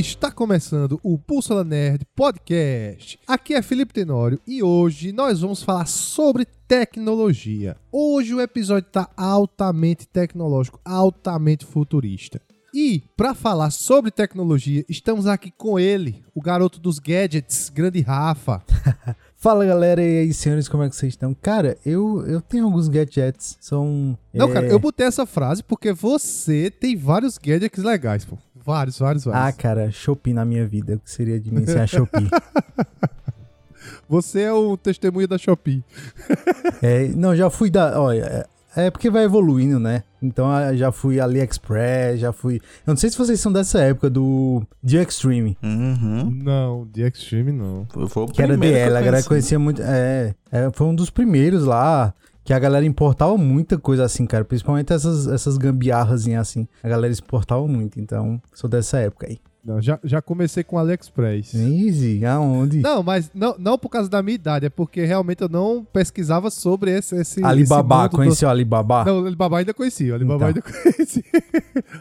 [0.00, 3.18] está começando o Bússola Nerd Podcast.
[3.26, 7.76] Aqui é Felipe Tenório e hoje nós vamos falar sobre tecnologia.
[7.90, 12.40] Hoje o episódio está altamente tecnológico, altamente futurista.
[12.72, 18.62] E para falar sobre tecnologia, estamos aqui com ele, o garoto dos gadgets, grande Rafa.
[19.36, 21.34] Fala galera, e aí senhores, como é que vocês estão?
[21.34, 24.18] Cara, eu, eu tenho alguns gadgets, são...
[24.34, 28.36] Não, é, cara, eu botei essa frase porque você tem vários gadgets legais, pô.
[28.68, 29.56] Vários, vários, Ah, vários.
[29.56, 32.28] cara, Shopee na minha vida, o que seria de mim sem a Shopee?
[34.06, 35.82] Você é o testemunho da Shopee.
[36.82, 37.98] É, não, já fui da...
[38.00, 38.46] Olha,
[38.76, 40.04] é, é porque vai evoluindo, né?
[40.22, 42.56] Então ah, já fui AliExpress, já fui...
[42.86, 44.62] Eu não sei se vocês são dessa época do...
[44.82, 46.30] De Extreme, Uhum.
[46.44, 47.86] Não, de Extreme não.
[48.08, 49.28] Foi o que era primeiro que DL, eu a galera conheci.
[49.28, 49.82] conhecia muito...
[49.82, 52.12] É, é, foi um dos primeiros lá...
[52.48, 54.42] Que a galera importava muita coisa assim, cara.
[54.42, 56.66] Principalmente essas, essas gambiarras assim.
[56.82, 58.00] A galera exportava muito.
[58.00, 59.36] Então, sou dessa época aí.
[59.62, 61.52] Não, já, já comecei com AliExpress.
[61.54, 62.80] Easy, aonde?
[62.80, 66.50] Não, mas não, não por causa da minha idade, é porque realmente eu não pesquisava
[66.50, 67.14] sobre esse.
[67.16, 69.04] esse Alibaba, esse conheceu o Alibaba?
[69.04, 69.10] Do...
[69.10, 70.48] Não, o Alibaba ainda conhecia, o Alibaba Então.
[70.48, 70.62] ainda
[70.94, 71.22] conhecia.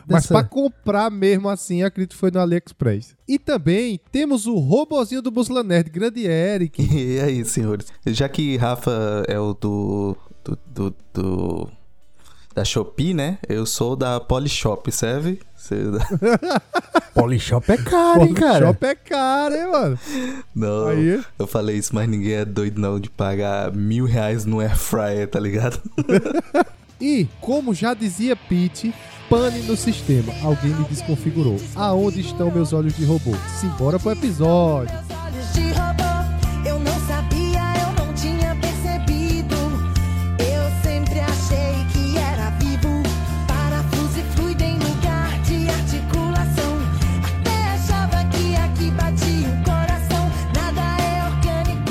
[0.07, 3.17] mas Dessa- pra comprar mesmo assim, acredito que foi no AliExpress.
[3.27, 6.81] E também temos o robozinho do Busla Nerd, grande Eric.
[6.89, 7.87] E aí, senhores?
[8.05, 10.15] Já que Rafa é o do.
[10.47, 10.57] Do.
[10.91, 10.95] do.
[11.13, 11.69] do-
[12.55, 13.37] da Shopee, né?
[13.47, 15.39] Eu sou da Polishop, serve?
[17.13, 18.65] Polishop é caro, hein, cara?
[18.67, 19.99] Shop é caro, hein, mano?
[20.55, 21.23] Não, Aí.
[21.37, 25.27] eu falei isso, mas ninguém é doido não de pagar mil reais no air fryer,
[25.29, 25.79] tá ligado?
[26.99, 28.91] E, como já dizia Pete,
[29.29, 30.33] pane no sistema.
[30.41, 31.57] Alguém me desconfigurou.
[31.75, 33.35] Aonde estão meus olhos de robô?
[33.61, 34.91] Simbora pro episódio.
[35.23, 36.06] olhos de robô.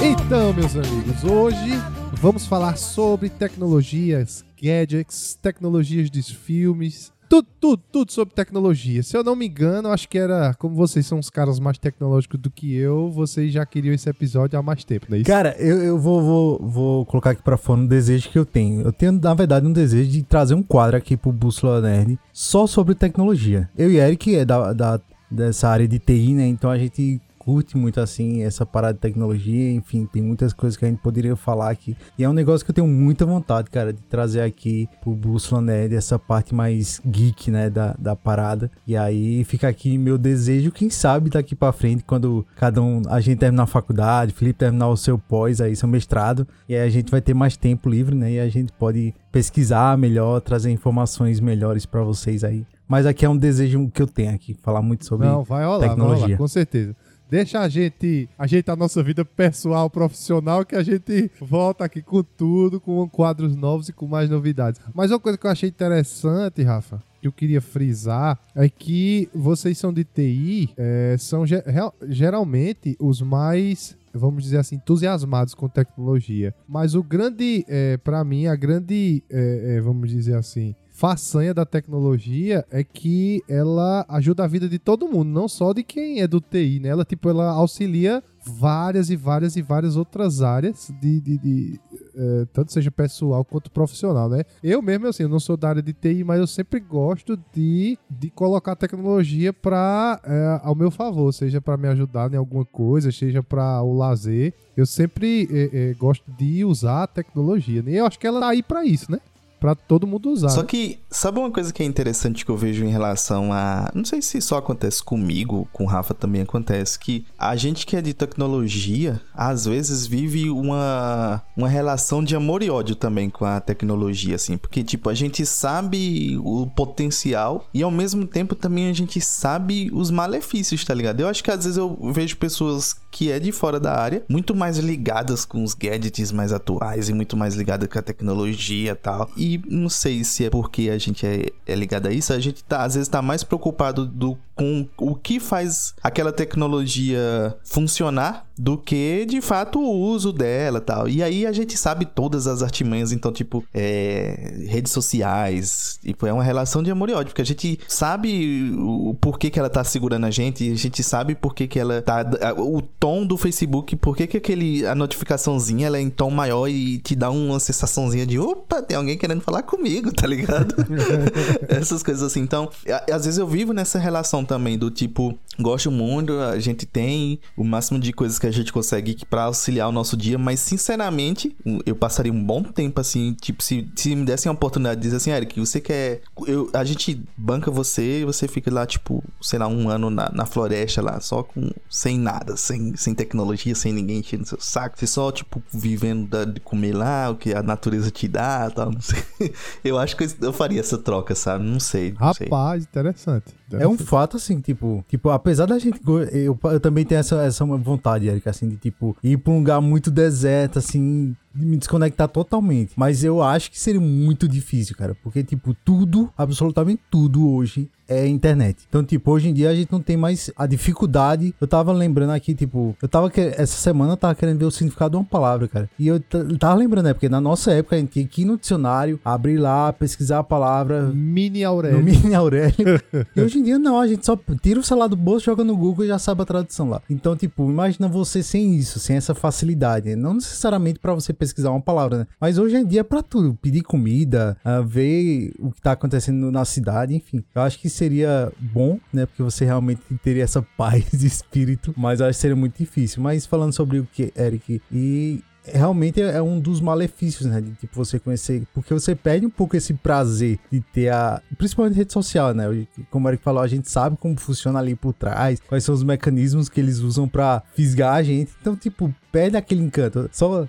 [0.08, 1.72] Então, meus amigos, hoje
[2.20, 7.12] vamos falar sobre tecnologias, gadgets, tecnologias dos filmes.
[7.28, 9.02] Tudo, tudo, tudo sobre tecnologia.
[9.02, 10.54] Se eu não me engano, acho que era.
[10.54, 14.56] Como vocês são os caras mais tecnológicos do que eu, vocês já queriam esse episódio
[14.56, 15.26] há mais tempo, não é isso?
[15.30, 18.82] Cara, eu, eu vou, vou, vou colocar aqui pra fora um desejo que eu tenho.
[18.82, 22.64] Eu tenho, na verdade, um desejo de trazer um quadro aqui pro Bússola Nerd só
[22.68, 23.68] sobre tecnologia.
[23.76, 26.46] Eu e Eric é da, da- dessa área de TI, né?
[26.46, 30.84] Então a gente curte muito assim essa parada de tecnologia, enfim, tem muitas coisas que
[30.84, 31.96] a gente poderia falar aqui.
[32.18, 35.62] E é um negócio que eu tenho muita vontade, cara, de trazer aqui pro Bússola
[35.62, 38.68] Nerd essa parte mais geek, né, da, da parada.
[38.84, 43.20] E aí fica aqui meu desejo, quem sabe daqui pra frente, quando cada um, a
[43.20, 46.90] gente terminar a faculdade, Felipe terminar o seu pós aí, seu mestrado, e aí a
[46.90, 51.38] gente vai ter mais tempo livre, né, e a gente pode pesquisar melhor, trazer informações
[51.38, 52.66] melhores pra vocês aí.
[52.88, 55.78] Mas aqui é um desejo que eu tenho aqui, falar muito sobre Não, vai rolar,
[55.78, 56.24] vai tecnologia.
[56.26, 56.94] rolar, com certeza.
[57.28, 62.22] Deixa a gente ajeitar a nossa vida pessoal, profissional, que a gente volta aqui com
[62.22, 64.80] tudo, com quadros novos e com mais novidades.
[64.94, 69.76] Mas uma coisa que eu achei interessante, Rafa, que eu queria frisar, é que vocês
[69.76, 71.64] são de TI, é, são ge-
[72.08, 76.54] geralmente os mais vamos dizer assim, entusiasmados com tecnologia.
[76.66, 81.66] Mas o grande, é, para mim, a grande, é, é, vamos dizer assim, façanha da
[81.66, 86.26] tecnologia é que ela ajuda a vida de todo mundo, não só de quem é
[86.26, 86.88] do TI, né?
[86.88, 91.80] Ela, tipo, ela auxilia várias e várias e várias outras áreas de, de- de,
[92.16, 94.44] eh, tanto seja pessoal quanto profissional, né?
[94.62, 97.98] Eu mesmo, assim, eu não sou da área de TI, mas eu sempre gosto de,
[98.08, 100.18] de colocar a tecnologia para
[100.62, 104.54] ao meu favor, seja para me ajudar em alguma coisa, seja para o lazer.
[104.74, 107.90] Eu sempre eh, eh, gosto de usar a tecnologia, né?
[107.92, 109.18] E eu acho que ela tá aí para isso, né?
[109.58, 110.50] Pra todo mundo usar.
[110.50, 110.66] Só né?
[110.66, 113.90] que, sabe uma coisa que é interessante que eu vejo em relação a.
[113.94, 117.96] Não sei se só acontece comigo, com o Rafa também acontece, que a gente que
[117.96, 123.44] é de tecnologia, às vezes vive uma, uma relação de amor e ódio também com
[123.44, 124.56] a tecnologia, assim.
[124.56, 129.90] Porque, tipo, a gente sabe o potencial e ao mesmo tempo também a gente sabe
[129.92, 131.20] os malefícios, tá ligado?
[131.20, 134.54] Eu acho que às vezes eu vejo pessoas que é de fora da área, muito
[134.54, 138.94] mais ligadas com os gadgets mais atuais e muito mais ligadas com a tecnologia e
[138.94, 139.30] tal.
[139.46, 142.64] E não sei se é porque a gente é, é ligado a isso, a gente
[142.64, 148.78] tá, às vezes tá mais preocupado do, com o que faz aquela tecnologia funcionar do
[148.78, 151.08] que de fato o uso dela tal.
[151.08, 156.32] E aí a gente sabe todas as artimanhas, então, tipo, é, redes sociais, tipo, é
[156.32, 159.84] uma relação de amor e ódio, porque a gente sabe o porquê que ela tá
[159.84, 162.24] segurando a gente, a gente sabe por que que ela tá.
[162.56, 166.68] O tom do Facebook, por que que aquele, a notificaçãozinha ela é em tom maior
[166.68, 170.74] e te dá uma sensaçãozinha de opa, tem alguém querendo falar comigo, tá ligado?
[171.68, 172.40] Essas coisas assim.
[172.40, 172.70] Então,
[173.12, 177.64] às vezes eu vivo nessa relação também do tipo, gosto muito, a gente tem o
[177.64, 181.54] máximo de coisas que a gente consegue pra auxiliar o nosso dia, mas sinceramente,
[181.84, 185.16] eu passaria um bom tempo assim, tipo, se, se me dessem a oportunidade de dizer
[185.16, 186.20] assim, Eric, você quer.
[186.46, 190.30] Eu, a gente banca você e você fica lá, tipo, sei lá, um ano na,
[190.32, 191.70] na floresta lá, só com.
[191.90, 194.98] sem nada, sem, sem tecnologia, sem ninguém enchendo seu saco.
[194.98, 198.90] Você só, tipo, vivendo da- de comer lá, o que a natureza te dá tal,
[198.90, 199.22] não sei.
[199.84, 201.64] Eu acho que eu, eu faria essa troca, sabe?
[201.64, 202.14] Não sei.
[202.18, 202.46] Não sei.
[202.46, 203.54] Rapaz, interessante.
[203.72, 206.00] É um fato, assim, tipo, tipo, apesar da gente.
[206.32, 209.80] Eu, eu também tenho essa, essa vontade, Erika, assim, de tipo, ir pra um lugar
[209.80, 212.92] muito deserto, assim, me desconectar totalmente.
[212.96, 215.14] Mas eu acho que seria muito difícil, cara.
[215.22, 218.84] Porque, tipo, tudo, absolutamente tudo hoje é internet.
[218.88, 221.54] Então, tipo, hoje em dia a gente não tem mais a dificuldade.
[221.60, 224.70] Eu tava lembrando aqui, tipo, eu tava que essa semana eu tava querendo ver o
[224.70, 225.90] significado de uma palavra, cara.
[225.98, 226.20] E eu
[226.58, 227.12] tava lembrando, né?
[227.12, 230.44] Porque na nossa época a gente tinha que ir no dicionário, abrir lá, pesquisar a
[230.44, 232.02] palavra, Mini Aurélio.
[232.02, 233.00] Mini Aurélio.
[233.34, 235.76] e hoje em dia não, a gente só tira o celular do bolso, joga no
[235.76, 237.02] Google e já sabe a tradução lá.
[237.10, 240.14] Então, tipo, imagina você sem isso, sem essa facilidade.
[240.14, 242.26] Não necessariamente pra você pesquisar uma palavra, né?
[242.40, 243.54] Mas hoje em dia é pra tudo.
[243.60, 247.44] Pedir comida, ah, ver o que tá acontecendo na cidade, enfim.
[247.54, 249.26] Eu acho que seria bom, né?
[249.26, 251.94] Porque você realmente teria essa paz de espírito.
[251.96, 253.22] Mas eu acho que seria muito difícil.
[253.22, 257.60] Mas falando sobre o que, Eric, e realmente é um dos malefícios, né?
[257.60, 258.66] De tipo você conhecer.
[258.72, 261.40] Porque você perde um pouco esse prazer de ter a.
[261.58, 262.64] Principalmente rede social, né?
[263.10, 266.02] Como o Eric falou, a gente sabe como funciona ali por trás, quais são os
[266.02, 268.52] mecanismos que eles usam pra fisgar a gente.
[268.60, 270.30] Então, tipo, perde aquele encanto.
[270.32, 270.66] Só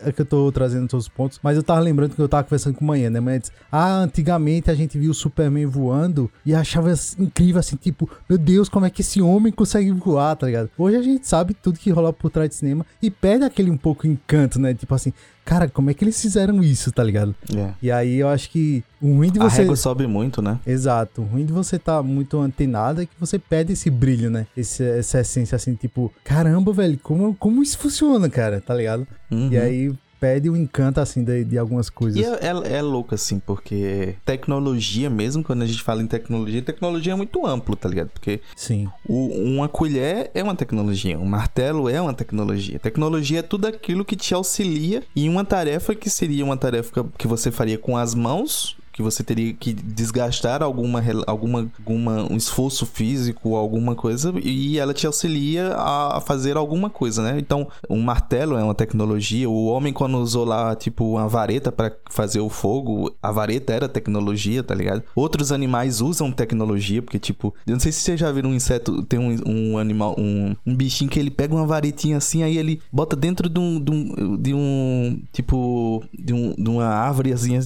[0.00, 2.42] é que eu tô trazendo todos os pontos, mas eu tava lembrando que eu tava
[2.42, 3.20] conversando com manhã, né?
[3.20, 8.36] Mas, ah, antigamente a gente viu o Superman voando e achava incrível, assim, tipo, meu
[8.36, 10.68] Deus, como é que esse homem consegue voar, tá ligado?
[10.76, 13.76] Hoje a gente sabe tudo que rola por trás de cinema e perde aquele um
[13.76, 14.74] pouco encanto, né?
[14.74, 15.12] Tipo assim,
[15.48, 17.34] cara, como é que eles fizeram isso, tá ligado?
[17.56, 17.70] É.
[17.80, 19.62] E aí eu acho que o ruim de A você.
[19.62, 20.60] régua sobe muito, né?
[20.66, 21.22] Exato.
[21.22, 24.46] O ruim de você estar muito antenado é que você perde esse brilho, né?
[24.54, 29.08] Esse, essa essência assim, tipo, caramba, velho, como, como isso funciona, cara, tá ligado?
[29.30, 29.48] Uhum.
[29.50, 32.20] E aí perde o encanto, assim, de, de algumas coisas.
[32.20, 36.62] E é, é, é louco, assim, porque tecnologia mesmo, quando a gente fala em tecnologia,
[36.62, 38.08] tecnologia é muito amplo, tá ligado?
[38.08, 38.88] Porque Sim.
[39.08, 42.78] o- uma colher é uma tecnologia, um martelo é uma tecnologia.
[42.78, 47.26] Tecnologia é tudo aquilo que te auxilia em uma tarefa que seria uma tarefa que
[47.26, 48.77] você faria com as mãos.
[48.98, 54.92] Que você teria que desgastar alguma, alguma, alguma um esforço físico, alguma coisa, e ela
[54.92, 57.38] te auxilia a fazer alguma coisa, né?
[57.38, 59.48] Então, um martelo é uma tecnologia.
[59.48, 63.88] O homem, quando usou lá, tipo, uma vareta para fazer o fogo, a vareta era
[63.88, 65.04] tecnologia, tá ligado?
[65.14, 69.04] Outros animais usam tecnologia, porque, tipo, eu não sei se vocês já viram um inseto,
[69.04, 72.80] tem um, um animal, um, um bichinho que ele pega uma varetinha assim, aí ele
[72.90, 77.56] bota dentro de um, de um, de um tipo, de, um, de uma árvore assim,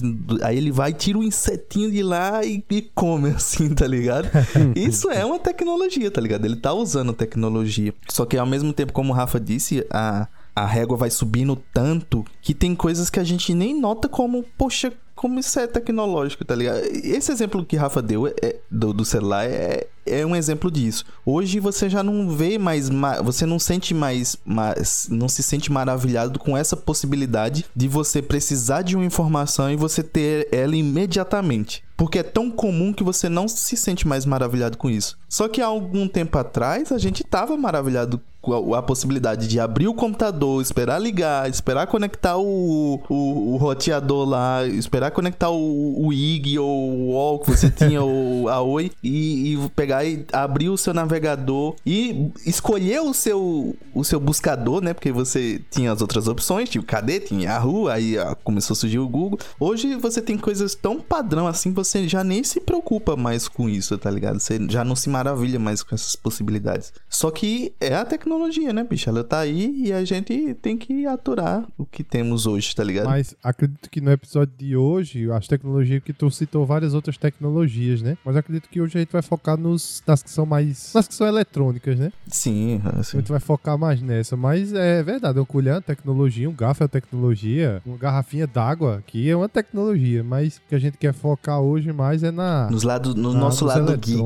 [0.43, 4.29] aí ele vai, tira o insetinho de lá e, e come assim, tá ligado?
[4.75, 6.45] Isso é uma tecnologia, tá ligado?
[6.45, 7.93] Ele tá usando tecnologia.
[8.09, 12.23] Só que ao mesmo tempo, como o Rafa disse, a, a régua vai subindo tanto
[12.41, 14.93] que tem coisas que a gente nem nota como, poxa,
[15.23, 16.81] como isso é tecnológico, tá ligado?
[16.83, 21.05] Esse exemplo que Rafa deu é- é- do, do celular é, é um exemplo disso.
[21.25, 25.71] Hoje você já não vê mais, ma- você não sente mais, mais, não se sente
[25.71, 31.83] maravilhado com essa possibilidade de você precisar de uma informação e você ter ela imediatamente.
[31.95, 35.17] Porque é tão comum que você não se sente mais maravilhado com isso.
[35.29, 38.19] Só que há algum tempo atrás a gente tava maravilhado
[38.51, 44.65] a, possibilidade de abrir o computador, esperar ligar, esperar conectar o, o, o roteador lá,
[44.67, 49.53] esperar conectar o, o IG ou o UOL que você tinha, ou a Oi, e,
[49.53, 54.93] e pegar e abrir o seu navegador e escolher o seu, o seu buscador, né?
[54.93, 57.19] Porque você tinha as outras opções, tipo, cadê?
[57.19, 59.39] Tinha Yahoo, aí ah, começou a surgir o Google.
[59.59, 63.97] Hoje você tem coisas tão padrão assim, você já nem se preocupa mais com isso,
[63.97, 64.39] tá ligado?
[64.39, 66.93] Você já não se maravilha mais com essas possibilidades.
[67.09, 68.32] Só que é a tecnologia,
[68.73, 69.09] né, bicho?
[69.09, 73.05] Ela tá aí e a gente tem que aturar o que temos hoje, tá ligado?
[73.05, 78.01] Mas acredito que no episódio de hoje, as tecnologias que tu citou várias outras tecnologias,
[78.01, 78.17] né?
[78.25, 80.91] Mas acredito que hoje a gente vai focar nos, nas que são mais.
[80.93, 82.11] nas que são eletrônicas, né?
[82.27, 83.17] Sim, A assim.
[83.17, 84.35] gente vai focar mais nessa.
[84.35, 88.47] Mas é verdade, um colher é uma tecnologia, um garfo é uma tecnologia, uma garrafinha
[88.47, 90.23] d'água aqui é uma tecnologia.
[90.23, 92.69] Mas o que a gente quer focar hoje mais é na.
[92.69, 94.17] Nos lados, no na- nosso nos lado geek.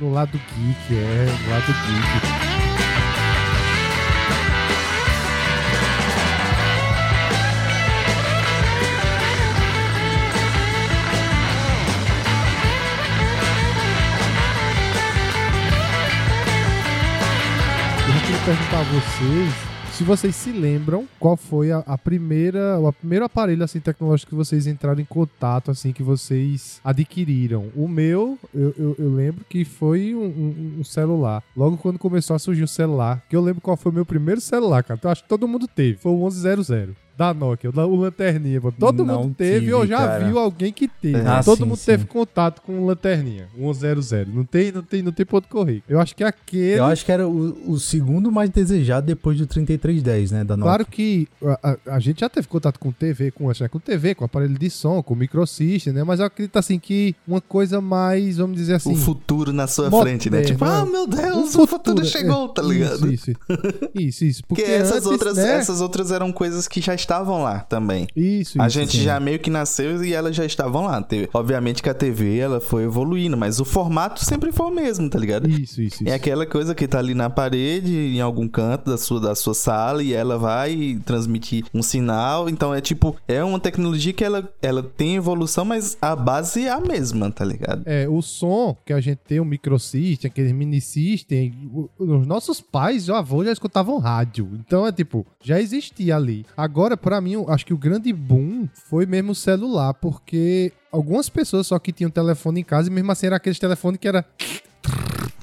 [0.00, 2.33] No lado geek, é, no lado geek.
[18.44, 23.62] Perguntar a vocês se vocês se lembram qual foi a, a primeira, o primeiro aparelho
[23.62, 27.68] assim tecnológico que vocês entraram em contato, assim, que vocês adquiriram.
[27.76, 31.44] O meu, eu, eu, eu lembro que foi um, um- um celular.
[31.56, 34.40] Logo quando começou a surgir o celular, que eu lembro qual foi o meu primeiro
[34.40, 34.98] celular, cara.
[35.00, 35.96] Eu acho que todo mundo teve.
[35.98, 36.88] Foi o 1100.
[37.16, 38.72] Da Nokia, o, lanterninha, pô.
[38.72, 40.24] Todo Não mundo teve, ou tive, já cara.
[40.24, 41.16] viu alguém que teve.
[41.20, 41.86] Ah, Todo sim, mundo sim.
[41.86, 44.24] teve contato com o lanterninha, o 100.
[44.34, 45.82] Não tem, não tem, não tem ponto correr.
[45.88, 49.46] Eu acho que aquele Eu acho que era o, o segundo mais desejado depois do
[49.46, 50.44] 3310, né?
[50.44, 50.64] Da Nokia.
[50.70, 54.14] Claro que a, a- a gente já teve contato com TV, com, né, com TV,
[54.16, 56.02] com aparelho de som, com microsystem, né?
[56.02, 58.92] Mas eu acredito assim que uma coisa mais, vamos dizer assim.
[58.92, 60.42] o futuro na sua moderno, frente, né?
[60.42, 63.12] Tipo, ah, meu Deus, o futuro é, chegou, tá ligado?
[63.12, 63.40] Isso, isso.
[63.94, 64.42] Isso, isso.
[64.48, 65.56] Porque, Porque essas antes, outras, né?
[65.58, 68.06] essas outras eram coisas que já estavam lá também.
[68.16, 69.02] Isso, A isso, gente sim.
[69.04, 71.02] já meio que nasceu e elas já estavam lá.
[71.02, 75.08] Teve- Obviamente que a TV ela foi evoluindo, mas o formato sempre foi o mesmo,
[75.08, 75.48] tá ligado?
[75.48, 76.08] Isso, isso, isso.
[76.08, 79.54] É aquela coisa que tá ali na parede, em algum canto da sua, da sua
[79.54, 82.48] sala, e ela vai transmitir um sinal.
[82.48, 86.70] Então é tipo, é uma tecnologia que ela, ela tem evolução, mas a base é
[86.70, 87.82] a mesma, tá ligado?
[87.86, 91.52] É, o som que a gente tem, o microsystem, aquele mini system,
[91.98, 94.48] os nossos pais, já avós já escutavam rádio.
[94.54, 96.46] Então é tipo, já existia ali.
[96.56, 101.28] Agora, pra mim, eu acho que o grande boom foi mesmo o celular, porque algumas
[101.28, 104.24] pessoas só que tinham telefone em casa e mesmo assim era aquele telefone que era.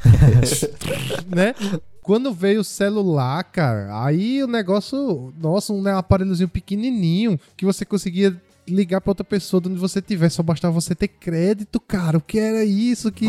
[1.28, 1.54] né?
[2.02, 8.36] Quando veio o celular, cara, aí o negócio, nossa, um aparelhozinho pequenininho que você conseguia
[8.68, 12.18] ligar pra outra pessoa de onde você estiver, só bastava você ter crédito, cara.
[12.18, 13.12] O que era isso?
[13.12, 13.28] Que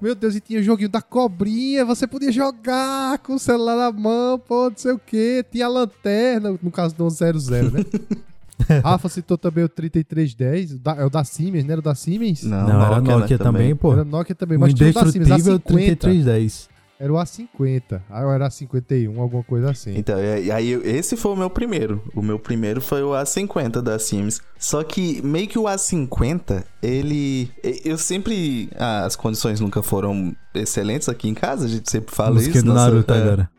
[0.00, 3.92] meu Deus, e tinha o joguinho da cobrinha, você podia jogar com o celular na
[3.92, 5.44] mão, pô, não sei o que.
[5.50, 7.84] Tinha a lanterna, no caso do 00, né?
[8.84, 11.72] Rafa citou também o 3310, o da- é o da Siemens, né?
[11.72, 12.42] Era o da Siemens?
[12.44, 13.92] Não, Não, era Nokia, Nokia né, também, pô.
[13.92, 15.96] Era Nokia também, O mas tinha o da Siemens, indestrutível A50.
[15.96, 16.68] 3310.
[17.02, 19.96] Era o A50, aí era A51, alguma coisa assim.
[19.96, 22.02] Então, e aí esse foi o meu primeiro.
[22.14, 24.42] O meu primeiro foi o A50 da Siemens.
[24.58, 27.50] Só que meio que o A50, ele.
[27.86, 28.68] Eu sempre.
[28.76, 32.66] ah, as condições nunca foram excelentes aqui em casa, a gente sempre fala Música isso.
[32.66, 33.50] do nossa- Naruto é, agora.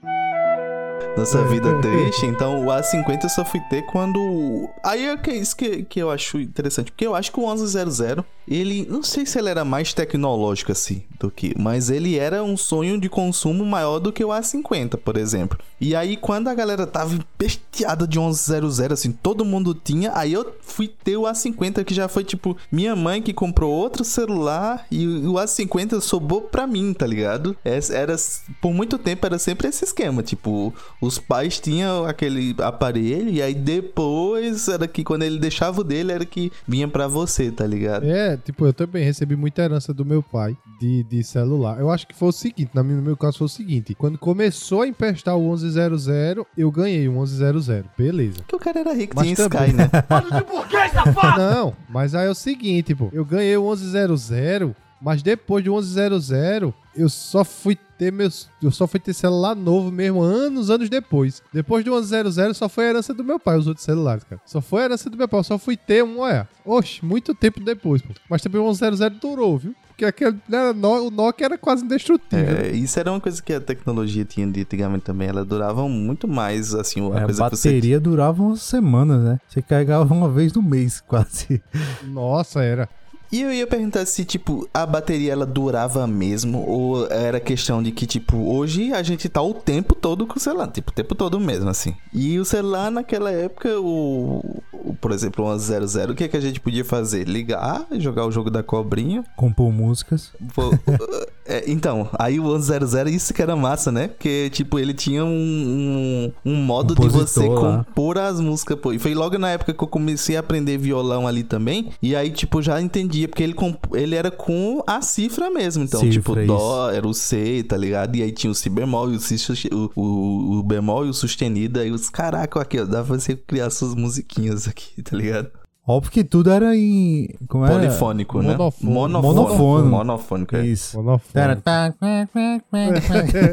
[1.18, 2.25] Nossa vida triste.
[2.25, 4.70] Então o A50 eu só fui ter quando.
[4.84, 6.91] Aí é que é isso que, que eu acho interessante.
[6.91, 8.88] Porque eu acho que o 1100, ele.
[8.89, 11.53] Não sei se ele era mais tecnológico assim do que.
[11.58, 15.60] Mas ele era um sonho de consumo maior do que o A50, por exemplo.
[15.82, 20.12] E aí quando a galera tava bestiada de 1100, assim, todo mundo tinha.
[20.14, 22.56] Aí eu fui ter o A50, que já foi tipo.
[22.72, 27.58] Minha mãe que comprou outro celular e o A50 sobrou pra mim, tá ligado?
[27.66, 28.16] Era,
[28.62, 30.22] por muito tempo era sempre esse esquema.
[30.22, 30.72] Tipo,
[31.02, 36.12] os pais tinham aquele aparelho e aí depois era que quando ele deixava o dele
[36.12, 38.06] era que vinha pra você, tá ligado?
[38.06, 41.80] É, tipo, eu também recebi muita herança do meu pai de, de celular.
[41.80, 44.88] Eu acho que foi o seguinte, no meu caso foi o seguinte, quando começou a
[44.88, 48.38] emprestar o 1100, eu ganhei o 1100, beleza.
[48.40, 49.90] Porque o cara era rico, Mas tinha também- Sky, né?
[51.38, 56.74] Não, mas aí é o seguinte, pô, eu ganhei o 1100, mas depois do 1100,
[56.96, 61.42] eu só fui ter meus, eu só fui ter celular novo mesmo anos, anos depois.
[61.54, 64.42] Depois do 1100 só foi a herança do meu pai, os outros celulares, cara.
[64.46, 66.48] Só foi a herança do meu pai, eu só fui ter um, olha.
[66.66, 68.10] Oxe, muito tempo depois, pô.
[68.30, 69.75] Mas também o 1100 durou, viu?
[70.01, 72.58] Porque aquele, era o Nokia era quase indestrutível.
[72.58, 75.27] É, isso era uma coisa que a tecnologia tinha de antigamente também.
[75.27, 79.22] Ela durava muito mais, assim, a É, a coisa que você bateria durava umas semanas,
[79.24, 79.39] né?
[79.48, 81.62] Você carregava uma vez no mês, quase.
[82.03, 82.89] Nossa, era.
[83.32, 87.92] E eu ia perguntar se, tipo, a bateria ela durava mesmo ou era questão de
[87.92, 91.16] que, tipo, hoje a gente tá o tempo todo com o celular, tipo, o tempo
[91.16, 91.96] todo mesmo, assim.
[92.14, 96.42] E o celular naquela época, o, o por exemplo, o 1100, o que, que a
[96.42, 97.26] gente podia fazer?
[97.26, 99.24] Ligar, jogar o jogo da cobrinha.
[99.38, 100.32] Compor músicas.
[100.54, 100.64] Pô,
[101.51, 104.08] é, então, aí o 1100, isso que era massa, né?
[104.08, 108.93] Porque, tipo, ele tinha um, um, um modo de você Compositor compor as músicas, pô.
[108.93, 111.91] E foi logo na época que eu comecei a aprender violão ali também.
[112.01, 113.55] E aí, tipo, já entendia, porque ele,
[113.93, 115.84] ele era com a cifra mesmo.
[115.84, 116.48] Então, Cifra, tipo, isso.
[116.48, 118.15] dó era o C, tá ligado?
[118.15, 119.36] E aí tinha o si bemol e o, si,
[119.72, 121.79] o, o, o bemol e o sustenido.
[121.79, 125.51] Aí os caraca, aqui, ó, dá pra você criar suas musiquinhas aqui, tá ligado?
[125.86, 127.28] Óbvio que tudo era em.
[127.48, 127.74] Como era?
[127.74, 128.50] Polifônico, né?
[128.56, 128.94] Monofone.
[128.94, 129.88] Monofone.
[129.90, 130.66] Monofônico, é.
[130.66, 130.96] Isso.
[130.98, 131.44] Monofone.
[131.44, 131.94] Era tá-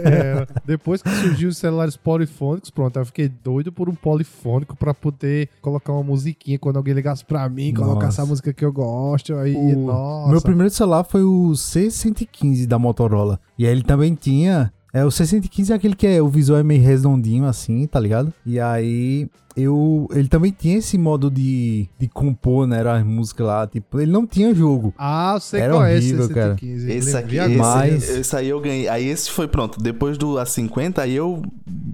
[0.04, 4.92] É, depois que surgiu os celulares polifônicos, pronto, eu fiquei doido por um polifônico pra
[4.92, 8.20] poder colocar uma musiquinha quando alguém ligasse pra mim, colocar Nossa.
[8.22, 9.34] essa música que eu gosto.
[9.34, 10.30] Aí, O nossa.
[10.30, 13.40] meu primeiro celular foi o C115 da Motorola.
[13.58, 16.62] E aí ele também tinha É, o 615 é aquele que é, o visual é
[16.62, 18.32] meio redondinho assim, tá ligado?
[18.44, 23.46] E aí eu ele também tinha esse modo de, de compor, né, era as músicas
[23.46, 24.94] lá, tipo, ele não tinha jogo.
[24.96, 26.56] Ah, sei Era qual é horrível, esse cara.
[26.58, 26.92] 115.
[26.92, 28.88] Esse aqui, esse, Mas- esse aí eu ganhei.
[28.88, 29.80] Aí esse foi pronto.
[29.80, 31.42] Depois do A50, aí eu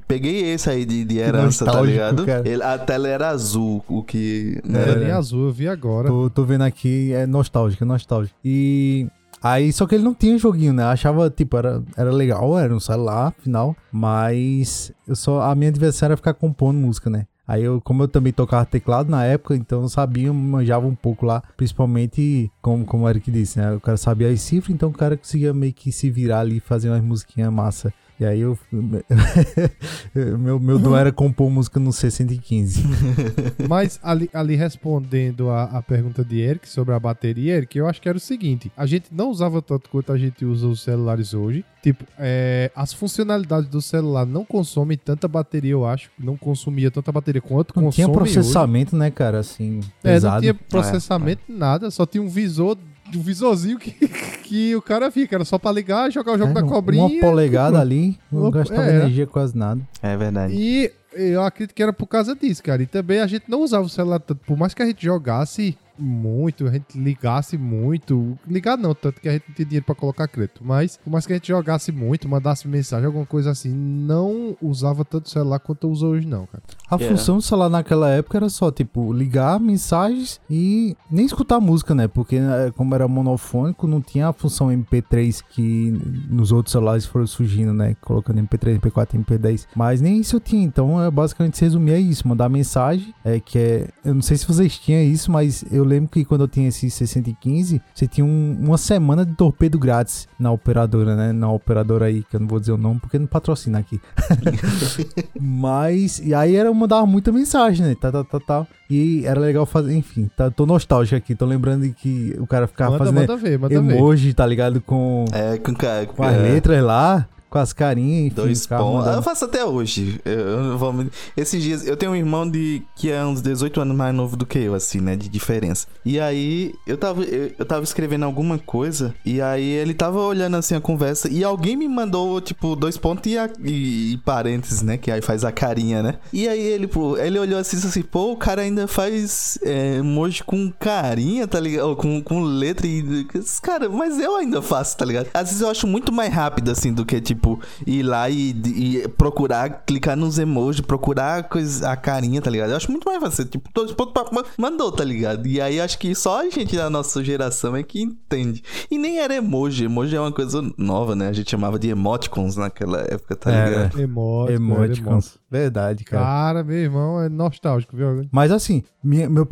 [0.07, 2.25] peguei esse aí de, de herança, tá ligado?
[2.27, 2.47] cara.
[2.49, 4.61] Ele- a tela era azul, o que.
[4.65, 4.89] Não né?
[4.91, 6.09] era nem azul, eu vi agora.
[6.09, 8.37] Tô, tô vendo aqui, é nostálgico, é nostálgico.
[8.45, 9.07] E
[9.45, 10.83] aí, só que ele não tinha joguinho, né?
[10.83, 15.71] Eu achava, tipo, era, era legal, era um celular, afinal, mas eu só, a minha
[15.71, 17.27] diversão era ficar compondo música, né?
[17.47, 21.27] Aí eu, como eu também tocava teclado na época, então eu sabia, manjava um pouco
[21.27, 23.73] lá, principalmente, como, como o Eric disse, né?
[23.73, 26.89] O cara sabia as cifras, então o cara conseguia meio que se virar ali fazer
[26.89, 27.93] umas musiquinhas massa.
[28.19, 28.57] E aí eu.
[30.39, 32.83] meu, meu dom era compor música no 615.
[33.69, 38.01] Mas ali, ali respondendo a, a pergunta de Eric sobre a bateria, Eric, eu acho
[38.01, 41.35] que era o seguinte: a gente não usava tanto quanto a gente usa os celulares
[41.35, 41.65] hoje.
[41.83, 46.09] Tipo, é, as funcionalidades do celular não consomem tanta bateria, eu acho.
[46.19, 48.17] Não consumia tanta bateria quanto Não consome tinha hoje.
[48.17, 49.41] processamento, né, cara?
[49.41, 50.41] Assim, É, não pesado.
[50.41, 51.91] tinha processamento, nada.
[51.91, 52.79] Só tinha um visor,
[53.15, 53.91] um visorzinho que,
[54.45, 55.35] que o cara fica.
[55.37, 57.05] Era só pra ligar, jogar o jogo É, da cobrinha.
[57.05, 58.97] Uma polegada ali, não Uma- gastava é.
[58.97, 59.81] energia quase nada.
[60.03, 60.55] É verdade.
[60.55, 62.83] E eu acredito que era por causa disso, cara.
[62.83, 64.41] E também a gente não usava o celular tanto.
[64.47, 68.37] Por mais que a gente jogasse muito, a gente ligasse muito.
[68.47, 70.63] Ligar não, tanto que a gente não tinha dinheiro pra colocar crédito.
[70.65, 75.05] Mas por mais que a gente jogasse muito, mandasse mensagem, alguma coisa assim, não usava
[75.05, 76.63] tanto o celular quanto eu uso hoje, não, cara.
[76.91, 77.09] A É.
[77.09, 82.09] função do celular naquela época era só, tipo, ligar mensagens e nem escutar música, né?
[82.09, 85.91] Porque eh, como era monofônico, não tinha a função MP3 que
[86.29, 87.97] nos outros celulares foram surgindo, né?
[88.01, 89.67] Colocando MP3, MP4, MP10.
[89.75, 90.63] Mas nem isso eu tinha.
[90.65, 92.27] Então, é, basicamente, se resumia a isso.
[92.29, 93.89] Mandar mensagem, é que é...
[94.05, 96.91] Eu não sei se vocês tinham isso, mas eu lembro que quando eu tinha esse
[96.91, 101.33] 615, você tinha um- uma semana de torpedo grátis na operadora, né?
[101.33, 104.01] Na operadora aí, que eu não vou dizer o nome porque não patrocina aqui.
[105.41, 107.95] Mas, e aí era mandar muita mensagem, né?
[107.95, 108.67] Tá, tá, tá, tá.
[108.91, 112.67] E era legal fazer, enfim, tá, tô nostálgico aqui, tô lembrando de que o cara
[112.67, 113.97] ficava Manda, fazendo manda ver, manda ver.
[113.97, 114.81] emoji, tá ligado?
[114.81, 115.75] Com, É, com,
[116.15, 118.35] com as é, letras lá, com as carinhas, enfim.
[118.35, 119.15] Dois pontos.
[119.15, 120.21] Eu faço até hoje.
[120.25, 120.33] Eu,
[120.73, 123.97] eu vou me- Esses dias, eu tenho um irmão de que é uns 18 anos
[123.97, 125.15] mais novo do que eu, assim, né?
[125.15, 125.87] De diferença.
[126.05, 130.57] E aí, eu tava, eu, eu tava escrevendo alguma coisa, e aí ele tava olhando
[130.57, 134.83] assim a conversa, e alguém me mandou, tipo, dois pontos e, a- e- e parênteses,
[134.83, 134.97] né?
[134.99, 136.17] Que aí faz a carinha, né?
[136.33, 140.43] E aí ele, pô, ele olhou assim assim, pô, o cara ainda faz é, emoji
[140.45, 141.89] com carinha, tá ligado?
[141.89, 143.25] Ou com, com letra e.
[143.63, 145.29] Cara, mas eu ainda faço, tá ligado?
[145.35, 149.09] Às vezes eu acho muito mais rápido, assim, do que, tipo, ir lá e, e
[149.09, 152.71] procurar, clicar nos emojis, procurar a, coisa, a carinha, tá ligado?
[152.71, 153.45] Eu acho muito mais fácil.
[153.45, 154.15] Tipo, dois pontos
[154.59, 155.47] mandou, tá ligado?
[155.47, 158.63] E aí acho que só a gente da nossa geração é que entende.
[158.91, 159.85] E nem era emoji.
[159.85, 161.29] Emoji é uma coisa nova, né?
[161.29, 163.91] A gente chamava de emoticons naquela época, tá É, ligado?
[163.91, 164.53] Cara, emote.
[164.53, 165.39] Emoticons.
[165.51, 166.25] Verdade, cara.
[166.25, 168.27] Cara, meu irmão, é nostálgico, viu?
[168.33, 168.64] Mas assim,
[169.03, 169.47] minha- meu,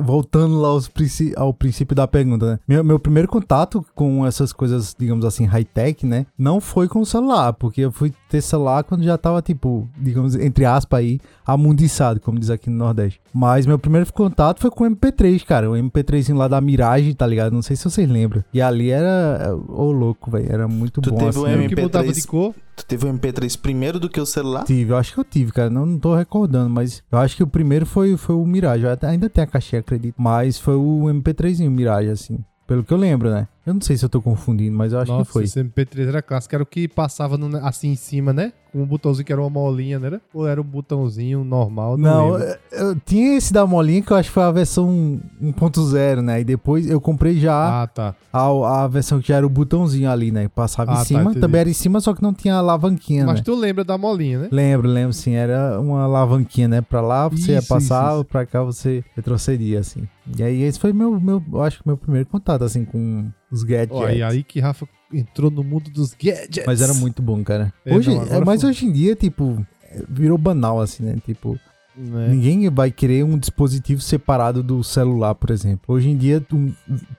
[0.00, 0.90] voltando lá aos
[1.36, 2.58] ao princípio da pergunta, né?
[2.68, 6.26] Meu, meu primeiro contato com essas coisas, digamos assim, high-tech, né?
[6.38, 10.34] Não foi com o celular, porque eu fui ter celular quando já tava, tipo, digamos,
[10.34, 13.20] entre aspas aí, amundiçado, como diz aqui no Nordeste.
[13.32, 15.70] Mas meu primeiro contato foi com o MP3, cara.
[15.70, 17.52] O MP3 lá da Mirage, tá ligado?
[17.52, 18.42] Não sei se vocês lembram.
[18.52, 19.54] E ali era.
[19.68, 20.50] Ô, louco, velho.
[20.50, 21.40] Era muito Tu bom teve assim.
[21.40, 21.68] um né?
[21.68, 21.82] Que MP3.
[21.82, 22.54] mudava de cor.
[22.74, 24.64] Tu teve o MP3 primeiro do que o celular?
[24.64, 25.68] Tive, eu acho que eu tive, cara.
[25.68, 28.84] Não, não tô recordando, mas eu acho que o primeiro foi, foi o Mirage.
[28.84, 30.14] Eu ainda tem a caixinha, acredito.
[30.16, 32.38] Mas foi o MP3zinho Mirage, assim.
[32.66, 33.46] Pelo que eu lembro, né?
[33.64, 35.44] Eu não sei se eu tô confundindo, mas eu acho Nossa, que foi.
[35.44, 36.54] esse MP3 era clássico.
[36.54, 38.52] Era o que passava no- assim em cima, né?
[38.72, 40.20] Com um botãozinho que era uma molinha, né?
[40.34, 41.96] Ou era um botãozinho normal?
[41.96, 45.20] Não, Não, eu, eu tinha esse da molinha que eu acho que foi a versão
[45.40, 46.40] 1.0, né?
[46.40, 48.14] E depois eu comprei já Ah, tá.
[48.32, 50.48] a, a versão que já era o botãozinho ali, né?
[50.48, 51.40] Passava Ah, em tá, cima, entendi.
[51.40, 53.42] também era em cima, só que não tinha alavanquinha, Mas né?
[53.44, 54.48] tu lembra da molinha, né?
[54.50, 55.34] Lembro, lembro, sim.
[55.34, 56.80] Era uma alavanquinha, né?
[56.80, 58.24] Pra lá você ia Isso, passar, isso, isso.
[58.24, 60.02] pra cá você retrocedia, assim.
[60.36, 63.62] E aí esse foi meu, meu eu acho que meu primeiro contato, assim, com os
[63.64, 63.96] gadgets.
[63.96, 66.64] Ó, e aí que Rafa entrou no mundo dos gadgets.
[66.66, 67.72] Mas era muito bom, cara.
[67.84, 68.70] É, Hoje, não, é, mas foi.
[68.70, 69.64] hoje em dia, tipo,
[70.08, 71.16] virou banal, assim, né?
[71.26, 71.58] Tipo,
[71.96, 72.28] Né?
[72.28, 75.94] ninguém vai querer um dispositivo separado do celular, por exemplo.
[75.94, 76.72] Hoje em dia, tu-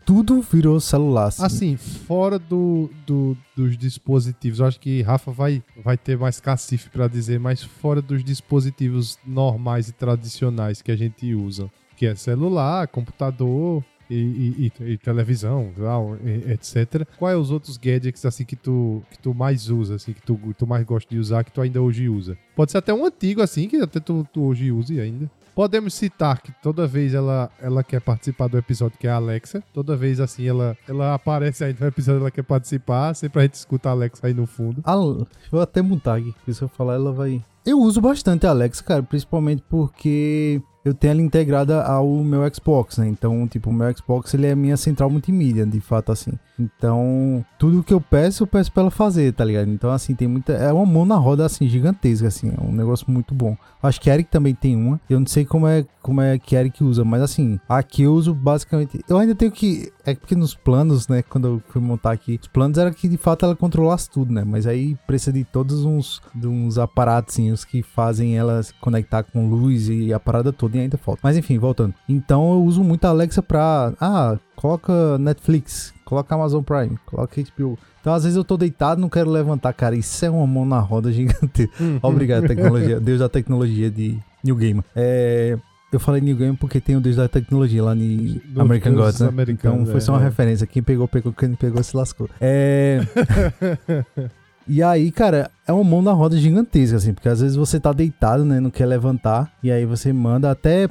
[0.06, 1.44] tudo virou celular, assim.
[1.44, 6.90] Assim, fora do, do- dos dispositivos, eu acho que Rafa vai, vai ter mais cacife
[6.90, 11.70] pra dizer, mas fora dos dispositivos normais e tradicionais que a gente usa,
[12.04, 16.18] que é celular, computador e, e- e- e televisão, tal,
[16.52, 17.08] etc.
[17.18, 20.68] Quais os outros gadgets assim que tu, que tu mais usa, assim, que tu, tu
[20.68, 22.38] mais gosta de usar, que tu ainda hoje usa?
[22.56, 25.32] Pode ser até um antigo assim, que até tu, tu hoje use ainda.
[25.56, 29.64] Podemos citar que toda vez ela, ela quer participar do episódio, que é a Alexa.
[29.72, 33.14] Toda vez, assim, ela, ela aparece aí no episódio, ela quer participar.
[33.14, 34.82] Sempre a gente escuta a Alexa aí no fundo.
[34.84, 37.42] Al- Vou até mutar aqui, porque se eu falar ela vai.
[37.66, 42.98] Eu uso bastante a Alexa, cara, principalmente porque eu tenho ela integrada ao meu Xbox,
[42.98, 43.08] né?
[43.08, 46.34] Então, tipo, o meu Xbox ele é minha central multimídia, de fato, assim.
[46.60, 49.70] Então, tudo que eu peço, eu peço pra ela fazer, tá ligado?
[49.70, 50.54] Então, assim, tem muita.
[50.54, 52.52] É uma mão na roda, assim, gigantesca, assim.
[52.56, 53.56] É um negócio muito bom.
[53.82, 55.00] Acho que Eric também tem uma.
[55.10, 58.34] Eu não sei como é, como é que Eric usa, mas assim, aqui eu uso
[58.34, 59.04] basicamente.
[59.08, 59.92] Eu ainda tenho que.
[60.06, 61.24] É porque nos planos, né?
[61.24, 64.44] Quando eu fui montar aqui, os planos era que de fato ela controlasse tudo, né?
[64.46, 69.88] Mas aí precisa de todos uns, uns aparatinhos que fazem ela se conectar com luz
[69.88, 71.22] e a parada toda e ainda falta.
[71.24, 71.94] Mas enfim, voltando.
[72.08, 73.94] Então eu uso muito a Alexa pra.
[74.00, 77.78] Ah, coloca Netflix, coloca Amazon Prime, coloca HBO.
[78.02, 79.96] Então, às vezes eu tô deitado, não quero levantar, cara.
[79.96, 81.70] Isso é uma mão na roda gigante.
[82.04, 83.00] Obrigado, tecnologia.
[83.00, 84.84] Deus da tecnologia de New Game.
[84.94, 85.58] É,
[85.90, 89.22] eu falei New Game porque tem o Deus da tecnologia lá em Do- American Gods,
[89.22, 89.30] né?
[89.48, 90.26] então foi só uma é, é.
[90.26, 90.68] referência.
[90.68, 91.32] Quem pegou, pegou.
[91.32, 92.30] Quem não pegou, se lascou.
[92.42, 93.00] É...
[94.68, 97.92] E aí, cara, é uma mão na roda gigantesca, assim, porque às vezes você tá
[97.92, 100.88] deitado, né, não quer levantar, e aí você manda até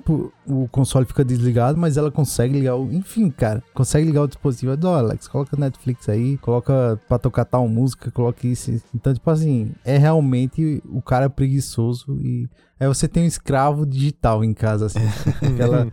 [0.46, 2.92] o console fica desligado, mas ela consegue ligar o.
[2.92, 4.76] Enfim, cara, consegue ligar o dispositivo.
[4.84, 8.72] Ó, Alex, coloca Netflix aí, coloca pra tocar tal música, coloca isso.
[8.94, 12.48] Então, tipo assim, é realmente o cara preguiçoso e.
[12.78, 14.98] Aí você tem um escravo digital em casa, assim.
[15.58, 15.92] ela,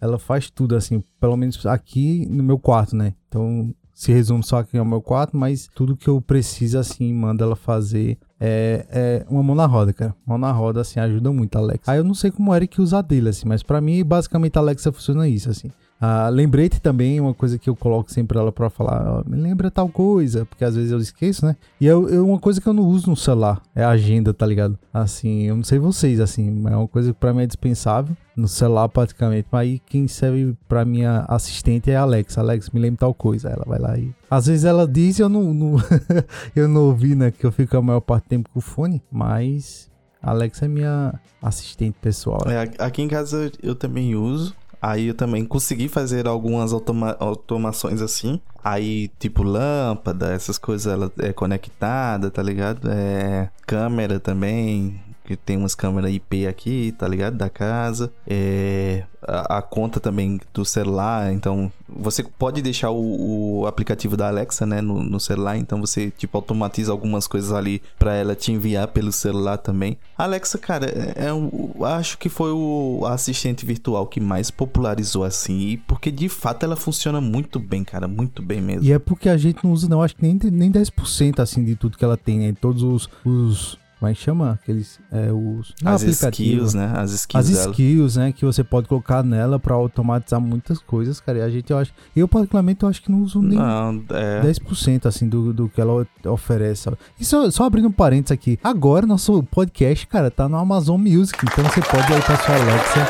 [0.00, 3.14] ela faz tudo, assim, pelo menos aqui no meu quarto, né?
[3.28, 7.44] Então, se resume só aqui ao meu quarto, mas tudo que eu preciso, assim, manda
[7.44, 8.18] ela fazer.
[8.40, 10.14] É, é uma mão na roda, cara.
[10.26, 11.92] Mão na roda, assim, ajuda muito a Alexa.
[11.92, 14.60] Aí eu não sei como o Eric usa dele, assim, mas pra mim, basicamente, a
[14.60, 15.70] Alexa funciona isso, assim.
[16.06, 19.70] Ah, lembrete também é uma coisa que eu coloco sempre ela pra falar, me lembra
[19.70, 21.56] tal coisa, porque às vezes eu esqueço, né?
[21.80, 24.44] E eu, eu- uma coisa que eu não uso no celular é a agenda, tá
[24.44, 24.78] ligado?
[24.92, 28.14] Assim, eu não sei vocês, assim, mas é uma coisa que pra mim é dispensável
[28.36, 29.48] no celular praticamente.
[29.50, 32.40] Mas aí quem serve pra minha assistente é a Alexa.
[32.40, 33.48] Alex, me lembra tal coisa.
[33.48, 34.12] Ela vai lá e.
[34.30, 35.76] Às vezes ela diz eu não, não-
[36.54, 37.30] eu não ouvi, né?
[37.30, 39.88] Que eu fico a maior parte do tempo com o fone, mas.
[40.22, 42.40] A Alexa é minha assistente pessoal.
[42.48, 44.54] É, aqui em casa eu também uso.
[44.86, 48.38] Aí eu também consegui fazer algumas automa- automações assim.
[48.62, 52.90] Aí, tipo, lâmpada, essas coisas, ela é conectada, tá ligado?
[52.90, 57.36] É, câmera também, que tem umas câmeras IP aqui, tá ligado?
[57.36, 58.12] Da casa.
[58.26, 64.28] É, a, a conta também do celular, então você pode deixar o, o aplicativo da
[64.28, 68.52] Alexa, né, no, no celular, então você, tipo, automatiza algumas coisas ali pra ela te
[68.52, 69.96] enviar pelo celular também.
[70.16, 76.10] Alexa, cara, é, é acho que foi o assistente virtual que mais popularizou assim, porque
[76.10, 78.84] de fato ela funciona muito bem, cara, muito bem mesmo.
[78.84, 81.76] E é porque a gente não usa, não, acho que nem, nem 10% assim de
[81.76, 82.54] tudo que ela tem, né?
[82.60, 83.08] Todos os.
[83.24, 84.58] os como é que chama?
[84.62, 85.00] Aqueles.
[85.10, 85.72] É, os.
[85.82, 86.92] não As skills, né?
[86.94, 87.70] As skills As dela.
[87.70, 91.38] skills, né, que você pode colocar nela pra automatizar muitas coisas, cara.
[91.38, 91.90] E a gente, eu acho.
[92.14, 94.42] Eu, particularmente, eu acho que não uso nem Não, é.
[94.42, 96.90] 10% assim do, do que ela oferece.
[97.18, 98.58] E só, só abrindo um parênteses aqui.
[98.62, 101.38] Agora, nosso podcast, cara, tá no Amazon Music.
[101.42, 103.00] Então você pode ir pra sua Alexa.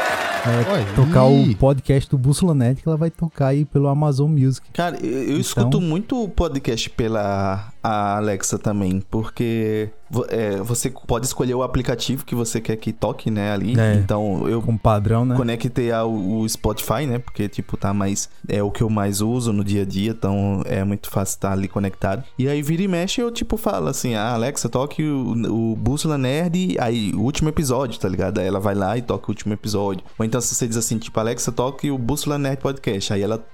[0.46, 4.64] é, tocar o podcast do Bússola Net que ela vai tocar aí pelo Amazon Music.
[4.72, 9.90] Cara, eu, eu Então- escuto muito podcast pela a Alexa também, porque
[10.30, 13.78] é, você pode escolher o aplicativo que você quer que toque, né, ali.
[13.78, 13.96] É.
[13.96, 15.36] Então, eu Com padrão, né?
[15.36, 17.18] conectei ao o Spotify, né?
[17.18, 18.30] Porque, tipo, tá mais.
[18.48, 21.52] É o que eu mais uso no dia a dia, então é muito fácil estar
[21.52, 22.24] ali conectado.
[22.38, 26.16] E aí, vira e mexe, eu, tipo, falo assim: ah, Alexa, toque o, o Bússola
[26.16, 28.38] Nerd, aí, o último episódio, tá ligado?
[28.38, 30.02] Aí ela vai lá e toca o último episódio.
[30.18, 33.12] Ou então, se você diz assim, tipo, Alexa, toque o Bússola Nerd Podcast.
[33.12, 33.44] Aí ela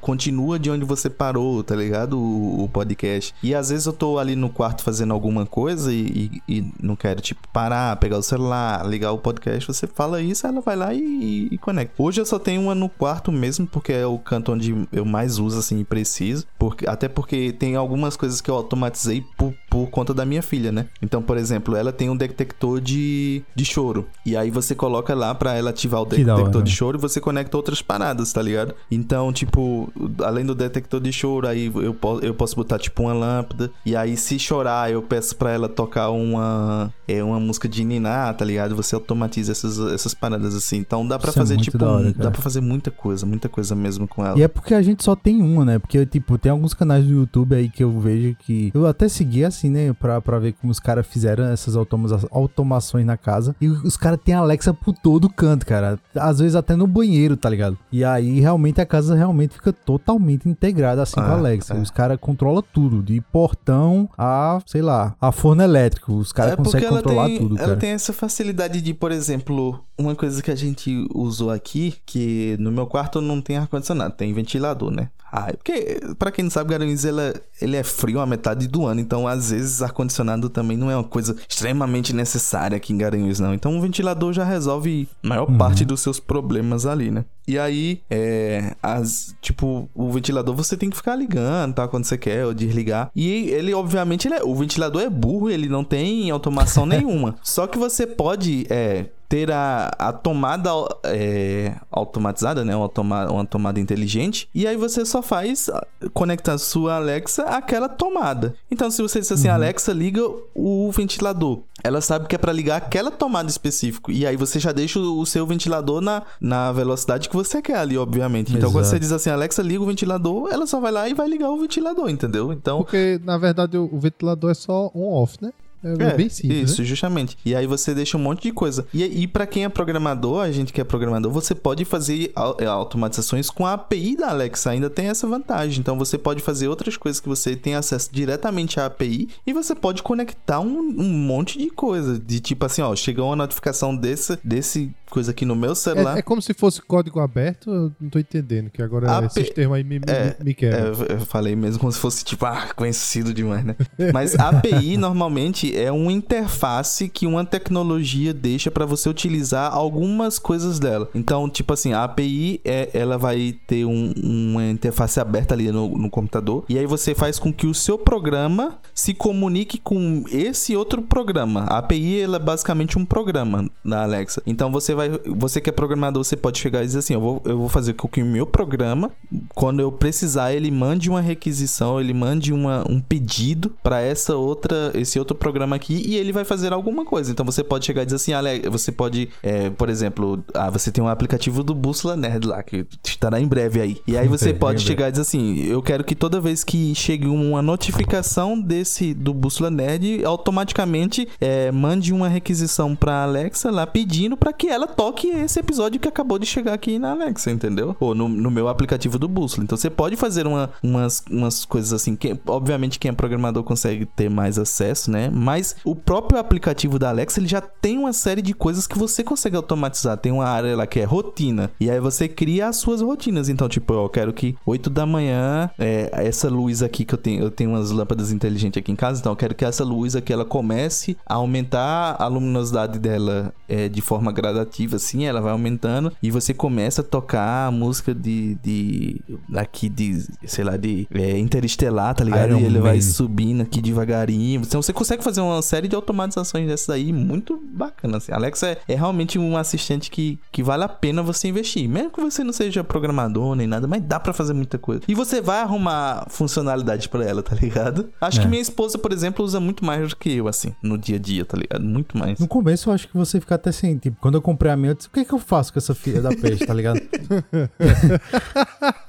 [0.00, 2.18] continua de onde você parou, tá ligado?
[2.18, 3.34] O, o podcast.
[3.42, 6.96] E às vezes eu tô ali no quarto fazendo alguma coisa e, e- e não
[6.96, 9.66] quero, tipo, parar, pegar o celular, ligar o podcast.
[9.72, 11.94] Você fala isso, ela vai lá e, e- conecta.
[12.00, 15.38] Hoje eu só tenho uma no quarto mesmo, porque é o canto onde eu mais
[15.38, 16.46] uso, assim, e preciso.
[16.58, 20.72] Porque, até porque tem algumas coisas que eu automatizei por, por conta da minha filha,
[20.72, 20.86] né?
[21.02, 24.06] Então, por exemplo, ela tem um detector de, de choro.
[24.24, 27.20] E aí você coloca lá pra ela ativar o da detector de choro e você
[27.20, 28.74] conecta outras paradas, tá ligado?
[28.90, 29.92] Então, tipo,
[30.24, 33.70] além do detector de choro, aí eu, po eu posso botar, tipo, uma lâmpada.
[33.84, 38.32] E aí, se chorar, eu peço pra ela tocar uma, é, uma música de Niná,
[38.32, 38.74] tá ligado?
[38.76, 40.78] Você automatiza essas, essas paradas assim.
[40.78, 43.48] Então dá pra Isso é fazer, muito tipo, hora, dá pra fazer muita coisa, muita
[43.48, 44.38] coisa mesmo com ela.
[44.38, 45.78] E é porque a gente só tem uma, né?
[45.78, 48.70] Porque, tipo, tem alguns canais do YouTube aí que eu vejo que.
[48.72, 49.92] Eu até segui assim assim, né?
[49.92, 53.54] Pra, pra ver como os caras fizeram essas automa automações na casa.
[53.60, 55.98] E os caras têm Alexa por todo canto, cara.
[56.14, 57.76] Às vezes até no banheiro, tá ligado?
[57.90, 61.74] E aí realmente a casa realmente fica totalmente integrada assim com a Ah, Alexa.
[61.74, 61.80] é.
[61.80, 66.12] Os caras controlam tudo, de portão a, sei lá, a forno elétrico.
[66.14, 67.76] Os caras É conseguem ela controlar tem, tudo, ela cara.
[67.80, 72.70] tem essa facilidade de, por exemplo, uma coisa que a gente usou aqui, que no
[72.70, 75.08] meu quarto não tem ar-condicionado, tem ventilador, né?
[75.32, 78.86] Ah, é porque, pra quem não sabe, Garanhuns ela, ele é frio a metade do
[78.86, 83.40] ano, então às vezes ar-condicionado também não é uma coisa extremamente necessária aqui em Garanhuns,
[83.40, 83.54] não.
[83.54, 87.24] Então o ventilador já resolve a maior parte dos seus problemas ali, né?
[87.46, 91.86] E aí, é, as, tipo, o ventilador você tem que ficar ligando, tá?
[91.88, 93.10] Quando você quer, ou desligar.
[93.14, 97.36] E ele, obviamente, ele é, o ventilador é burro, ele não tem automação nenhuma.
[97.42, 100.70] Só que você pode, é, ter a, a tomada
[101.04, 102.74] é, automatizada, né?
[102.76, 104.48] Uma, toma, uma tomada inteligente.
[104.54, 105.70] E aí você só faz
[106.12, 108.54] conectar a sua Alexa àquela tomada.
[108.70, 110.22] Então, se você disser assim, Alexa, liga
[110.54, 111.62] o ventilador.
[111.86, 114.10] Ela sabe que é pra ligar aquela tomada específica.
[114.10, 117.96] E aí você já deixa o seu ventilador na, na velocidade que você quer ali,
[117.96, 118.50] obviamente.
[118.54, 118.96] Então, quando Exato.
[118.96, 121.58] você diz assim, Alexa, liga o ventilador, ela só vai lá e vai ligar o
[121.60, 122.52] ventilador, entendeu?
[122.52, 125.52] Então, Porque, na verdade, o, o ventilador é só on-off, né?
[125.84, 126.86] É, bem simples, Isso, né?
[126.86, 127.36] justamente.
[127.44, 128.86] E aí você deixa um monte de coisa.
[128.92, 132.66] E, e para quem é programador, a gente que é programador, você pode fazer é,
[132.66, 134.70] automatizações com a API da Alexa.
[134.70, 135.80] Ainda tem essa vantagem.
[135.80, 139.74] Então você pode fazer outras coisas que você tem acesso diretamente à API e você
[139.74, 142.18] pode conectar um, um monte de coisa.
[142.18, 146.16] De tipo assim, ó, chegou uma notificação desse, desse coisa aqui no meu celular.
[146.16, 149.48] É, é como se fosse código aberto, eu não tô entendendo, que agora A esses
[149.48, 150.86] P- termos aí me, me, É, me quebram.
[151.08, 153.74] É, eu- falei mesmo como se fosse tipo, ah, conhecido demais, né?
[154.12, 160.38] Mas a API normalmente é uma interface que uma tecnologia deixa para você utilizar algumas
[160.38, 161.08] coisas dela.
[161.14, 165.96] Então, tipo assim, a API é, ela vai ter um- uma interface aberta ali no,
[165.96, 170.76] no computador e aí você faz com que o seu programa se comunique com esse
[170.76, 171.64] outro programa.
[171.68, 174.42] A API ela é basicamente um programa da Alexa.
[174.46, 177.42] Então você vai, você que é programador, você pode chegar e dizer assim, eu vou,
[177.44, 179.10] eu vou fazer com que o meu programa
[179.54, 184.90] quando eu precisar, ele mande uma requisição, ele mande uma, um pedido para essa outra,
[184.94, 187.30] esse outro programa aqui e ele vai fazer alguma coisa.
[187.30, 190.90] Então você pode chegar e dizer assim, Ale, você pode, é, por exemplo, ah, você
[190.90, 193.96] tem um aplicativo do Bússola Nerd lá que estará em breve aí.
[194.06, 196.94] E aí você Em pode chegar e dizer assim, eu quero que toda vez que
[196.94, 203.86] chegue uma notificação desse do Bússola Nerd, automaticamente é, mande uma requisição para Alexa lá
[203.86, 207.96] pedindo para que ela toque esse episódio que acabou de chegar aqui na Alexa, entendeu?
[208.00, 209.64] Ou no, no meu aplicativo do Bússola.
[209.64, 214.06] Então você pode fazer uma- umas, umas coisas assim, que obviamente quem é programador consegue
[214.06, 215.30] ter mais acesso, né?
[215.32, 219.22] Mas o próprio aplicativo da Alexa, ele já tem uma série de coisas que você
[219.22, 220.16] consegue automatizar.
[220.16, 221.70] Tem uma área lá que é rotina.
[221.80, 223.48] E aí você cria as suas rotinas.
[223.48, 227.42] Então, tipo, eu quero que 8 da manhã, é, essa luz aqui que eu tenho,
[227.42, 230.32] eu tenho umas lâmpadas inteligentes aqui em casa, então eu quero que essa luz aqui
[230.32, 236.12] ela comece a aumentar a luminosidade dela é, de forma gradativa, assim, ela vai aumentando
[236.22, 239.20] e você começa a tocar a música de, de
[239.54, 242.50] aqui de, sei lá, de é, interestelar, tá ligado?
[242.50, 243.10] Iron e ele vai Maiden.
[243.10, 244.60] subindo aqui devagarinho.
[244.62, 248.32] Então você consegue fazer uma série de automatizações dessas aí muito bacana, assim.
[248.32, 251.88] Alexa é, é realmente um assistente que, que vale a pena você investir.
[251.88, 255.02] Mesmo que você não seja programador nem nada, mas dá pra fazer muita coisa.
[255.08, 258.08] E você vai arrumar funcionalidade pra ela, tá ligado?
[258.20, 258.42] Acho É.
[258.42, 261.18] que minha esposa, por exemplo, usa muito mais do que eu, assim, no dia a
[261.18, 261.84] dia, tá ligado?
[261.84, 262.38] Muito mais.
[262.38, 264.90] No começo eu acho que você fica até sem, tipo, quando eu comprei a minha,
[264.90, 267.00] eu disse, o que é que eu faço com essa filha da peixe, tá ligado?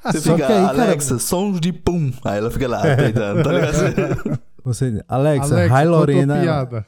[0.06, 2.12] Você Só fica, que aí, cara- Alexa, sons de pum.
[2.24, 4.40] Aí ela fica lá, peidando, tá ligado?
[4.64, 6.86] Você, Alexa, Alexa, hi Lorena.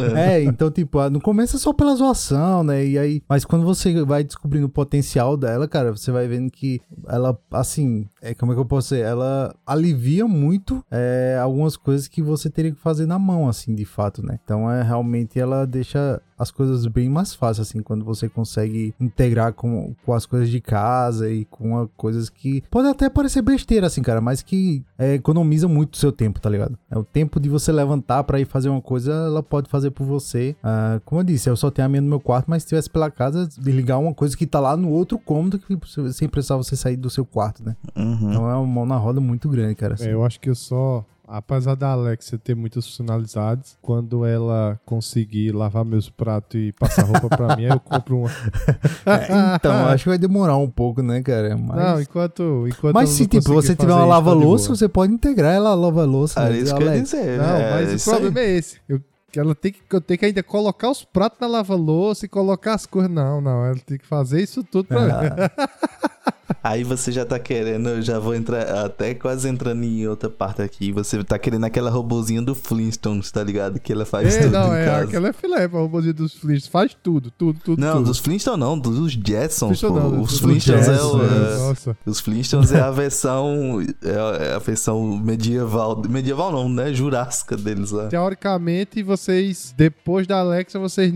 [0.00, 0.20] Piada.
[0.20, 2.84] É, então, tipo, no começo é só pela zoação, né?
[2.84, 6.80] E aí, mas quando você vai descobrindo o potencial dela, cara, você vai vendo que
[7.06, 9.04] ela, assim, é, como é que eu posso dizer?
[9.04, 13.84] Ela alivia muito é, algumas coisas que você teria que fazer na mão, assim, de
[13.84, 14.38] fato, né?
[14.44, 19.52] Então, é realmente ela deixa as coisas bem mais fáceis, assim, quando você consegue integrar
[19.54, 23.86] com, com as coisas de casa e com a, coisas que pode até parecer besteira,
[23.86, 26.78] assim, cara, mas que é, economiza muito o seu tempo, tá ligado?
[26.90, 30.04] É o tempo de você levantar pra ir fazer uma coisa, ela pode fazer por
[30.04, 30.56] você.
[30.62, 32.88] Ah, como eu disse, eu só tenho a minha no meu quarto, mas se tivesse
[32.90, 35.76] pela casa, desligar uma coisa que tá lá no outro cômodo, que
[36.12, 37.76] sem precisar você sair do seu quarto, né?
[37.96, 38.30] Uhum.
[38.30, 39.94] Então é uma mão na roda muito grande, cara.
[39.94, 40.08] assim.
[40.08, 41.04] É, eu acho que eu só.
[41.28, 47.28] Apesar da Alexa ter muitas funcionalidades, quando ela conseguir lavar meus pratos e passar roupa
[47.28, 48.30] pra mim, aí eu compro uma.
[49.04, 51.56] É, então, acho que vai demorar um pouco, né, cara?
[51.56, 52.68] Mas, Não, enquanto.
[52.68, 54.76] enquanto mas se tipo, você tiver fazer uma tá lava-louça, boa.
[54.76, 56.40] você pode integrar ela a lava-louça.
[56.40, 56.58] Era né?
[56.58, 57.38] isso que eu ia dizer.
[57.38, 58.20] Não, é, mas o isso aí.
[58.20, 58.80] problema é esse.
[58.88, 62.28] Eu, que ela tem que, eu tenho que ainda colocar os pratos na lava-louça e
[62.28, 63.10] colocar as coisas.
[63.10, 63.64] Não, não.
[63.64, 65.08] Ela tem que fazer isso tudo pra mim.
[66.62, 70.62] Aí você já tá querendo, eu já vou entrar, até quase entrando em outra parte
[70.62, 70.90] aqui.
[70.92, 73.78] Você tá querendo aquela robozinha do Flintstones, tá ligado?
[73.80, 75.04] Que ela faz É, tudo não, em é casa.
[75.04, 76.66] aquela é filé pra robôzinho dos Flintstones.
[76.68, 78.06] Faz tudo, tudo, tudo, Não, tudo.
[78.06, 80.10] dos Flintstones não, dos Jetsons, Flintstones pô.
[80.10, 81.96] não, Os Flintstones é, o, é- Nossa.
[82.06, 83.80] Os Flintstones é a versão.
[84.02, 86.02] É a versão medieval.
[86.08, 86.92] Medieval não, né?
[86.92, 88.06] Jurássica deles lá.
[88.08, 91.12] Teoricamente, vocês, depois da Alexa, vocês,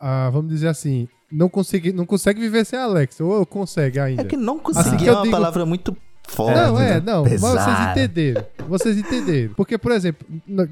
[0.00, 3.24] ah, vamos dizer assim, não conseguem não consegue viver sem a Alexa.
[3.24, 4.22] Ou consegue ainda.
[4.22, 6.56] É que não Assim conseguir que é uma digo- palavra muito forte.
[6.56, 7.02] Não, é, né?
[7.04, 8.46] não, mas vocês entenderam.
[8.68, 9.52] Vocês entenderam.
[9.54, 10.26] Porque, por exemplo,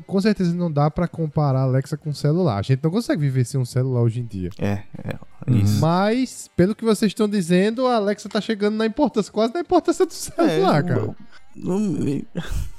[0.06, 2.58] com certeza não dá pra comparar a Alexa com o celular.
[2.58, 4.48] A gente não consegue viver sem um celular hoje em dia.
[4.58, 5.16] É, é.
[5.46, 5.58] Uhum.
[5.58, 5.80] Isso.
[5.80, 10.06] Mas, pelo que vocês estão dizendo, a Alexa tá chegando na importância, quase na importância
[10.06, 11.14] do celular, É, cara.
[11.54, 12.22] não-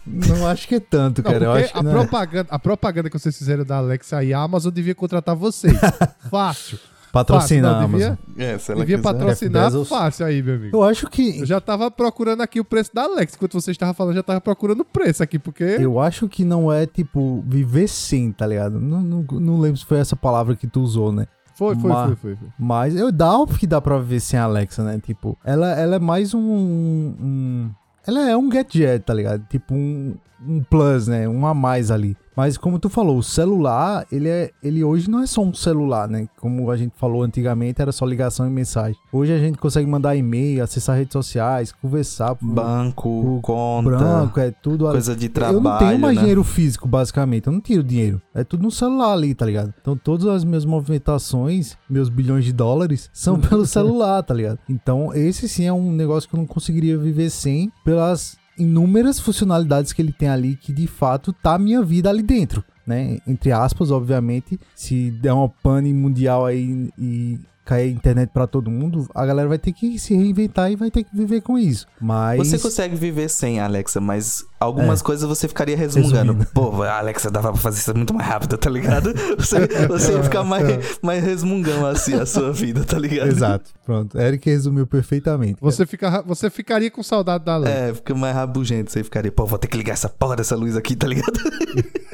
[0.05, 1.45] Não acho que é tanto, Não, cara.
[1.45, 1.93] Eu acho que a, não é.
[1.93, 5.73] propaganda, a propaganda que vocês fizeram da Alexa aí, a Amazon devia contratar vocês.
[6.29, 6.79] Fácil.
[7.13, 8.19] Patrocina Fácil, a não, devia.
[8.39, 10.75] É, se ela devia patrocinar F10 fácil aí, meu amigo.
[10.75, 11.41] Eu acho que.
[11.41, 13.35] Eu já tava procurando aqui o preço da Alexa.
[13.35, 15.63] Enquanto você estava falando, eu já tava procurando o preço aqui, porque.
[15.63, 18.79] Eu acho que não é, tipo, viver sem, tá ligado?
[18.79, 21.27] Não, não, não lembro se foi essa palavra que tu usou, né?
[21.55, 22.47] Foi, foi, Ma- foi, foi, foi.
[22.57, 24.99] Mas eu dá óbvio que dá pra viver sem a Alexa, né?
[24.99, 27.71] Tipo, ela, ela é mais um, um-
[28.07, 29.45] Ela é um gadget, tá ligado?
[29.49, 31.27] Tipo, um, um plus, né?
[31.29, 32.17] Um a mais ali.
[32.35, 34.51] Mas como tu falou, o celular, ele é.
[34.61, 36.27] Ele hoje não é só um celular, né?
[36.39, 38.97] Como a gente falou antigamente, era só ligação e mensagem.
[39.11, 44.89] Hoje a gente consegue mandar e-mail, acessar redes sociais, conversar Banco, conta, branco, é tudo
[44.89, 45.57] coisa de trabalho.
[45.57, 46.21] Eu não tenho mais né?
[46.21, 47.47] dinheiro físico, basicamente.
[47.47, 48.21] Eu não tiro dinheiro.
[48.33, 49.73] É tudo no celular ali, tá ligado?
[49.81, 54.59] Então todas as minhas movimentações, meus bilhões de dólares, são pelo celular, tá ligado?
[54.67, 59.93] Então esse sim é um negócio que eu não conseguiria viver sem pelas inúmeras funcionalidades
[59.93, 63.19] que ele tem ali que de fato tá a minha vida ali dentro, né?
[63.27, 69.07] Entre aspas, obviamente, se der uma pane mundial aí e cair internet pra todo mundo,
[69.15, 71.85] a galera vai ter que se reinventar e vai ter que viver com isso.
[71.99, 75.03] Mas Você consegue viver sem a Alexa, mas algumas É.
[75.03, 76.33] coisas você ficaria resmungando.
[76.33, 76.47] Resumindo.
[76.53, 79.13] Pô, a Alexa dava pra fazer isso muito mais rápido, tá ligado?
[79.37, 83.27] Você, você ia ficar mais, mais resmungão assim a sua vida, tá ligado?
[83.29, 83.71] Exato.
[83.85, 84.17] Pronto.
[84.19, 85.55] Eric resumiu perfeitamente.
[85.59, 85.71] cara.
[85.71, 87.75] Você, fica, você ficaria com saudade da Alexa.
[87.77, 88.91] É, fica mais rabugento.
[88.91, 91.33] Você ficaria, pô, vou ter que ligar essa porra dessa luz aqui, tá ligado?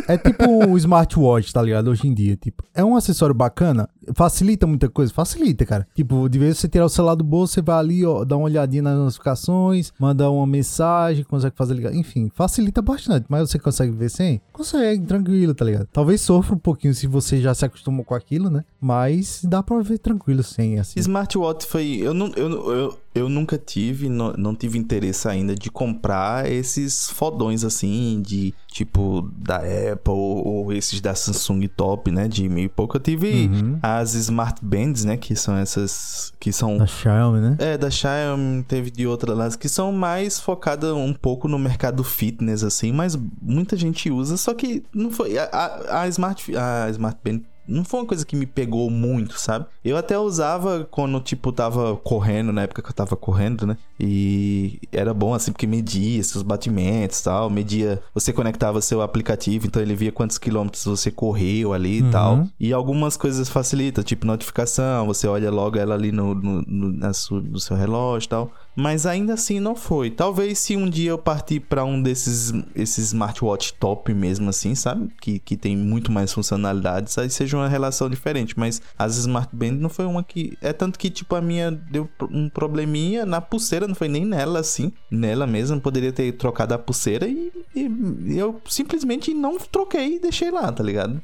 [0.07, 1.89] É tipo o smartwatch, tá ligado?
[1.91, 5.87] Hoje em dia, tipo, é um acessório bacana, facilita muita coisa, facilita, cara.
[5.95, 8.45] Tipo, de vez você tirar o celular do bolso, você vai ali, ó, dá uma
[8.45, 13.91] olhadinha nas notificações, manda uma mensagem, consegue fazer ligar, enfim, facilita bastante, mas você consegue
[13.91, 14.41] ver sem?
[14.51, 15.87] Consegue, tranquilo, tá ligado?
[15.91, 18.63] Talvez sofra um pouquinho se você já se acostumou com aquilo, né?
[18.79, 20.99] Mas dá pra ver tranquilo sem, assim.
[20.99, 21.99] Smartwatch foi.
[22.01, 27.09] Eu, não, eu, eu, eu nunca tive, não, não tive interesse ainda de comprar esses
[27.09, 32.27] fodões assim, de tipo da Apple ou, esses da Samsung top, né?
[32.27, 32.97] De e pouco.
[32.97, 33.79] Eu tive Uhum.
[33.81, 35.17] as Smart Bands, né?
[35.17, 36.33] Que são essas.
[36.39, 36.77] Que são.
[36.77, 37.55] Da Xiaomi, né?
[37.59, 42.03] É, da Xiaomi, teve de outra lá, que são mais focadas um pouco no mercado
[42.03, 45.37] fitness, assim, mas muita gente usa, só que não foi.
[45.37, 49.39] A, a, a Smart, a Smart Band não foi uma coisa que me pegou muito,
[49.39, 49.65] sabe?
[49.85, 53.77] Eu até usava quando, tipo, tava correndo, na época que eu tava correndo, né?
[53.99, 58.01] E era bom, assim, porque media seus batimentos e tal, media.
[58.13, 62.07] Você conectava seu aplicativo, então ele via quantos quilômetros você correu ali Uhum.
[62.07, 62.47] e tal.
[62.59, 67.59] E algumas coisas facilitam, tipo notificação, você olha logo ela ali no, no, no, no
[67.59, 68.51] seu relógio e tal.
[68.79, 70.09] Mas ainda assim não foi.
[70.09, 75.09] Talvez se um dia eu partir pra um desses esses smartwatch top mesmo assim, sabe?
[75.19, 78.57] Que, que tem muito mais funcionalidades, aí seja uma relação diferente.
[78.57, 80.57] Mas as Smart Band não foi uma que.
[80.61, 84.59] É tanto que, tipo, a minha deu um probleminha na pulseira, não foi nem nela
[84.59, 84.93] assim.
[85.11, 90.51] Nela mesmo, poderia ter trocado a pulseira e, e eu simplesmente não troquei e deixei
[90.51, 91.21] lá, tá ligado?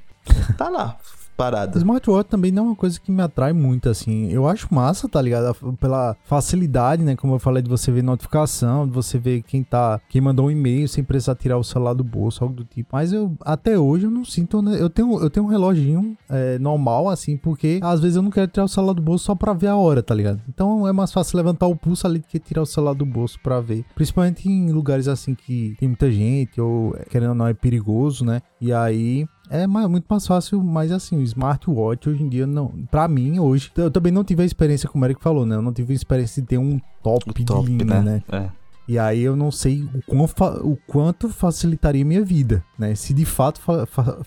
[0.58, 0.98] Tá lá,
[1.36, 1.78] parada.
[1.78, 4.32] Smartwatch também não é uma coisa que me atrai muito, assim.
[4.32, 5.56] Eu acho massa, tá ligado?
[5.80, 7.16] Pela facilidade, né?
[7.16, 10.00] Como eu falei, de você ver notificação, de você ver quem tá.
[10.10, 12.90] Quem mandou um e-mail sem precisar tirar o celular do bolso, algo do tipo.
[12.92, 14.62] Mas eu, até hoje, eu não sinto.
[14.62, 18.32] né, Eu tenho, eu tenho um reloginho é, normal, assim, porque às vezes eu não
[18.32, 20.42] quero tirar o celular do bolso só pra ver a hora, tá ligado?
[20.48, 23.40] Então é mais fácil levantar o pulso ali do que tirar o celular do bolso
[23.42, 23.84] pra ver.
[23.96, 28.42] Principalmente em lugares assim que tem muita gente, ou querendo ou não, é perigoso, né?
[28.62, 32.68] E aí é ma- muito mais fácil, mas assim, o smartwatch hoje em dia não.
[32.92, 35.56] Pra mim, hoje, eu também não tive a experiência, como o Eric falou, né?
[35.56, 38.24] Eu não tive a experiência de ter um top, O top, de linha, né?
[38.32, 38.50] É.
[38.88, 40.26] E aí eu não sei o, quão
[40.64, 42.94] o quanto facilitaria minha vida, né?
[42.94, 44.20] Se de fato fa- fa-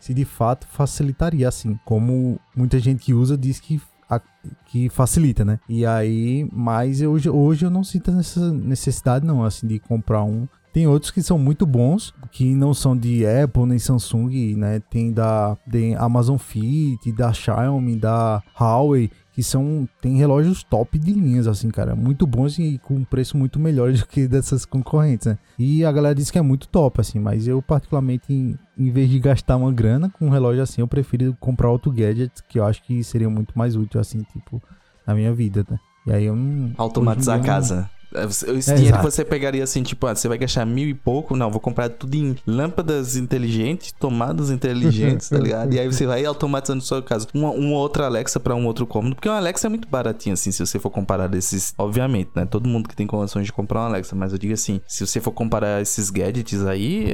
[0.00, 4.20] se de fato facilitaria assim, como muita gente que usa diz que a-
[4.66, 5.60] que facilita, né?
[5.68, 10.24] E aí, mas eu, hoje, hoje eu não sinto essa necessidade não, assim, de comprar
[10.24, 10.48] um.
[10.72, 14.80] Tem outros que são muito bons, que não são de Apple nem Samsung, né?
[14.90, 21.12] Tem da tem Amazon Fit, da Xiaomi, da Huawei, que são tem relógios top de
[21.12, 25.26] linhas assim, cara, muito bons e com um preço muito melhor do que dessas concorrentes,
[25.26, 25.38] né?
[25.58, 29.10] E a galera diz que é muito top assim, mas eu particularmente em, em vez
[29.10, 32.64] de gastar uma grana com um relógio assim, eu prefiro comprar outro gadget que eu
[32.64, 34.62] acho que seria muito mais útil assim, tipo,
[35.06, 35.78] na minha vida, né?
[36.06, 37.90] E aí eu não Automatizar a casa.
[38.14, 39.06] É, Esse É, dinheiro exato.
[39.06, 41.88] que você pegaria assim, tipo, ah, você vai gastar mil e pouco, não, vou comprar
[41.88, 45.74] tudo em lâmpadas inteligentes, tomadas inteligentes, tá ligado?
[45.74, 47.26] E aí você vai automatizando sua casa.
[47.34, 50.50] Uma, uma outra Alexa pra um outro cômodo, porque uma Alexa é muito baratinha, assim,
[50.50, 51.74] se você for comparar desses.
[51.78, 52.44] Obviamente, né?
[52.44, 55.20] Todo mundo que tem condições de comprar uma Alexa, mas eu digo assim, se você
[55.20, 57.10] for comparar esses gadgets aí,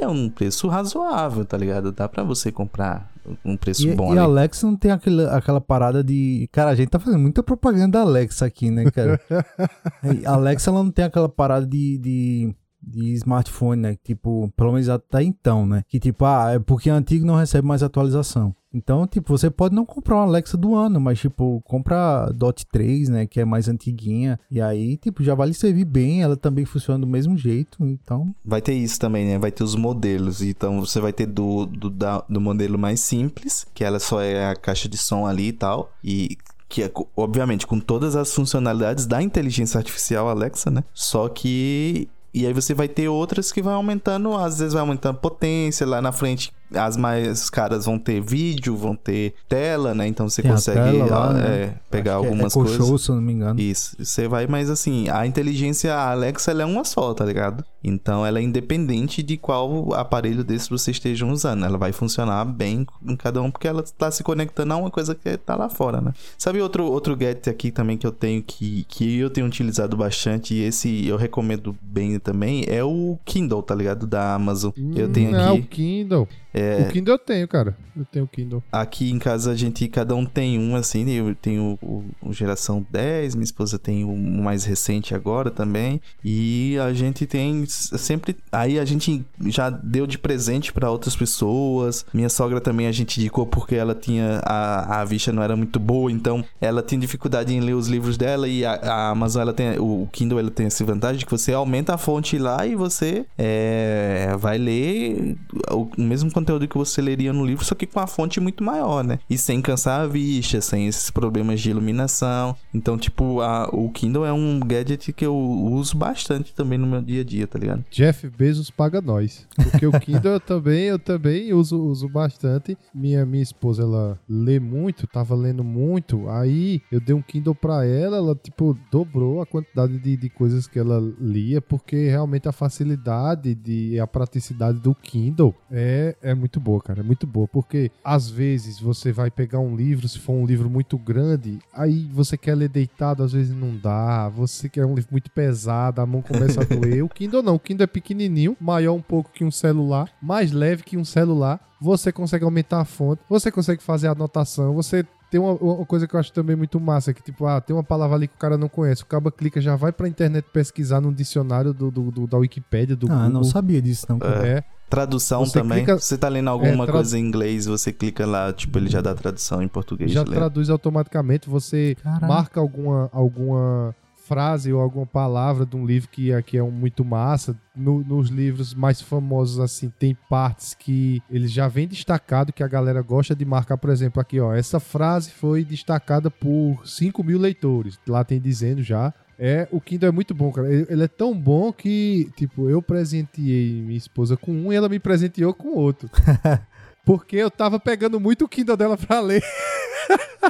[0.00, 1.92] é um preço razoável, tá ligado?
[1.92, 3.10] Dá pra você comprar
[3.44, 4.22] um preço E, bom e a.
[4.22, 6.48] Alexa não tem aquele, aquela parada de.
[6.52, 9.20] Cara, a gente tá fazendo muita propaganda da Alexa aqui, né, cara?
[10.26, 11.98] a Alexa ela não tem aquela parada de.
[11.98, 12.54] de...
[12.88, 13.96] De smartphone, né?
[14.04, 15.82] Tipo, pelo menos até então, né?
[15.88, 18.54] Que tipo, ah, é porque antigo não recebe mais atualização.
[18.76, 22.66] Então, tipo, você pode não comprar uma Alexa do ano, mas, tipo, compra a Dot
[22.66, 23.26] 3, né?
[23.26, 24.38] Que é mais antiguinha.
[24.50, 26.22] E aí, tipo, já vai lhe servir bem.
[26.22, 27.78] Ela também funciona do mesmo jeito.
[27.86, 29.38] Então, Vai ter isso também, né?
[29.38, 30.42] Vai ter os modelos.
[30.42, 34.50] Então você vai ter do, do, da- do modelo mais simples, que ela só é
[34.50, 35.90] a caixa de som ali e tal.
[36.04, 36.36] E
[36.68, 40.84] que é, obviamente, com todas as funcionalidades da inteligência artificial Alexa, né?
[40.92, 42.08] Só que.
[42.34, 46.02] E aí você vai ter outras que vai aumentando, às vezes vai aumentando potência, lá
[46.02, 50.06] na frente as mais caras vão ter vídeo, vão ter tela, né?
[50.06, 51.46] Então você Tem consegue lá, ah, né?
[51.46, 52.76] é, pegar acho que é algumas coisas.
[52.76, 53.60] Show, se eu não me engano.
[53.60, 57.64] Isso, você vai, mas assim, a inteligência Alexa ela é uma só, tá ligado?
[57.82, 61.64] Então ela é independente de qual aparelho desse você esteja usando.
[61.64, 65.14] Ela vai funcionar bem em cada um, porque ela tá se conectando a uma coisa
[65.14, 66.12] que tá lá fora, né?
[66.36, 70.54] Sabe outro, outro gadget aqui também que eu tenho que, que eu tenho utilizado bastante,
[70.54, 74.06] e esse eu recomendo bem também, é o Kindle, tá ligado?
[74.06, 74.72] Da Amazon.
[74.96, 76.28] eu tenho Hum, É, o aqui.
[76.56, 76.88] Kindle.
[76.88, 77.76] O Kindle eu tenho, cara.
[77.96, 78.62] Eu tenho o Kindle.
[78.70, 82.86] Aqui em casa a gente, cada um tem um, assim, eu tenho o, o geração
[82.90, 88.78] 10, minha esposa tem o mais recente agora também, e a gente tem sempre, aí
[88.78, 93.46] a gente já deu de presente pra outras pessoas, minha sogra também a gente indicou
[93.46, 97.60] porque ela tinha, a, a vista não era muito boa, então ela tinha dificuldade em
[97.60, 100.84] ler os livros dela, e a, a Amazon, ela tem, o Kindle, ela tem essa
[100.84, 105.36] vantagem de que você aumenta a fonte lá e você é, vai ler
[105.70, 108.62] o o mesmo conteúdo que você leria no livro, só que com a fonte muito
[108.62, 109.18] maior, né?
[109.28, 112.56] E sem cansar a vista, sem esses problemas de iluminação.
[112.72, 117.02] Então, tipo, a- o Kindle é um gadget que eu uso bastante também no meu
[117.02, 117.84] dia a dia, tá ligado?
[117.90, 119.46] Jeff Bezos paga nós.
[119.56, 122.76] Porque o Kindle eu também, eu também uso, uso bastante.
[122.94, 126.28] Minha, minha esposa, ela lê muito, tava lendo muito.
[126.28, 130.66] Aí eu dei um Kindle pra ela, ela, tipo, dobrou a quantidade de, de coisas
[130.66, 136.58] que ela lia, porque realmente a facilidade de, a praticidade do Kindle é, é muito
[136.60, 137.00] boa, cara.
[137.00, 137.46] É muito boa.
[137.48, 142.08] Porque às vezes você vai pegar um livro, se for um livro muito grande, aí
[142.12, 144.28] você quer ler deitado, às vezes não dá.
[144.30, 147.02] Você quer um livro muito pesado, a mão começa a doer.
[147.06, 150.82] O Kindle não, o Kindle é pequenininho, maior um pouco que um celular, mais leve
[150.82, 151.60] que um celular.
[151.80, 156.06] Você consegue aumentar a fonte, você consegue fazer a anotação, você tem uma, uma coisa
[156.08, 158.38] que eu acho também muito massa, que tipo, ah, tem uma palavra ali que o
[158.38, 162.10] cara não conhece, o cara clica, já vai pra internet pesquisar no dicionário do, do-
[162.10, 163.28] do- da Wikipédia, do ah, Google.
[163.30, 164.18] não sabia disso, não.
[164.18, 164.46] cara.
[164.46, 165.78] É, Tradução Você também.
[165.84, 168.88] clica- Você tá lendo alguma É, tra- coisa em inglês, você clica lá, tipo, ele
[168.88, 170.10] já dá tradução em português.
[170.12, 170.36] já lê.
[170.36, 172.26] traduz automaticamente, você Caraca.
[172.26, 173.94] marca alguma, alguma
[174.26, 177.56] frase ou alguma palavra de um livro que, é- que é um muito massa.
[177.76, 182.66] No- nos livros mais famosos, assim, tem partes que eles já vêm destacado, que a
[182.68, 187.38] galera gosta de marcar, por exemplo, aqui, ó, essa frase foi destacada por 5 mil
[187.38, 187.98] leitores.
[188.08, 189.12] Lá tem dizendo já.
[189.38, 190.72] É, o Kindle é muito bom, cara.
[190.72, 194.98] Ele, é tão bom que, tipo, eu presenteei minha esposa com um e ela me
[194.98, 196.08] presenteou com outro.
[197.06, 199.42] Porque eu tava pegando muito o Kindle dela pra ler.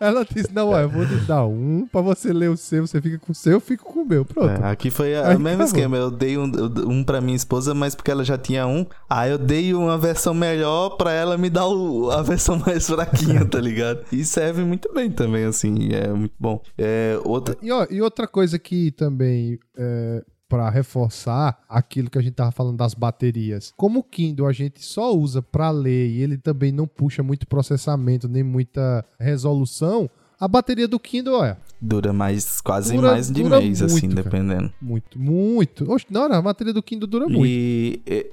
[0.00, 3.00] Ela disse: Não, ó, eu vou te dar um pra você ler o seu, você
[3.00, 4.24] fica com o seu, eu fico com o meu.
[4.24, 4.62] Pronto.
[4.64, 5.96] É, aqui foi o mesmo esquema.
[5.96, 6.50] Eu dei um,
[6.88, 8.84] um pra minha esposa, mas porque ela já tinha um.
[9.08, 13.44] Aí eu dei uma versão melhor pra ela me dar o- a versão mais fraquinha,
[13.44, 14.04] tá ligado?
[14.10, 15.90] E serve muito bem também, assim.
[15.92, 16.60] É muito bom.
[16.76, 17.56] É, outra.
[17.62, 22.52] E, ó, e outra coisa que também, é, pra reforçar aquilo que a gente tava
[22.52, 23.72] falando das baterias.
[23.76, 27.46] Como o Kindle a gente só usa pra ler e ele também não puxa muito
[27.46, 33.44] processamento, nem muita resolução, a bateria do Kindle é Dura mais, quase Dura- mais de
[33.44, 34.22] mês, assim, muito, cara.
[34.30, 34.72] dependendo.
[34.80, 35.90] muito, muito.
[35.92, 37.44] Oxe, não, a bateria do Kindle dura muito.
[37.46, 38.26] E é,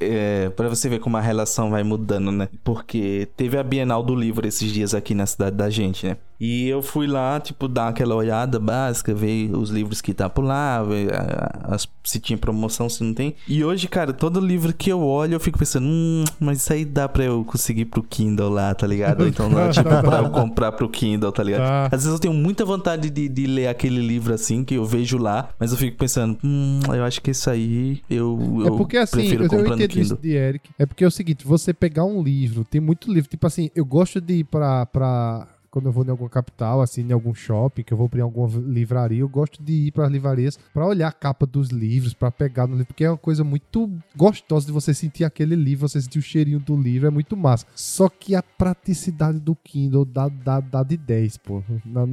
[0.45, 2.47] é, pra você ver como a relação vai mudando, né?
[2.64, 6.18] Porque teve a Bienal do Livro esses dias aqui na cidade da gente, né?
[6.45, 10.43] E eu fui lá, tipo, dar aquela olhada básica, ver os livros que tá por
[10.43, 13.33] lá, ver a- as- se tinha promoção, se não tem.
[13.47, 16.83] E hoje, cara, todo livro que eu olho, eu fico pensando, hum, mas isso aí
[16.83, 19.21] dá pra eu conseguir pro Kindle lá, tá ligado?
[19.21, 21.61] Ou então, não, tipo, pra eu comprar pro Kindle, tá ligado?
[21.61, 21.85] Tá.
[21.85, 25.17] Às vezes eu tenho muita vontade de, de ler aquele livro assim, que eu vejo
[25.17, 28.97] lá, mas eu fico pensando, hum, eu acho que isso aí eu, É eu porque
[28.97, 30.17] assim, prefiro eu, eu entendo isso Kindle.
[30.21, 30.69] de Eric.
[30.77, 33.85] É porque é o seguinte, você pegar um livro, tem muito livro, tipo assim, eu
[33.85, 37.82] gosto de ir pra, pra quando eu vou em alguma capital, assim, em algum shopping,
[37.82, 41.11] que eu vou pra alguma livraria, eu gosto de ir pras livrarias pra olhar a
[41.11, 44.93] capa dos livros, pra pegar no livro, porque é uma coisa muito gostosa de você
[44.93, 47.65] sentir aquele livro, você sentir o cheirinho do livro, é muito massa.
[47.74, 52.05] Só que a praticidade do Kindle dá, dá, dá de 10, pô, na,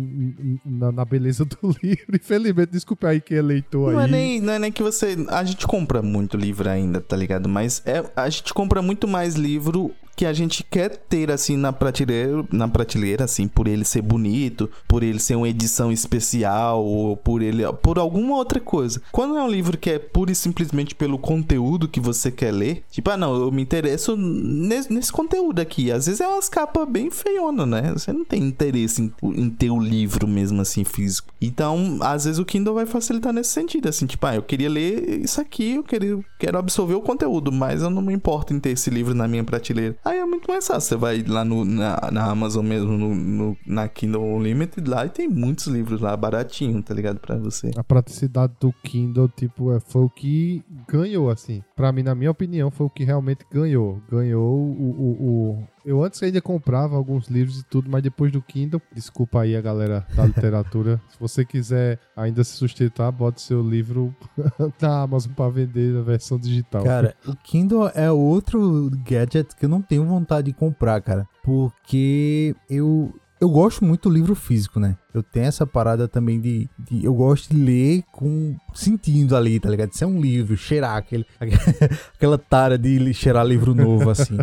[0.64, 2.16] na, na beleza do livro.
[2.16, 4.10] Infelizmente, desculpe aí quem é leitor Não é, aí.
[4.10, 5.18] nem, não é nem que você.
[5.28, 7.46] A gente compra muito livro ainda, tá ligado?
[7.46, 11.72] Mas é, a gente compra muito mais livro que a gente quer ter, assim, na
[11.72, 17.16] prateleira, na prateleira, assim, por ele ser bonito, por ele ser uma edição especial, ou
[17.16, 17.62] por ele.
[17.82, 19.00] por alguma outra coisa.
[19.12, 22.84] Quando é um livro que é pura e simplesmente pelo conteúdo que você quer ler,
[22.90, 25.90] tipo, ah, não, eu me interesso nesse, nesse conteúdo aqui.
[25.90, 27.90] Às vezes é umas capas bem feiona, né?
[27.94, 31.32] Você não tem interesse em, em ter o livro mesmo assim físico.
[31.40, 35.22] Então, às vezes o Kindle vai facilitar nesse sentido, assim, tipo, ah, eu queria ler
[35.22, 38.72] isso aqui, eu queria, quero absorver o conteúdo, mas eu não me importo em ter
[38.72, 39.96] esse livro na minha prateleira.
[40.10, 40.88] Aí é muito mais fácil.
[40.88, 45.08] Você vai lá no, na, na Amazon mesmo, no, no- na Kindle Unlimited lá, e
[45.08, 47.18] tem muitos livros lá baratinho, tá ligado?
[47.20, 47.70] Pra você.
[47.76, 51.62] A praticidade do Kindle, tipo, é, foi o que ganhou, assim.
[51.76, 54.00] Pra mim, na minha opinião, foi o que realmente ganhou.
[54.10, 54.70] Ganhou o.
[54.70, 55.10] o,
[55.54, 59.56] o- Eu antes ainda comprava alguns livros e tudo, mas depois do Kindle, desculpa aí
[59.56, 61.00] a galera da literatura.
[61.10, 64.14] se você quiser ainda se sustentar, bote seu livro
[64.80, 66.84] na Amazon pra vender na versão digital.
[66.84, 71.26] Cara, o Kindle é outro gadget que eu não tenho vontade de comprar, cara.
[71.42, 73.12] Porque eu.
[73.40, 74.96] Eu gosto muito do livro físico, né?
[75.14, 78.54] Eu tenho essa parada também de, de- Eu gosto de ler com.
[78.74, 79.92] sentindo ali, tá ligado?
[79.92, 81.26] Isso é um livro, cheirar aquele,
[82.14, 84.36] aquela tara de cheirar livro novo, assim.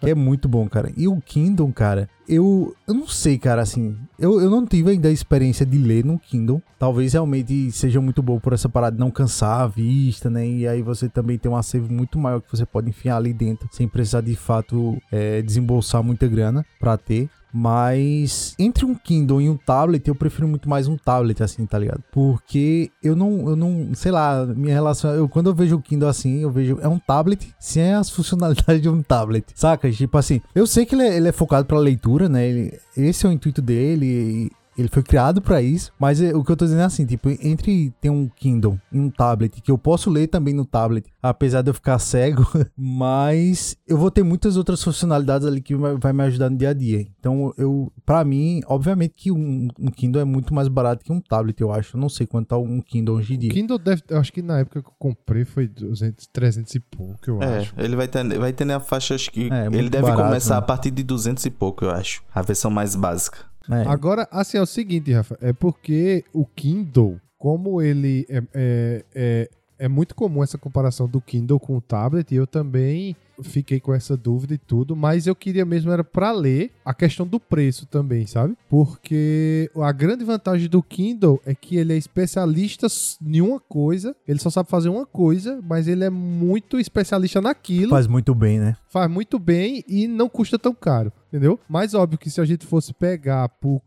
[0.00, 0.90] que é muito bom, cara.
[0.96, 2.74] E o Kindle, cara, eu.
[2.86, 3.96] Eu não sei, cara, assim.
[4.18, 6.62] Eu, eu não tive ainda a experiência de ler no Kindle.
[6.78, 10.46] Talvez realmente seja muito bom por essa parada de não cansar a vista, né?
[10.48, 13.68] E aí você também tem um acervo muito maior que você pode enfiar ali dentro,
[13.72, 17.28] sem precisar de fato é, desembolsar muita grana pra ter.
[17.58, 21.78] Mas entre um Kindle e um tablet, eu prefiro muito mais um tablet, assim, tá
[21.78, 22.04] ligado?
[22.12, 25.10] Porque eu não, eu não, sei lá, minha relação.
[25.14, 26.78] Eu, quando eu vejo o Kindle assim, eu vejo.
[26.82, 29.90] É um tablet sem as funcionalidades de um tablet, saca?
[29.90, 32.46] Tipo assim, eu sei que ele é, ele é focado pra leitura, né?
[32.46, 34.06] Ele, esse é o intuito dele.
[34.06, 37.06] e Ele foi criado pra isso, mas é- o que eu tô dizendo é assim,
[37.06, 41.06] tipo, entre ter um Kindle e um tablet, que eu posso ler também no tablet,
[41.22, 42.42] apesar de eu ficar cego,
[42.76, 46.72] mas eu vou ter muitas outras funcionalidades ali que vai me ajudar no dia a
[46.74, 47.06] dia.
[47.18, 51.20] Então, eu, pra mim, obviamente que um, um Kindle é muito mais barato que um
[51.20, 51.96] tablet, eu acho.
[51.96, 53.50] Eu não sei quanto tá um Kindle hoje em dia.
[53.50, 54.02] Kindle deve.
[54.08, 57.58] Eu acho que na época que eu comprei foi 200, 300 e pouco, eu É,
[57.60, 57.74] acho.
[57.78, 59.48] ele vai ter, vai ter na faixa, acho que.
[59.52, 60.58] É, ele deve barato, começar né?
[60.58, 62.22] a partir de 200 e pouco, eu acho.
[62.34, 63.38] A versão mais básica.
[63.70, 63.88] É.
[63.88, 69.50] Agora, assim, é o seguinte, Rafa, é porque o Kindle, como ele é, é, é,
[69.78, 73.92] é muito comum essa comparação do Kindle com o tablet, e eu também fiquei com
[73.94, 77.86] essa dúvida e tudo, mas eu queria mesmo era pra ler a questão do preço
[77.86, 78.56] também, sabe?
[78.68, 82.86] Porque a grande vantagem do Kindle é que ele é especialista
[83.24, 87.90] em uma coisa, ele só sabe fazer uma coisa, mas ele é muito especialista naquilo
[87.90, 88.76] Faz muito bem, né?
[88.88, 91.60] faz muito bem e não custa tão caro, entendeu?
[91.68, 93.80] Mas óbvio que se a gente fosse pegar por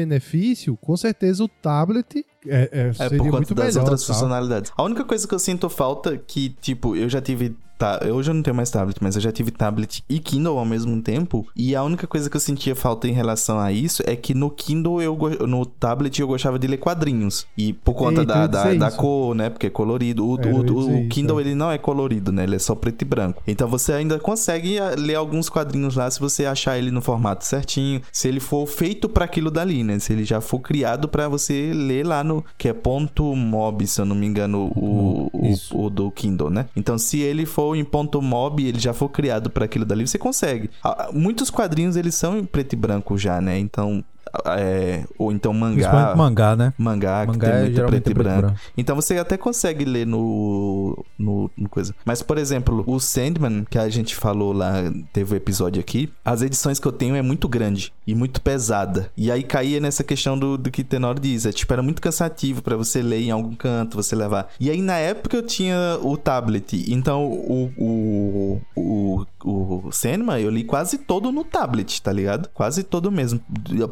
[0.00, 3.80] custo-benefício, com certeza o tablet é, é, É seria por conta muito das melhor.
[3.82, 4.72] outras funcionalidades.
[4.76, 7.56] A única coisa que eu sinto falta que, tipo, eu já tive.
[7.78, 10.64] Tá, hoje eu não tenho mais tablet, mas eu já tive tablet e Kindle ao
[10.64, 11.46] mesmo tempo.
[11.54, 14.50] E a única coisa que eu sentia falta em relação a isso é que no
[14.50, 15.16] Kindle, eu
[15.46, 17.46] no tablet, eu gostava de ler quadrinhos.
[17.56, 19.50] E por conta Eita, eu da, da, da cor, né?
[19.50, 20.26] Porque é colorido.
[20.26, 21.42] O, É, o- o- o isso, Kindle, é.
[21.42, 22.44] ele não é colorido, né?
[22.44, 23.42] Ele é só preto e branco.
[23.46, 27.44] Então você ainda consegue ah, ler alguns quadrinhos lá se você achar ele no formato
[27.44, 28.00] certinho.
[28.10, 29.98] Se ele for feito pra aquilo dali, né?
[29.98, 32.44] Se ele já for criado pra você ler lá no.
[32.56, 36.66] Que é ponto mob, se eu não me engano, o, o, o do Kindle, né?
[36.74, 40.18] Então, se ele for em ponto mob, ele já for criado para aquilo dali, você
[40.18, 40.70] consegue.
[41.12, 43.58] Muitos quadrinhos eles são em preto e branco já, né?
[43.58, 44.04] Então,
[44.46, 46.72] é, ou então Principalmente mangá, mangá, né?
[46.78, 48.40] mangá que Mangá tem é muito preto e branco.
[48.42, 48.60] branco.
[48.76, 51.94] Então você até consegue ler no, no, no coisa.
[52.04, 54.74] Mas, por exemplo, o Sandman, que a gente falou lá,
[55.12, 59.10] teve o episódio aqui, as edições que eu tenho é muito grande e muito pesada.
[59.16, 61.46] E aí caía nessa questão do, do que Tenor diz.
[61.46, 64.48] É tipo, era muito cansativo pra você ler em algum canto, você levar.
[64.58, 66.84] E aí, na época, eu tinha o tablet.
[66.88, 72.48] Então, o, o, o, o Sandman, eu li quase todo no tablet, tá ligado?
[72.54, 73.40] Quase todo mesmo.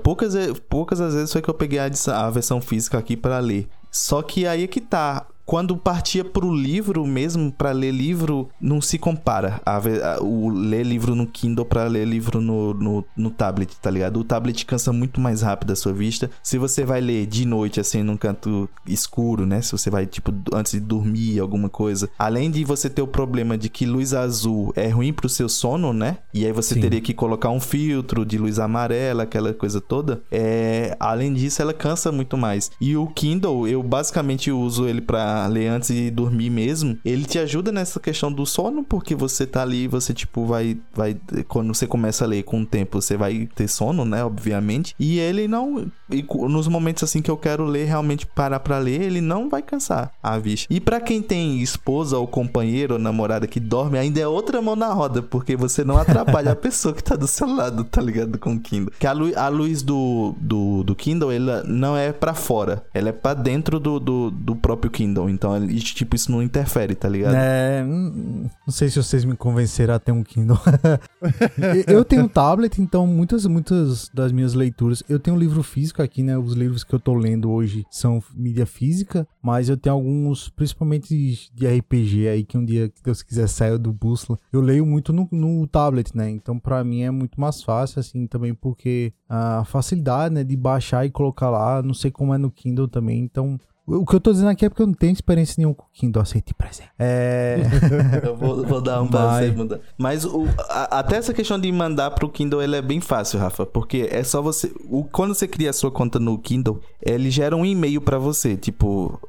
[0.03, 0.35] Poucas,
[0.69, 3.69] poucas às vezes foi que eu peguei a, a versão física aqui pra ler.
[3.91, 5.27] Só que aí é que tá.
[5.47, 9.61] Quando partia pro livro mesmo, pra ler livro, não se compara.
[9.65, 13.91] A a- o ler livro no Kindle pra ler livro no, no, no tablet, tá
[13.91, 14.19] ligado?
[14.21, 16.31] O tablet cansa muito mais rápido a sua vista.
[16.43, 19.61] Se você vai ler de noite, assim, num canto escuro, né?
[19.61, 22.09] Se você vai, tipo, antes de dormir, alguma coisa.
[22.19, 25.93] Além de você ter o problema de que luz azul é ruim pro seu sono,
[25.93, 26.19] né?
[26.33, 26.81] E aí você Sim.
[26.81, 30.23] teria que colocar um filtro de luz amarela, aquela coisa toda.
[30.31, 32.71] É, além disso, ela cansa muito mais.
[32.81, 35.01] E o Kindle, eu basicamente uso ele
[35.47, 36.99] ler antes de dormir mesmo.
[37.05, 41.17] Ele te ajuda nessa questão do sono, porque você tá ali, você tipo vai vai
[41.49, 44.95] quando você começa a ler com o tempo, você vai ter sono, né, obviamente.
[44.99, 49.03] E ele não e nos momentos assim que eu quero ler, realmente parar pra ler,
[49.03, 50.73] ele não vai cansar a vista.
[50.73, 54.77] E pra quem tem esposa ou companheiro ou namorada que dorme, ainda é outra mão
[54.77, 58.39] na roda, porque você não atrapalha a pessoa que tá do seu lado, tá ligado?
[58.39, 58.93] Com o Kindle.
[58.99, 63.09] Que a, lu a luz do, do, do Kindle, ela não é pra fora, ela
[63.09, 65.24] é pra dentro do, do, do próprio Kindle.
[65.29, 67.35] Então, ele- tipo, isso não interfere, tá ligado?
[67.35, 70.59] É, hum, não sei se vocês me convenceram a ter um Kindle.
[71.87, 75.03] eu tenho um tablet, então muitas, muitas das minhas leituras.
[75.09, 76.37] Eu tenho um livro físico aqui, né?
[76.37, 81.49] Os livros que eu tô lendo hoje são mídia física, mas eu tenho alguns, principalmente
[81.55, 84.39] de RPG aí, que um dia, que Deus quiser, saia do bússola.
[84.53, 86.31] Eu leio muito no, no tablet, né?
[86.31, 91.05] Então, pra mim é muito mais fácil, assim, também porque a facilidade, né, de baixar
[91.07, 93.59] e colocar lá, não sei como é no Kindle também, então.
[93.87, 95.87] O que eu tô dizendo aqui é porque eu não tenho experiência nenhuma com o
[95.93, 96.89] Kindle, aceite presente.
[96.99, 97.59] É.
[98.25, 99.79] Eu vou, vou dar um pra você mudar.
[99.99, 103.67] Mas o, a- até essa questão de mandar pro Kindle ele é bem fácil, Rafa.
[103.67, 104.73] Porque é só você.
[104.89, 108.57] O, quando você cria a sua conta no Kindle, ele gera um e-mail pra você.
[108.57, 109.21] Tipo,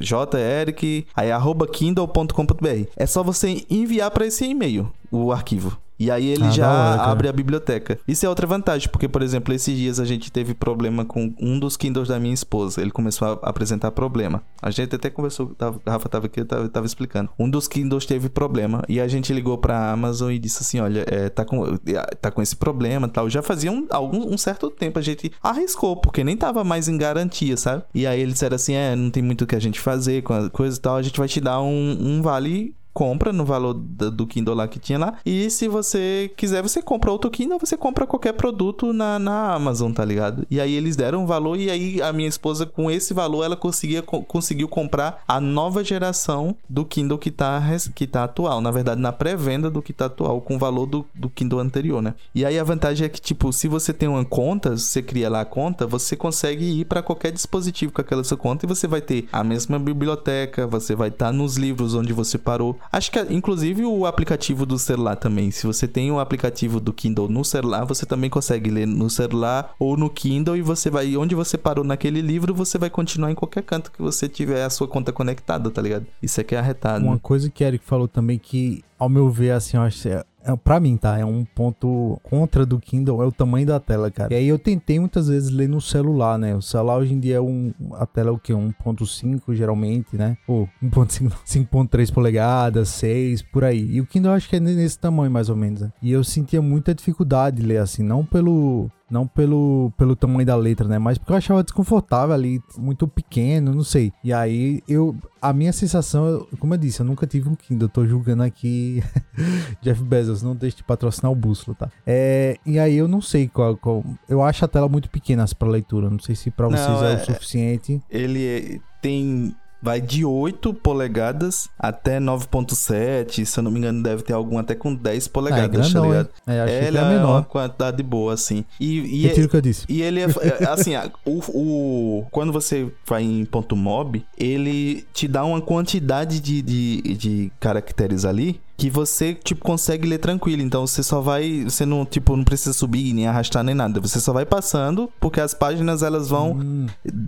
[0.00, 2.88] jeric, aí arroba kindle.com.br.
[2.96, 5.78] É só você enviar pra esse e-mail o arquivo.
[6.00, 7.98] E aí ele Ah, já hora, abre a biblioteca.
[8.08, 11.58] Isso é outra vantagem, porque, por exemplo, esses dias a gente teve problema com um
[11.58, 12.80] dos Kindles da minha esposa.
[12.80, 14.42] Ele começou a apresentar problema.
[14.62, 17.28] A gente até conversou, tava, Rafa tava aqui, eu tava, tava explicando.
[17.38, 21.04] Um dos Kindles teve problema e a gente ligou pra Amazon e disse assim: olha,
[21.06, 23.28] é, tá, com, é, tá com esse problema e tal.
[23.28, 26.96] Já fazia um, algum, um certo tempo a gente arriscou, porque nem tava mais em
[26.96, 27.82] garantia, sabe?
[27.94, 30.32] E aí eles disseram assim: é, não tem muito o que a gente fazer com
[30.32, 33.72] a coisa e tal, a gente vai te dar um, um vale compra no valor
[33.72, 35.14] do Kindle lá que tinha lá.
[35.24, 39.90] E se você quiser, você compra outro Kindle, você compra qualquer produto na, na Amazon,
[39.90, 40.46] tá ligado?
[40.50, 43.56] E aí eles deram um valor e aí a minha esposa, com esse valor, ela
[43.56, 47.62] conseguia, co- conseguiu comprar a nova geração do Kindle que tá,
[47.94, 48.60] que tá atual.
[48.60, 52.02] Na verdade, na pré-venda do que tá atual, com o valor do, do Kindle anterior,
[52.02, 52.14] né?
[52.34, 55.40] E aí a vantagem é que, tipo, se você tem uma conta, você cria lá
[55.40, 59.00] a conta, você consegue ir para qualquer dispositivo com aquela sua conta e você vai
[59.00, 62.76] ter a mesma biblioteca, você vai estar nos livros onde você parou.
[62.92, 65.50] Acho que, inclusive, o aplicativo do celular também.
[65.50, 69.74] Se você tem o aplicativo do Kindle no celular, você também consegue ler no celular
[69.78, 73.34] ou no Kindle e você vai, onde você parou naquele livro, você vai continuar em
[73.34, 76.06] qualquer canto que você tiver a sua conta conectada, tá ligado?
[76.20, 77.04] Isso aqui é arretado.
[77.04, 80.56] Uma coisa que Eric falou também que, ao meu ver, assim, eu acho que é,
[80.56, 81.18] pra mim, tá?
[81.18, 84.32] É um ponto contra do Kindle, é o tamanho da tela, cara.
[84.32, 86.54] E aí eu tentei muitas vezes ler no celular, né?
[86.54, 87.72] O celular hoje em dia é um.
[87.92, 88.52] A tela é o quê?
[88.52, 90.36] 1.5 geralmente, né?
[90.46, 93.86] Ou 1.5, 5.3 polegadas, 6, por aí.
[93.90, 95.82] E o Kindle eu acho que é nesse tamanho, mais ou menos.
[95.82, 95.92] Né?
[96.02, 98.90] E eu sentia muita dificuldade de ler assim, não pelo.
[99.10, 100.98] Não pelo, pelo tamanho da letra, né?
[100.98, 104.12] Mas porque eu achava desconfortável ali, muito pequeno, não sei.
[104.22, 105.16] E aí eu.
[105.42, 107.86] A minha sensação, como eu disse, eu nunca tive um Kindle.
[107.86, 109.02] Eu tô julgando aqui
[109.82, 111.90] Jeff Bezos, não deixe de patrocinar o Bússola, tá?
[112.06, 115.68] É, e aí eu não sei qual, qual- Eu acho a tela muito pequena para
[115.68, 116.10] leitura.
[116.10, 118.02] Não sei se pra Não, vocês é, é- o suficiente.
[118.10, 119.54] Ele é- tem.
[119.82, 123.44] Vai de 8 polegadas até 9.7.
[123.44, 125.92] Se eu não me engano, deve ter algum até com 10 Ah, é polegadas, tá
[126.00, 126.28] grandão, ligado?
[126.46, 127.44] É, Ele que era é uma menor.
[127.44, 128.64] quantidade boa, assim.
[128.78, 129.84] E, e, é- Retiro o que eu disse.
[129.88, 130.92] e ele é, é, assim,
[131.24, 137.02] o, o- quando você vai em ponto .mob, ele te dá uma quantidade de, de,
[137.16, 140.62] de caracteres ali que você, tipo, consegue ler tranquilo.
[140.62, 144.00] Então, você só vai, você não, tipo, não precisa subir, nem arrastar, nem nada.
[144.00, 146.86] Você só vai passando, porque as páginas, elas vão, Hum,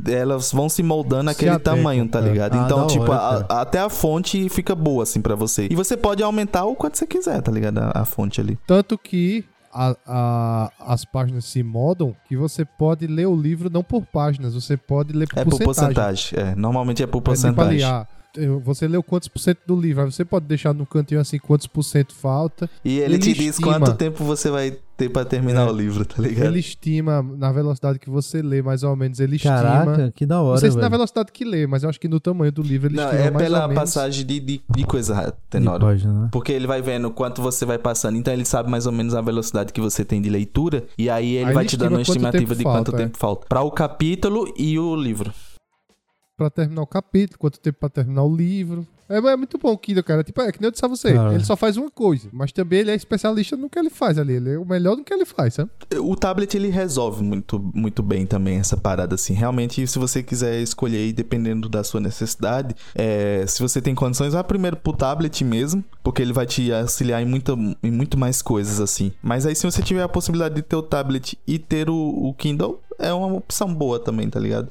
[0.08, 2.22] elas vão se moldando Se aquele tamanho, tá é.
[2.22, 2.58] ligado?
[2.58, 5.68] Ah, então, tipo, hora, a- até a fonte fica boa, assim, pra você.
[5.70, 7.78] E você pode aumentar o quanto você quiser, tá ligado?
[7.78, 8.58] A, a fonte ali.
[8.66, 9.44] Tanto que
[9.74, 14.54] a- a- as páginas se modam que você pode ler o livro não por páginas,
[14.54, 15.94] você pode ler por É por porcentagem.
[15.94, 16.38] porcentagem.
[16.52, 17.30] É, normalmente é por É tipo
[17.60, 17.82] ali, porcentagem.
[17.84, 18.06] eh,
[18.64, 21.66] você leu quantos por cento do livro, aí você pode deixar no cantinho assim quantos
[21.66, 22.68] por cento falta.
[22.84, 23.78] E ele, Ele te diz estima.
[23.78, 25.70] quanto tempo você vai ter pra terminar É.
[25.70, 26.46] o livro, tá ligado?
[26.46, 29.54] Ele estima na velocidade que você lê, mais ou menos, ele estima.
[29.56, 32.08] Caraca, que da Não hora, sei se na velocidade que lê, mas eu acho que
[32.08, 33.74] no tamanho do livro ele Não, estima é mais pela menos.
[33.82, 35.86] passagem de, de, de coisa, De Tenório.
[35.86, 36.28] página, né?
[36.30, 39.20] Porque ele vai vendo quanto você vai passando, então ele sabe mais ou menos a
[39.20, 42.02] velocidade que você tem de leitura, e aí ele Aí vai ele te dando uma
[42.02, 43.04] estimativa tempo de quanto falta, é.
[43.06, 43.46] tempo falta.
[43.48, 45.32] Pra o capítulo e o livro.
[46.42, 48.84] Pra terminar o capítulo, quanto tempo pra terminar o livro.
[49.08, 50.24] É, é muito bom o Kindle, cara.
[50.24, 51.12] Tipo, é que nem eu disse a você.
[51.12, 51.34] Cara.
[51.34, 52.28] Ele só faz uma coisa.
[52.32, 54.32] Mas também ele é especialista no que ele faz ali.
[54.32, 55.70] Ele é o melhor no que ele faz, sabe?
[56.00, 59.34] O tablet ele resolve muito, muito bem também essa parada assim.
[59.34, 64.32] Realmente, se você quiser escolher aí, dependendo da sua necessidade, é, se você tem condições,
[64.32, 68.42] vá primeiro pro tablet mesmo, porque ele vai te auxiliar em, muita, em muito mais
[68.42, 69.12] coisas assim.
[69.22, 72.34] Mas aí, se você tiver a possibilidade de ter o tablet e ter o, o
[72.34, 74.68] Kindle, é uma opção boa também, tá ligado?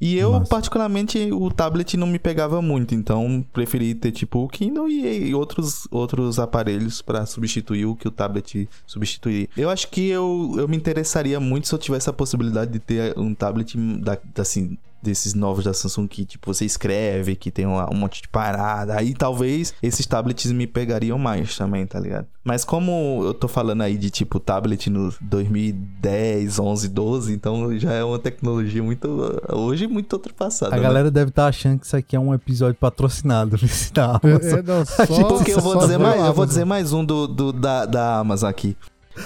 [0.00, 0.46] E eu, Massa.
[0.50, 5.34] particularmente, o tablet não me pegava muito, então preferi ter tipo o Kindle e, e
[5.34, 9.48] outros, outros aparelhos pra substituir o que o tablet substituiria.
[9.56, 13.18] Eu acho que eu, eu me interessaria muito se eu tivesse a possibilidade de ter
[13.18, 17.88] um tablet da- assim, desses novos da Samsung que tipo você escreve, que tem uma-
[17.92, 18.96] um monte de parada.
[18.98, 22.26] Aí talvez esses tablets me pegariam mais também, tá ligado?
[22.42, 27.92] Mas como eu tô falando aí de tipo tablet no 2010, 11, 12, então já
[27.92, 29.08] é uma tecnologia muito
[29.50, 30.74] hoje muito ultrapassada.
[30.74, 30.82] A né?
[30.82, 33.56] galera deve estar achando que isso aqui é um episódio patrocinado
[33.94, 34.58] da É, Amazon.
[34.58, 37.52] é, não, só, Porque eu vou dizer mais, eu vou dizer mais um do, do-
[37.52, 38.76] da, da Amazon aqui.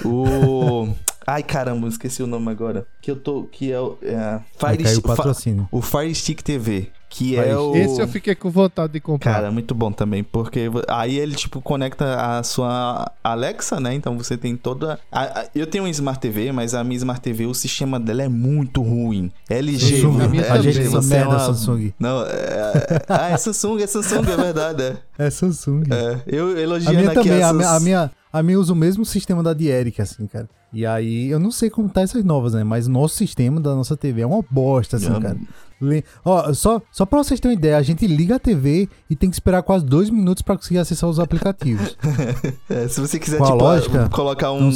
[0.05, 0.89] O
[1.31, 2.87] Ai caramba, esqueci o nome agora.
[3.03, 5.68] Que eu tô que é o é, Fire, cair o patrocínio.
[5.70, 9.35] o Fire Stick TV, que Fire é o Esse eu fiquei com vontade de comprar.
[9.35, 13.93] Cara, muito bom também, porque aí ele, tipo, conecta a sua Alexa, né?
[13.93, 14.99] Então você tem toda.
[15.12, 18.22] a- a- eu tenho um Smart TV, mas a minha Smart TV, o sistema dela
[18.22, 19.31] é muito ruim.
[19.51, 21.93] LG, Samsung, a minha é, a gente você é merda uma- Samsung.
[22.01, 23.03] Não, é...
[23.07, 24.83] ah, é Samsung, é Samsung, é verdade.
[24.83, 24.97] É.
[25.18, 25.83] É Samsung.
[25.91, 28.76] É, eu A elogiando minha aqui também, a minha, a, minha, a minha usa o
[28.76, 30.49] mesmo sistema da de Eric, assim, cara.
[30.72, 32.62] E aí, eu não sei como tá essas novas, né?
[32.62, 35.36] Mas o nosso sistema da nossa TV é uma bosta, assim, cara.
[35.80, 39.14] Le- Ó, só, só pra vocês terem uma ideia, a gente liga a TV e
[39.16, 41.96] tem que esperar quase dois minutos pra conseguir acessar os aplicativos.
[42.68, 44.70] É, se você quiser, a tipo, lógica, colocar um,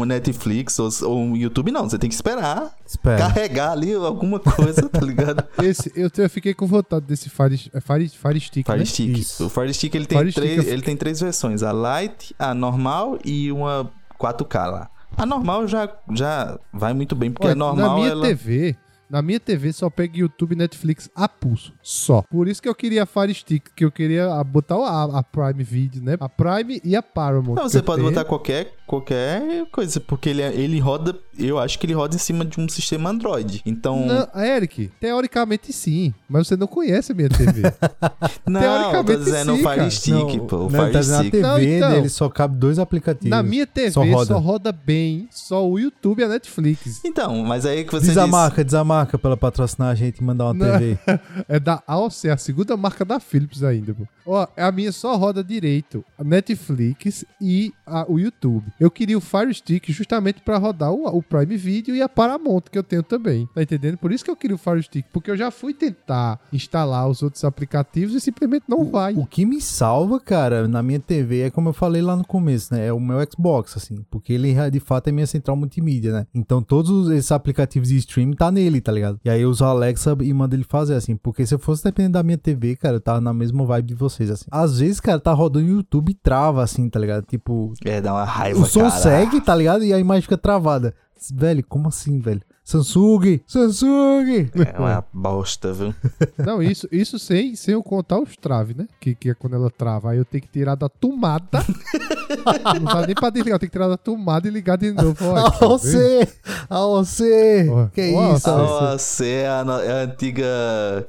[0.00, 1.88] um Netflix ou, ou um YouTube, não.
[1.88, 3.18] Você tem que esperar Espera.
[3.18, 5.44] carregar ali alguma coisa, tá ligado?
[5.62, 8.84] Esse, eu, eu fiquei com vontade desse Fire, é Fire, Fire Stick, Fire né?
[8.84, 9.16] Stick.
[9.18, 9.46] Isso.
[9.46, 12.34] O Fire Stick ele tem, Fire Stick três, eu- ele tem três versões: a Lite,
[12.38, 14.90] a normal e uma 4K lá.
[15.20, 18.26] A normal já, já vai muito bem, porque Olha, a normal na minha ela.
[18.26, 18.74] TV,
[19.10, 21.72] na minha TV só pega YouTube e Netflix a pulso.
[21.82, 22.22] Só.
[22.30, 25.62] Por isso que eu queria a Fire Stick, que eu queria botar a, a Prime
[25.64, 26.16] Video, né?
[26.20, 27.56] A Prime e a Paramount.
[27.56, 28.12] Não, você pode tenho.
[28.12, 31.18] botar qualquer, qualquer coisa, porque ele, é- ele roda.
[31.38, 33.62] Eu acho que ele roda em cima de um sistema Android.
[33.66, 34.06] Então.
[34.06, 37.62] Não, Eric, teoricamente sim, mas você não conhece a minha TV.
[38.46, 39.90] Não, eu tô teoricamente dizendo o sim, Fire cara.
[39.90, 40.56] Stick, pô.
[40.56, 41.30] O não, Fire tá Stick.
[41.30, 41.90] TV Não, então.
[41.90, 43.30] dele só cabe dois aplicativos.
[43.30, 44.34] na minha TV Só só roda.
[44.36, 44.72] roda.
[44.72, 47.00] bem só o YouTube e a Netflix.
[47.04, 49.88] Então, mas aí que você Diz a disse- marca, diz a marca pra ela patrocinar
[49.88, 50.78] a gente e mandar uma Não.
[50.78, 50.98] TV.
[51.48, 54.06] É da AOC, a segunda marca da Philips ainda, pô.
[54.32, 58.64] Ó, a minha só roda direito a Netflix e a- o YouTube.
[58.78, 62.62] Eu queria o Fire Stick justamente pra rodar o, o Prime Video e a Paramount,
[62.70, 63.48] que eu tenho também.
[63.54, 63.96] Tá entendendo?
[63.98, 67.22] Por isso que eu queria o Fire Stick, porque eu já fui tentar instalar os
[67.22, 69.14] outros aplicativos e simplesmente não vai.
[69.14, 72.72] O que me salva, cara, na minha TV é como eu falei lá no começo,
[72.74, 72.86] né?
[72.86, 74.04] É o meu Xbox, assim.
[74.10, 76.26] Porque ele de fato é minha central multimídia, né?
[76.34, 79.18] Então todos os- esses aplicativos de streaming tá nele, tá ligado?
[79.24, 81.16] E aí eu uso a Alexa e mando ele fazer, assim.
[81.16, 83.94] Porque se eu fosse dependendo da minha TV, cara, eu tava na mesma vibe de
[84.26, 84.46] vocês, assim.
[84.50, 87.24] Às vezes, cara, tá rodando o YouTube e trava, assim, tá ligado?
[87.24, 88.90] Tipo, É, dá uma raiva, o som cara.
[88.92, 89.84] segue, tá ligado?
[89.84, 90.94] E a imagem fica travada.
[91.34, 92.42] Velho, como assim, velho?
[92.70, 93.40] Samsung!
[93.46, 94.48] Samsung!
[94.54, 95.92] É uma bosta, viu?
[96.38, 98.86] Não, isso, isso sem, sem eu contar os traves, né?
[99.00, 100.10] Que, que é quando ela trava.
[100.12, 101.64] Aí eu tenho que tirar da tomada.
[102.78, 105.16] não dá nem pra desligar, eu tenho que tirar da tomada e ligar de novo.
[105.26, 106.28] Olha, A você!
[106.68, 107.66] A você!
[107.68, 108.44] Ó, Que ó, isso?
[108.44, 108.58] tá A?
[108.58, 110.46] Nossa, é a, é a antiga.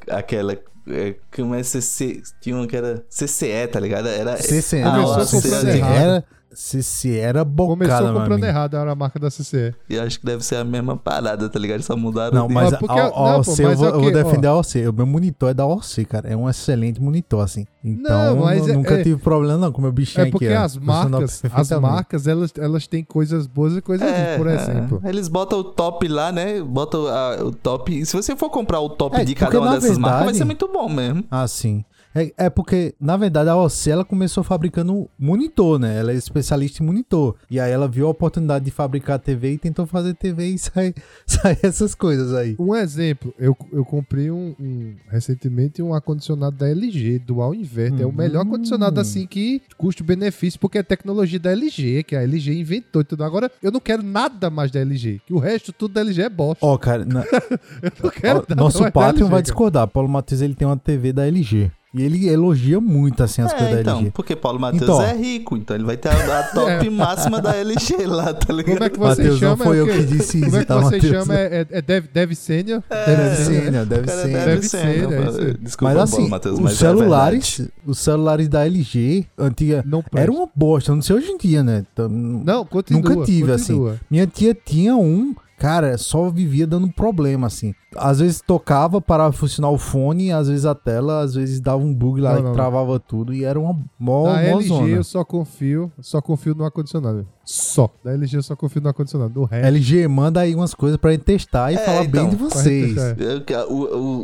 [0.10, 0.58] Aquela.
[0.88, 2.24] É, como é CC?
[2.42, 4.08] Tinha uma que era CCE, tá ligado?
[4.08, 4.36] Era.
[4.38, 5.80] CC, Ah, Começou CCE.
[5.80, 6.24] era,
[6.54, 8.46] CC era bocada, Começou meu comprando amigo.
[8.48, 9.74] errado, era a marca da CCE.
[9.90, 11.82] E acho que deve ser a mesma parada, tá ligado?
[11.82, 13.90] Só mudaram Não, mas Mas porque- a, a não, pô, OC, eu mas vou, é
[13.92, 14.24] eu vou que, ó.
[14.24, 14.88] defender a OC.
[14.88, 16.28] O meu monitor é da OC, cara.
[16.30, 17.66] É um excelente monitor, assim.
[17.84, 20.30] Então, Não, mas eu é- nunca é- tive problema, não, com o meu bichinho É
[20.30, 20.56] porque aqui.
[20.56, 25.02] as marcas, as marcas, elas, elas têm coisas boas e coisas ruins, por exemplo.
[25.04, 25.10] é.
[25.10, 26.62] Eles botam o top lá, né?
[26.62, 27.92] Botam a- o top.
[27.98, 30.38] E se você for comprar o top É, de cada uma dessas marcas, vai verdade-
[30.38, 31.24] ser muito bom mesmo.
[31.32, 31.84] Ah, sim.
[32.14, 35.98] É, é porque, na verdade, a OC ela começou fabricando monitor, né?
[35.98, 37.36] Ela é especialista em monitor.
[37.50, 40.94] E aí ela viu a oportunidade de fabricar TV e tentou fazer TV e sai,
[41.26, 42.56] sai essas coisas aí.
[42.60, 48.02] Um exemplo, eu, eu comprei um, um- recentemente um ar-condicionado da LG, Dual Inverter.
[48.02, 48.48] É o melhor Hum.
[48.50, 53.24] ar-condicionado assim que custo-benefício, porque é tecnologia da LG, que a LG inventou e tudo.
[53.24, 56.30] Agora, eu não quero nada mais da LG, que o resto tudo da LG é
[56.30, 56.66] bosta.
[56.66, 57.24] Ó, cara, na-
[57.82, 59.88] eu não quero ó, nada nosso Patreon LG, vai discordar.
[59.88, 61.72] Paulo Matheus ele tem uma TV da LG.
[61.94, 64.12] E ele elogia muito assim as É, coisas da então, LG.
[64.12, 65.02] porque Paulo Matheus Então.
[65.02, 66.90] é rico, então ele vai ter a, a top É.
[66.90, 68.74] máxima da LG lá, tá ligado?
[68.76, 69.64] Como é que você Matheus, não chama?
[69.66, 71.12] foi é o eu que disse Como isso, é que tá, você Matheus?
[71.26, 71.36] chama?
[71.38, 72.82] É, é, é Dev, Dev Senior?
[72.90, 73.72] Deve ser?
[73.86, 74.28] Deve Cara, ser.
[74.30, 75.18] deve, Deve ser, ser, né?
[75.50, 75.54] é.
[75.62, 80.02] Desculpa, Mas Paulo assim, Matheus, os mas é celulares, os celulares da LG antiga Não
[80.16, 81.84] era uma bosta, não sei hoje em dia, né?
[81.92, 83.02] Então, Não, continua.
[83.02, 83.74] Nunca tive, assim.
[83.74, 84.00] continua.
[84.10, 87.76] Minha tia tinha um, cara, só vivia dando problema, assim.
[87.96, 91.94] Às vezes tocava para funcionar o fone, às vezes a tela, às vezes dava um
[91.94, 94.88] bug lá Não, e não, travava tudo e era uma mó, Da mó LG zona.
[94.88, 97.28] eu só confio, só confio no ar-condicionado.
[97.44, 97.90] Só.
[98.04, 99.34] Da LG eu só confio no ar-condicionado.
[99.34, 99.66] Do resto.
[99.68, 102.96] LG, manda aí umas coisas pra gente testar e É, falar então, bem de vocês.
[102.98, 103.74] é, O,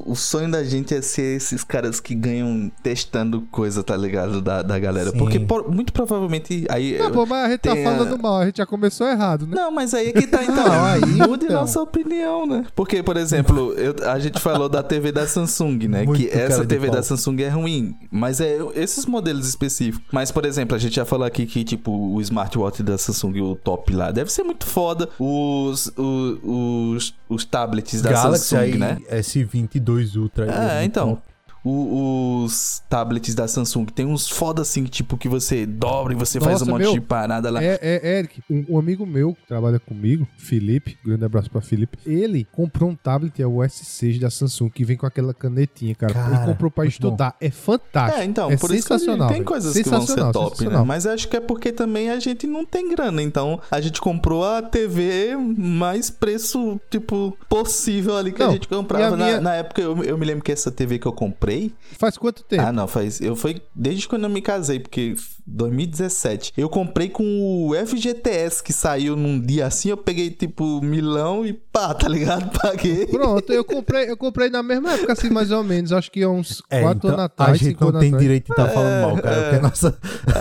[0.07, 4.41] o, o sonho da gente é ser esses caras que ganham testando coisa, tá ligado?
[4.41, 5.11] Da, da galera.
[5.11, 5.17] Sim.
[5.17, 6.65] Porque por- muito provavelmente.
[6.69, 9.07] Aí, Não, pô, mas a gente tá Tem a- falando mal, a gente já começou
[9.07, 9.55] errado, né?
[9.55, 10.55] Não, mas aí é que tá então.
[10.67, 11.61] Não, aí, mude então.
[11.61, 12.65] nossa opinião, né?
[12.75, 16.03] Porque, por exemplo, eu- a gente falou da TV da Samsung, né?
[16.03, 17.95] Muito que essa TV da Samsung é ruim.
[18.11, 20.07] Mas é esses modelos específicos.
[20.11, 23.06] Mas, por exemplo, a gente já falou aqui que, tipo, o smartwatch da Samsung,
[23.41, 25.09] o top lá, deve ser muito foda.
[25.19, 28.97] Os, o- os, os tablets da Galaxy Samsung, né?
[29.11, 30.45] S22 Ultra.
[30.45, 31.09] É, muito então.
[31.15, 31.21] top.
[31.69, 36.39] O- os tablets da Samsung tem uns foda assim, tipo, que você dobra e você
[36.39, 37.61] faz um Nossa, monte meu, de parada lá.
[37.63, 41.97] É, é, Eric, um, um amigo meu que trabalha comigo, Felipe, grande abraço pra Felipe,
[42.05, 46.13] ele comprou um tablet, é o S6 da Samsung, que vem com aquela canetinha, cara.
[46.13, 47.35] Cara, ele comprou pra estudar.
[47.41, 48.21] É fantástico.
[48.21, 49.27] É, então, é por isso sensacional.
[49.27, 49.45] tem velho.
[49.45, 50.77] coisas que vão ser top, né?
[50.85, 53.21] Mas acho que é porque também a gente não tem grana.
[53.21, 58.67] Então, a gente comprou a TV mais preço, tipo, possível ali que Não, a gente
[58.67, 59.17] comprava.
[59.17, 61.56] Na, minha- na época, eu, eu me lembro que essa TV que eu comprei...
[61.97, 62.63] Faz quanto tempo?
[62.63, 63.19] Ah, não, faz...
[63.21, 66.53] Eu foi desde quando eu me casei, porque 2017.
[66.57, 67.23] Eu comprei com
[67.67, 72.49] o FGTS que saiu num dia assim, eu peguei, tipo, milão e pá, tá ligado?
[72.59, 73.05] Paguei.
[73.07, 75.91] Pronto, eu comprei, eu comprei na mesma época, assim, mais ou menos.
[75.91, 78.23] Acho que uns É, 4 então, anos atrás, a gente 5 não tem atrás.
[78.23, 79.97] direito de estar falando mal, cara, porque nossa,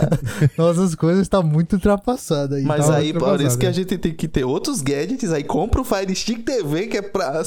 [0.59, 2.65] nossas coisas estão muito ultrapassadas aí.
[2.65, 5.81] Mas Tá aí, por isso que a gente tem que ter outros gadgets, aí compra
[5.81, 7.43] o Fire Stick TV, que é pra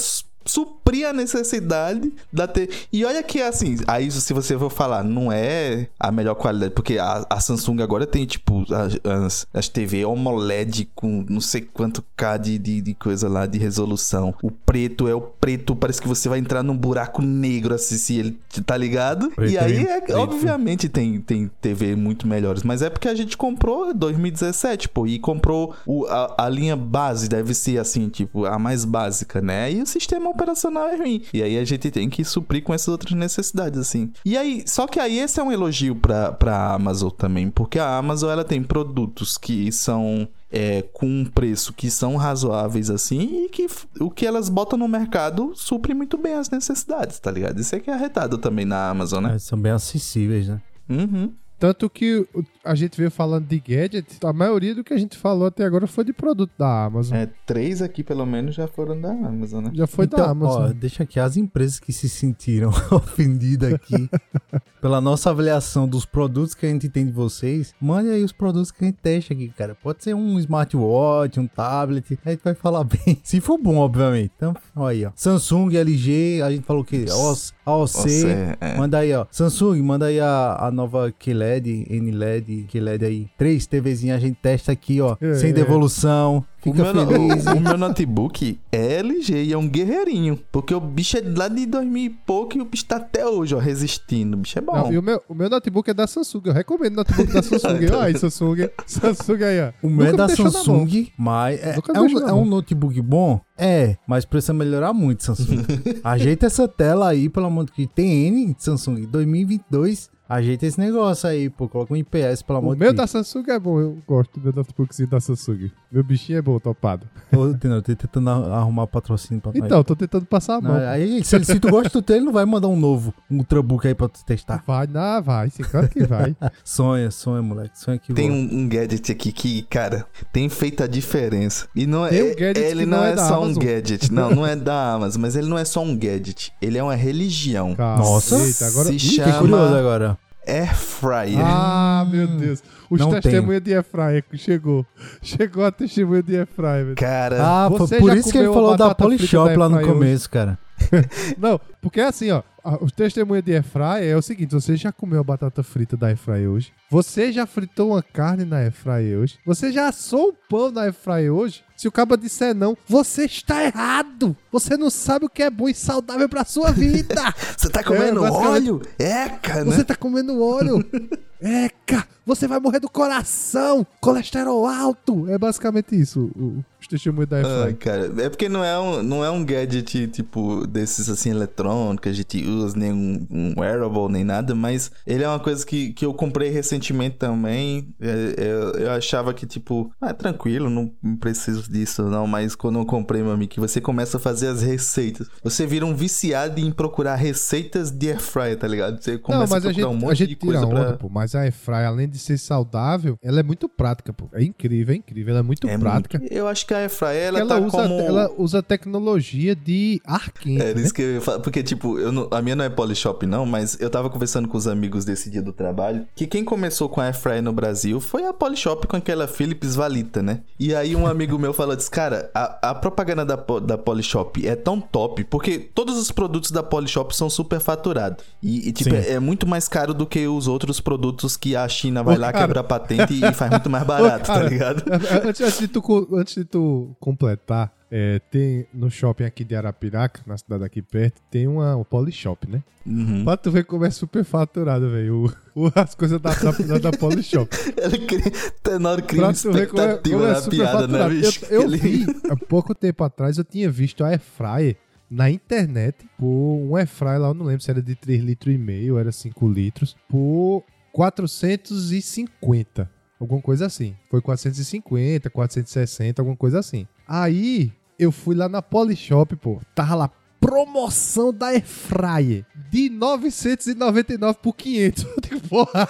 [0.46, 2.70] suprir a necessidade da TV.
[2.92, 6.98] E olha que, assim, aí se você for falar, não é a melhor qualidade, porque
[6.98, 12.38] a, a Samsung agora tem, tipo, as, as, TV AMOLED com não sei quanto K
[12.38, 14.34] de, de, de coisa lá, de resolução.
[14.42, 18.16] O preto é o preto, parece que você vai entrar num buraco negro, assim, se
[18.18, 19.30] ele tá ligado?
[19.32, 20.18] Preto e aí, é é, preto.
[20.20, 25.06] obviamente, tem, tem TV muito melhores, mas é porque a gente comprou em 2017, pô,
[25.06, 29.72] e comprou o- a, a linha base, deve ser assim, tipo, a mais básica, né?
[29.72, 31.24] E o sistema operacional é ruim.
[31.34, 34.12] E aí a gente tem que suprir com essas outras necessidades, assim.
[34.26, 37.98] E aí, só que aí esse é um elogio pra, pra Amazon também, porque a
[37.98, 40.28] Amazon ela tem produtos que são.
[40.52, 43.68] é, com um preço que são razoáveis assim e que
[44.00, 47.60] o que elas botam no mercado supre muito bem as necessidades, tá ligado?
[47.60, 49.36] Isso é que é arretado também na Amazon, né?
[49.36, 50.60] É, são bem acessíveis, né?
[50.90, 51.32] Uhum.
[51.60, 52.26] Tanto que
[52.64, 55.88] a gente veio falando de gadget, a maioria do que a gente falou até agora
[55.88, 57.18] foi de produto da Amazon.
[57.18, 59.72] É, três aqui pelo menos já foram da Amazon, né?
[59.74, 60.70] Já foi então, da Amazon.
[60.70, 64.10] ó, deixa aqui as empresas que se sentiram ofendidas aqui
[64.82, 67.74] pela nossa avaliação dos produtos que a gente tem de vocês.
[67.82, 69.76] Mande aí os produtos que a gente testa aqui, cara.
[69.76, 72.18] Pode ser um smartwatch, um tablet.
[72.26, 73.20] A gente vai falar bem.
[73.24, 74.32] Se for bom, obviamente.
[74.36, 75.12] Então, olha aí, ó.
[75.16, 77.90] Samsung, LG, a gente falou que OC, AOC.
[77.90, 78.78] Você, é.
[78.78, 79.26] Manda aí, ó.
[79.32, 81.12] Samsung, manda aí a, a nova
[81.50, 83.28] QLED, NLED, QLED aí.
[83.38, 85.18] Três TVzinhas a gente testa aqui, ó.
[85.20, 85.54] É, sem é.
[85.54, 86.46] devolução.
[86.60, 87.46] O Fica meu, feliz.
[87.46, 90.38] o, o meu notebook é LG e é um guerreirinho.
[90.52, 93.56] Porque o bicho é lá de 2000 e pouco e o bicho tá até hoje,
[93.56, 94.36] ó, resistindo.
[94.36, 94.76] O bicho é bom.
[94.76, 96.42] Não, e o meu, o meu notebook é da Samsung.
[96.46, 97.86] Eu recomendo o notebook da Samsung.
[97.94, 98.70] Olha aí, Samsung.
[98.86, 99.72] Samsung aí, ó.
[99.82, 100.36] O meu é da me.
[100.36, 103.40] Samsung, mas é, me é um, é um notebook bom?
[103.58, 105.66] É, mas precisa melhorar muito, Samsung.
[106.04, 107.90] Ajeita essa tela aí, pelo amor de Deus.
[107.96, 110.10] Tem N, Samsung, 2022.
[110.30, 111.68] Ajeita esse negócio aí, pô.
[111.68, 112.98] Coloca um IPS, pelo amor O de meu Deus.
[112.98, 115.72] da Samsung é bom, eu gosto do meu notebookzinho da Samsung.
[115.92, 117.08] Meu bichinho é bom, topado.
[117.36, 119.64] Ô, Tenor, eu tô tentando ar- arrumar patrocínio pra nós.
[119.66, 120.88] Então, tô tentando passar a Não, mão.
[120.88, 123.88] aí, se, se tu gosta do teu, ele não vai mandar um novo, um Ultrabook
[123.88, 124.64] aí pra tu testar.
[124.68, 126.36] Vai, não, vai, sim, claro que vai.
[126.64, 127.80] Sonha, sonha, moleque.
[127.80, 131.68] Sonha que Tem um, um gadget aqui que, cara, tem feito a diferença.
[131.76, 133.64] E não é, Tem um gadget ele que não, não é, é só um Amazon.
[133.64, 134.14] gadget.
[134.14, 136.54] Não, não é da Amazon, mas ele não é só um gadget.
[136.62, 137.74] Ele é uma religião.
[137.76, 138.04] Calma.
[138.04, 138.36] Nossa.
[138.38, 138.90] Eita, agora...
[138.90, 140.19] Se Ih, chama- curioso agora.
[140.50, 141.40] Air Fryer.
[141.46, 142.64] Ah, meu Deus.
[142.90, 144.86] Os Não testemunhos de Efraim chegou.
[145.22, 146.84] Chegou a testemunha de Efraim.
[146.86, 146.96] velho.
[146.96, 149.94] Cara, Ah, por isso que ele falou da Polishop da lá no Efraim hoje?
[150.00, 150.58] começo, cara.
[151.38, 152.42] Não, porque é assim, ó.
[152.82, 156.48] Os testemunhos de Efraim é o seguinte: você já comeu a batata frita da Efraim
[156.48, 156.72] hoje?
[156.90, 159.38] Você já fritou uma carne na Efraim hoje?
[159.46, 161.64] Você já assou um pão na Efraim hoje?
[161.78, 164.36] Se o cabo disser não, você está errado!
[164.52, 167.16] Você não sabe o que é bom e saudável pra sua vida!
[167.58, 168.82] você tá comendo É, óleo?
[169.00, 169.72] Eca, né?
[169.76, 170.84] Você tá comendo óleo.
[171.42, 173.86] Eca, você vai morrer do coração.
[174.02, 175.30] Colesterol alto.
[175.30, 176.64] É basicamente isso, o,
[176.96, 180.66] os testemunhos da Ah, cara, é porque não é, um, não é um gadget, tipo,
[180.68, 185.24] desses, assim, eletrônicos que a gente usa, nem um, um wearable, nem nada, mas ele
[185.24, 187.94] é uma coisa que, que eu comprei recentemente também.
[188.00, 188.36] É,
[188.78, 190.88] é, eu achava que, tipo, ah, tranquilo, não
[191.18, 194.62] preciso disso, não, mas quando eu comprei, meu amigo, que você começa a fazer as
[194.62, 199.02] receitas, você vira um viciado em procurar receitas de air fryer, tá ligado?
[199.02, 200.94] Você começa Não, mas a a gente, um a monte gente de coisa onda, pra...
[200.94, 201.10] pô.
[201.10, 204.28] Mas a Airfryer, além de ser saudável, ela é muito prática, pô.
[204.34, 205.32] É incrível, é incrível.
[205.32, 206.18] Ela é muito É prática.
[206.20, 208.00] muito- Eu acho que a air fryer, ela, Porque ela, tá usa, como...
[208.02, 210.82] ela usa tecnologia de ar quente, É, né?
[210.82, 213.46] isso que eu ia falar, porque, tipo, eu não- a minha não é Polishop, não,
[213.46, 217.02] mas eu tava conversando com os amigos desse dia do trabalho, que quem começou com
[217.02, 220.42] a Airfryer no Brasil foi a Polishop com aquela Philips Valita, né?
[220.60, 224.56] E aí um amigo meu falou, disse, cara, a, a propaganda da, da Polishop é
[224.56, 228.24] tão top, porque todos os produtos da Polishop são super faturados.
[228.42, 231.68] E, e, tipo, é, é muito mais caro do que os outros produtos que a
[231.68, 232.46] China vai Ô, lá, cara.
[232.46, 234.84] quebra a patente e faz muito mais Ô, barato, cara, tá ligado?
[235.26, 236.69] Antes, antes de tu, antes de tu
[237.00, 241.84] completar, é, tem no shopping aqui de Arapiraca, na cidade aqui perto, tem uma, um
[241.84, 242.64] Polishop, né?
[242.86, 243.24] Uhum.
[243.24, 245.34] Pra tu ver como é super faturado, velho.
[245.76, 247.50] As coisas da, da, da Polishop.
[247.78, 248.32] Ela cria,
[248.64, 251.10] Tenor cria Pra tu ver como é, como é super piada, né, faturado.
[251.16, 251.46] bicho?
[251.50, 254.76] Eu, eu Ele- vi, há pouco tempo atrás, eu tinha visto a Airfryer
[255.10, 258.58] na internet por um Airfryer lá, eu não lembro se era de 3 litros e
[258.58, 260.64] meio, era 5 litros, por
[260.94, 262.90] 450.
[263.20, 263.96] Alguma coisa assim.
[264.10, 266.88] Foi 450, 460, alguma coisa assim.
[267.08, 269.60] Aí, eu fui lá na Polishop, pô.
[269.76, 272.46] Tava lá, promoção da Airfryer.
[272.70, 275.04] De 999 por 500.
[275.04, 275.90] Eu digo, porra.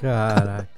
[0.00, 0.73] Caraca.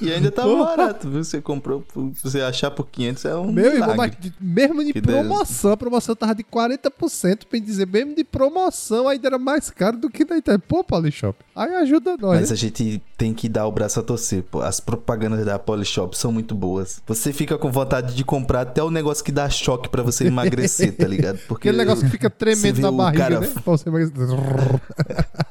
[0.00, 0.64] E ainda tá Porra.
[0.76, 1.22] barato, viu?
[1.22, 1.84] Você comprou,
[2.22, 3.96] você achar por 500 é um Meu irmão, milagre.
[3.96, 8.24] mas de- mesmo de Que promoção, a promoção tava de 40%, pra dizer, mesmo de
[8.24, 10.64] promoção ainda era mais caro do que na internet.
[10.66, 12.54] Pô, Polishop, aí ajuda nós, Mas né?
[12.54, 14.60] a gente tem que dar o braço a torcer, pô.
[14.60, 17.00] As propagandas da Polishop são muito boas.
[17.06, 20.96] Você fica com vontade de comprar até o negócio que dá choque pra você emagrecer,
[20.96, 21.38] tá ligado?
[21.48, 23.46] Porque Aquele negócio que fica tremendo na barriga, cara- né?
[23.46, 24.14] Pra você emagrecer.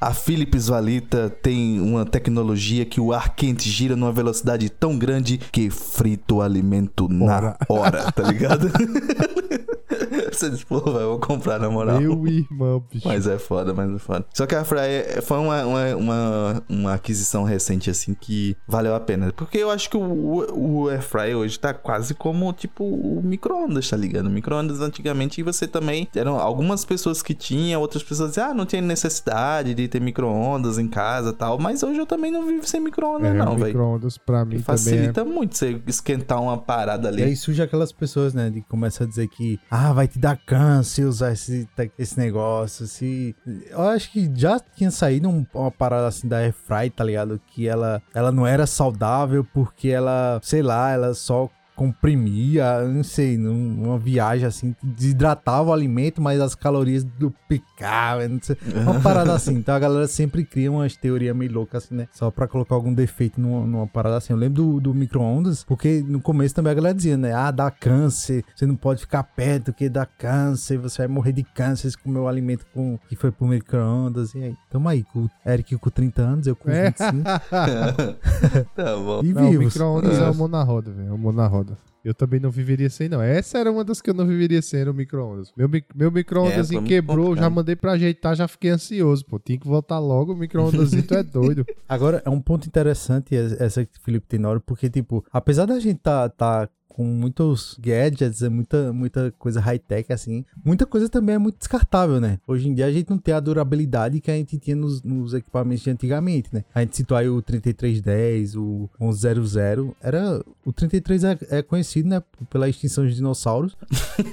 [0.00, 5.38] a Philips Valita tem uma tecnologia que o ar quente gira numa velocidade tão grande
[5.52, 7.56] que frita o alimento na Ora.
[7.68, 8.70] hora, tá ligado?
[10.32, 12.00] você diz, pô, velho, eu vou comprar na moral.
[12.00, 13.06] Meu irmão, bicho.
[13.08, 14.24] Mas é foda, mas é foda.
[14.32, 19.00] Só que a Fryer foi uma, uma, uma, uma aquisição recente, assim, que valeu a
[19.00, 19.32] pena.
[19.36, 23.88] Porque eu acho que o, o Air Fryer hoje tá quase como, tipo, o micro-ondas,
[23.88, 24.26] tá ligado?
[24.26, 26.08] O micro-ondas antigamente você também...
[26.14, 30.78] Eram algumas pessoas que tinham, outras pessoas diziam, ah, não tinha necessidade de ter micro-ondas
[30.78, 31.58] em casa e tal.
[31.58, 33.66] Mas hoje eu também não vivo sem micro-ondas, é, não, velho.
[33.66, 34.62] micro-ondas pra mim também é...
[34.62, 37.36] Facilita muito você esquentar uma parada E aí ali.
[37.36, 41.32] surge aquelas pessoas, né, de começar a dizer que, ah, vai te dar câncer usar
[41.32, 41.68] esse,
[41.98, 43.34] esse negócio, se...
[43.70, 47.40] Eu acho que já tinha saído um- uma parada assim da Airfry, tá ligado?
[47.52, 51.48] Que ela, ela não era saudável porque ela, sei lá, ela só
[51.80, 58.38] comprimia, não sei, num- numa viagem assim, desidratava o alimento, mas as calorias duplicavam, não
[58.42, 59.54] sei, uma parada assim.
[59.54, 62.06] Então a galera sempre cria umas teorias meio loucas assim, né?
[62.12, 64.32] Só pra colocar algum defeito numa, numa parada assim.
[64.32, 67.32] Eu lembro do, do micro-ondas, porque no começo também a galera dizia, né?
[67.32, 71.42] Ah, dá câncer, você não pode ficar perto que dá câncer, você vai morrer de
[71.42, 74.34] câncer se comer o alimento com, que foi pro micro-ondas.
[74.34, 76.90] E aí, tamo aí, com o Eric com 30 anos, eu com É.
[76.90, 77.22] 25.
[78.76, 79.20] tá bom.
[79.24, 79.64] E Não, o vivos.
[79.66, 80.30] micro-ondas é É.
[80.30, 81.08] o mão na roda, velho.
[81.08, 81.69] É o mão na roda.
[82.04, 83.20] Eu também não viveria sem, não.
[83.20, 85.52] Essa era uma das que eu não viveria sem, era o micro-ondas.
[85.56, 87.44] Meu, meu micro-ondas É, quebrou, complicado.
[87.44, 89.38] já mandei pra ajeitar, já fiquei ansioso, pô.
[89.38, 91.66] Tinha que voltar logo, o micro-ondas é doido.
[91.88, 95.78] Agora, é um ponto interessante es- essa que o Felipe Tenório, porque, tipo, apesar da
[95.78, 100.44] gente tá, tá com muitos gadgets, é muita, muita coisa high-tech, assim.
[100.64, 102.38] Muita coisa também é muito descartável, né?
[102.46, 105.32] Hoje em dia a gente não tem a durabilidade que a gente tinha nos, nos
[105.32, 106.64] equipamentos de antigamente, né?
[106.74, 109.94] A gente citou aí o 3310, o 1100.
[110.02, 112.22] Era, o 33 é, é conhecido, né?
[112.50, 113.76] Pela extinção de dinossauros.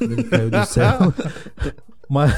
[0.02, 1.14] Ele caiu do céu.
[2.10, 2.32] Mas,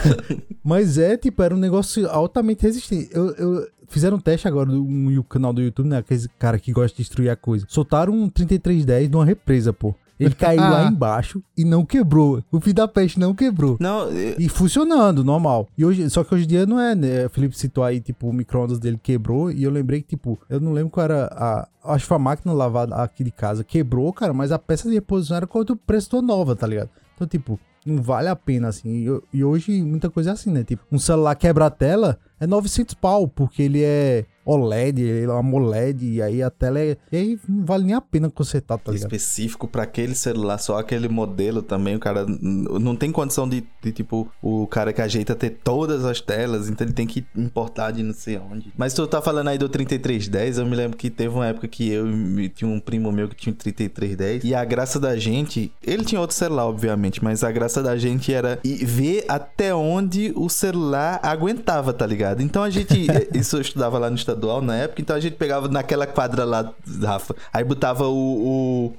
[0.63, 3.07] mas é, tipo, era um negócio altamente resistente.
[3.13, 5.97] Eu, eu, fizeram um teste agora no, canal do YouTube, né?
[5.97, 7.67] Aquele cara que gosta de destruir a coisa.
[7.69, 9.93] Soltaram um 3310 numa represa, pô.
[10.19, 12.43] Ele caiu lá embaixo e não quebrou.
[12.51, 13.77] O fio da peste não quebrou.
[13.79, 15.67] Não, eu- E funcionando, normal.
[15.77, 17.25] E hoje, só que hoje em dia não é, né?
[17.25, 19.51] O Felipe citou aí, tipo, o micro-ondas dele quebrou.
[19.51, 21.67] E eu lembrei que, tipo, eu não lembro qual era a.
[21.93, 23.63] Acho que foi a máquina lavada aqui de casa.
[23.63, 26.89] Quebrou, cara, mas a peça de reposição era quanto o preço da nova, tá ligado?
[27.15, 28.89] Então, tipo, não vale a pena, assim.
[29.33, 30.63] E, e hoje muita coisa é assim, né?
[30.63, 36.05] Tipo, um celular quebra a tela é 900 pau, porque ele é OLED, é AMOLED,
[36.05, 36.97] e aí a tela é.
[37.11, 39.13] E aí não vale nem a pena consertar, tá ligado?
[39.13, 43.91] específico pra aquele celular, só aquele modelo também, o cara não tem condição de, de,
[43.91, 48.01] tipo, o cara que ajeita ter todas as telas, então ele tem que importar de
[48.01, 48.73] não sei onde.
[48.77, 51.89] Mas tu tá falando aí do 3310, eu me lembro que teve uma época que
[51.89, 52.07] eu
[52.55, 56.19] tinha um primo meu que tinha um 3310, e a graça da gente, ele tinha
[56.19, 61.93] outro celular, obviamente, mas a graça da gente era ver até onde o celular aguentava,
[61.93, 62.41] tá ligado?
[62.41, 65.67] Então a gente, isso eu estudava lá no estadual na época, então a gente pegava
[65.67, 66.73] naquela quadra lá,
[67.03, 68.93] Rafa, aí botava o, o,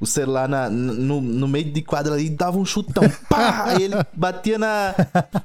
[0.00, 3.02] o celular na, no, no meio de quadra ali e dava um chutão.
[3.28, 3.64] Pá!
[3.66, 4.94] Aí ele batia na,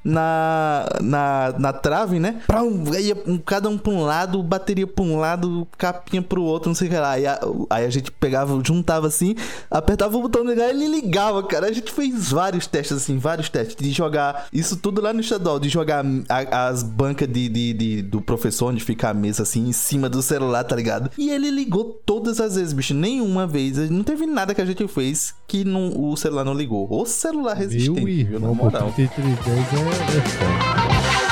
[0.03, 2.41] na, na, na trave, né?
[2.47, 2.83] Prum!
[2.93, 6.69] Aí ia um- cada um pra um lado, bateria pra um lado, capinha pro outro,
[6.69, 7.11] não sei o que lá.
[7.11, 7.39] Aí a,
[7.69, 9.35] aí a gente pegava, juntava assim,
[9.69, 11.67] apertava o botão ligar e ele ligava, cara.
[11.67, 15.59] A gente fez vários testes assim, vários testes de jogar isso tudo lá no estadual,
[15.59, 19.67] de jogar a- as bancas de, de- de- do professor, onde fica a mesa assim,
[19.67, 21.09] em cima do celular, tá ligado?
[21.17, 22.93] E ele ligou todas as vezes, bicho.
[22.93, 23.89] Nenhuma vez.
[23.89, 26.87] Não teve nada que a gente fez que não, o celular não ligou.
[26.89, 28.39] O celular resistente, Meu viu?
[28.39, 28.91] Na moral.
[28.95, 29.99] 3310
[30.41, 31.27] é.
[31.27, 31.30] É,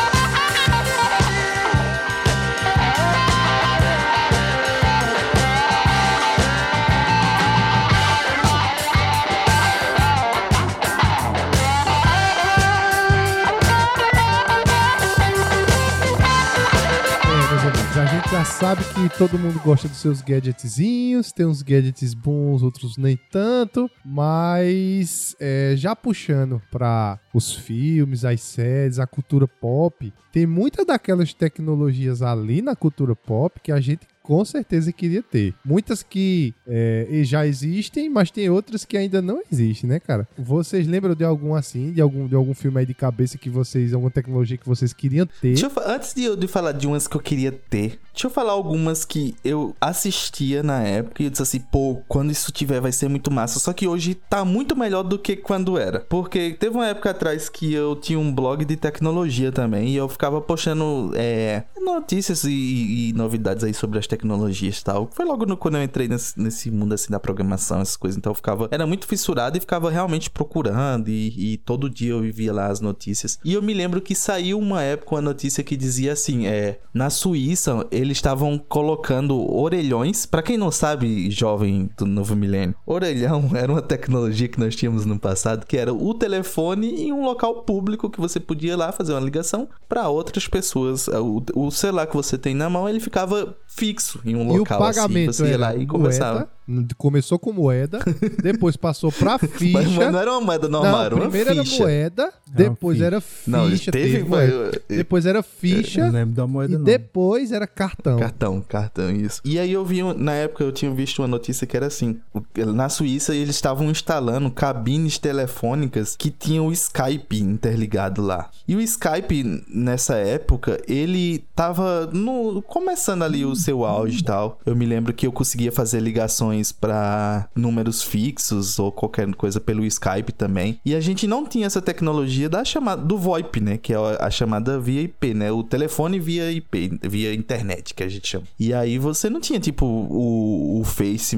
[18.31, 23.17] já sabe que todo mundo gosta dos seus gadgetzinhos, tem uns gadgets bons, outros nem
[23.31, 30.85] tanto, mas é, já puxando para os filmes, as séries, a cultura pop, tem muitas
[30.85, 35.55] daquelas tecnologias ali na cultura pop que a gente com certeza queria ter.
[35.65, 40.27] Muitas que é, já existem, mas tem outras que ainda não existem, né, cara?
[40.37, 43.91] Vocês lembram de algum assim, de algum, de algum filme aí de cabeça que vocês,
[43.91, 45.59] alguma tecnologia que vocês queriam ter?
[45.59, 48.51] Eu antes de eu de falar de umas que eu queria ter, deixa eu falar
[48.51, 52.91] algumas que eu assistia na época e eu disse assim, pô, quando isso tiver vai
[52.91, 53.59] ser muito massa.
[53.59, 56.01] Só que hoje tá muito melhor do que quando era.
[56.01, 60.09] Porque teve uma época atrás que eu tinha um blog de tecnologia também e eu
[60.09, 65.09] ficava postando é, notícias e, e novidades aí sobre as tecnologias e tal.
[65.13, 68.17] Foi logo no, quando eu entrei nesse, nesse mundo assim da programação, essas coisas.
[68.17, 72.19] Então eu ficava, era muito fissurado e ficava realmente procurando e, e todo dia eu
[72.19, 73.39] vivia lá as notícias.
[73.45, 77.09] E eu me lembro que saiu uma época uma notícia que dizia assim, é, na
[77.09, 80.25] Suíça eles estavam colocando orelhões.
[80.25, 85.05] Pra quem não sabe, jovem do novo milênio, orelhão era uma tecnologia que nós tínhamos
[85.05, 88.91] no passado, que era o telefone em um local público que você podia ir lá
[88.91, 91.07] fazer uma ligação pra outras pessoas.
[91.07, 94.59] O, o celular que você tem na mão, ele ficava fixo em um E o
[94.59, 95.01] local assim.
[95.01, 96.33] pagamento Você ia lá e conversava.
[96.39, 96.49] moeda,
[96.97, 97.99] começou com moeda,
[98.41, 100.11] depois passou pra Mas ficha.
[100.11, 101.83] não era uma moeda normal, Não, era uma primeiro era ficha.
[101.83, 103.05] moeda, Era uma depois ficha.
[103.07, 104.53] era ficha, Não, teve teve moeda.
[104.53, 106.83] eu- depois era Eu ficha não lembro da moeda, e não.
[106.83, 108.17] depois era cartão.
[108.19, 109.41] Cartão, cartão, isso.
[109.45, 112.19] E aí eu vi, na época eu tinha visto uma notícia que era assim:
[112.67, 118.49] na Suíça eles estavam instalando cabines telefônicas que tinham o Skype interligado lá.
[118.67, 124.59] E o Skype, nessa época, ele tava no, começando ali o seu auge e tal.
[124.65, 129.85] Eu me lembro que eu conseguia fazer ligações pra números fixos ou qualquer coisa pelo
[129.85, 130.79] Skype também.
[130.85, 133.77] E a gente não tinha essa tecnologia da chamada do VoIP, né?
[133.77, 135.51] Que é a chamada via IP, né?
[135.51, 138.45] O telefone via IP, via internet, que a gente chama.
[138.59, 141.35] E aí você não tinha, tipo, o, o Face,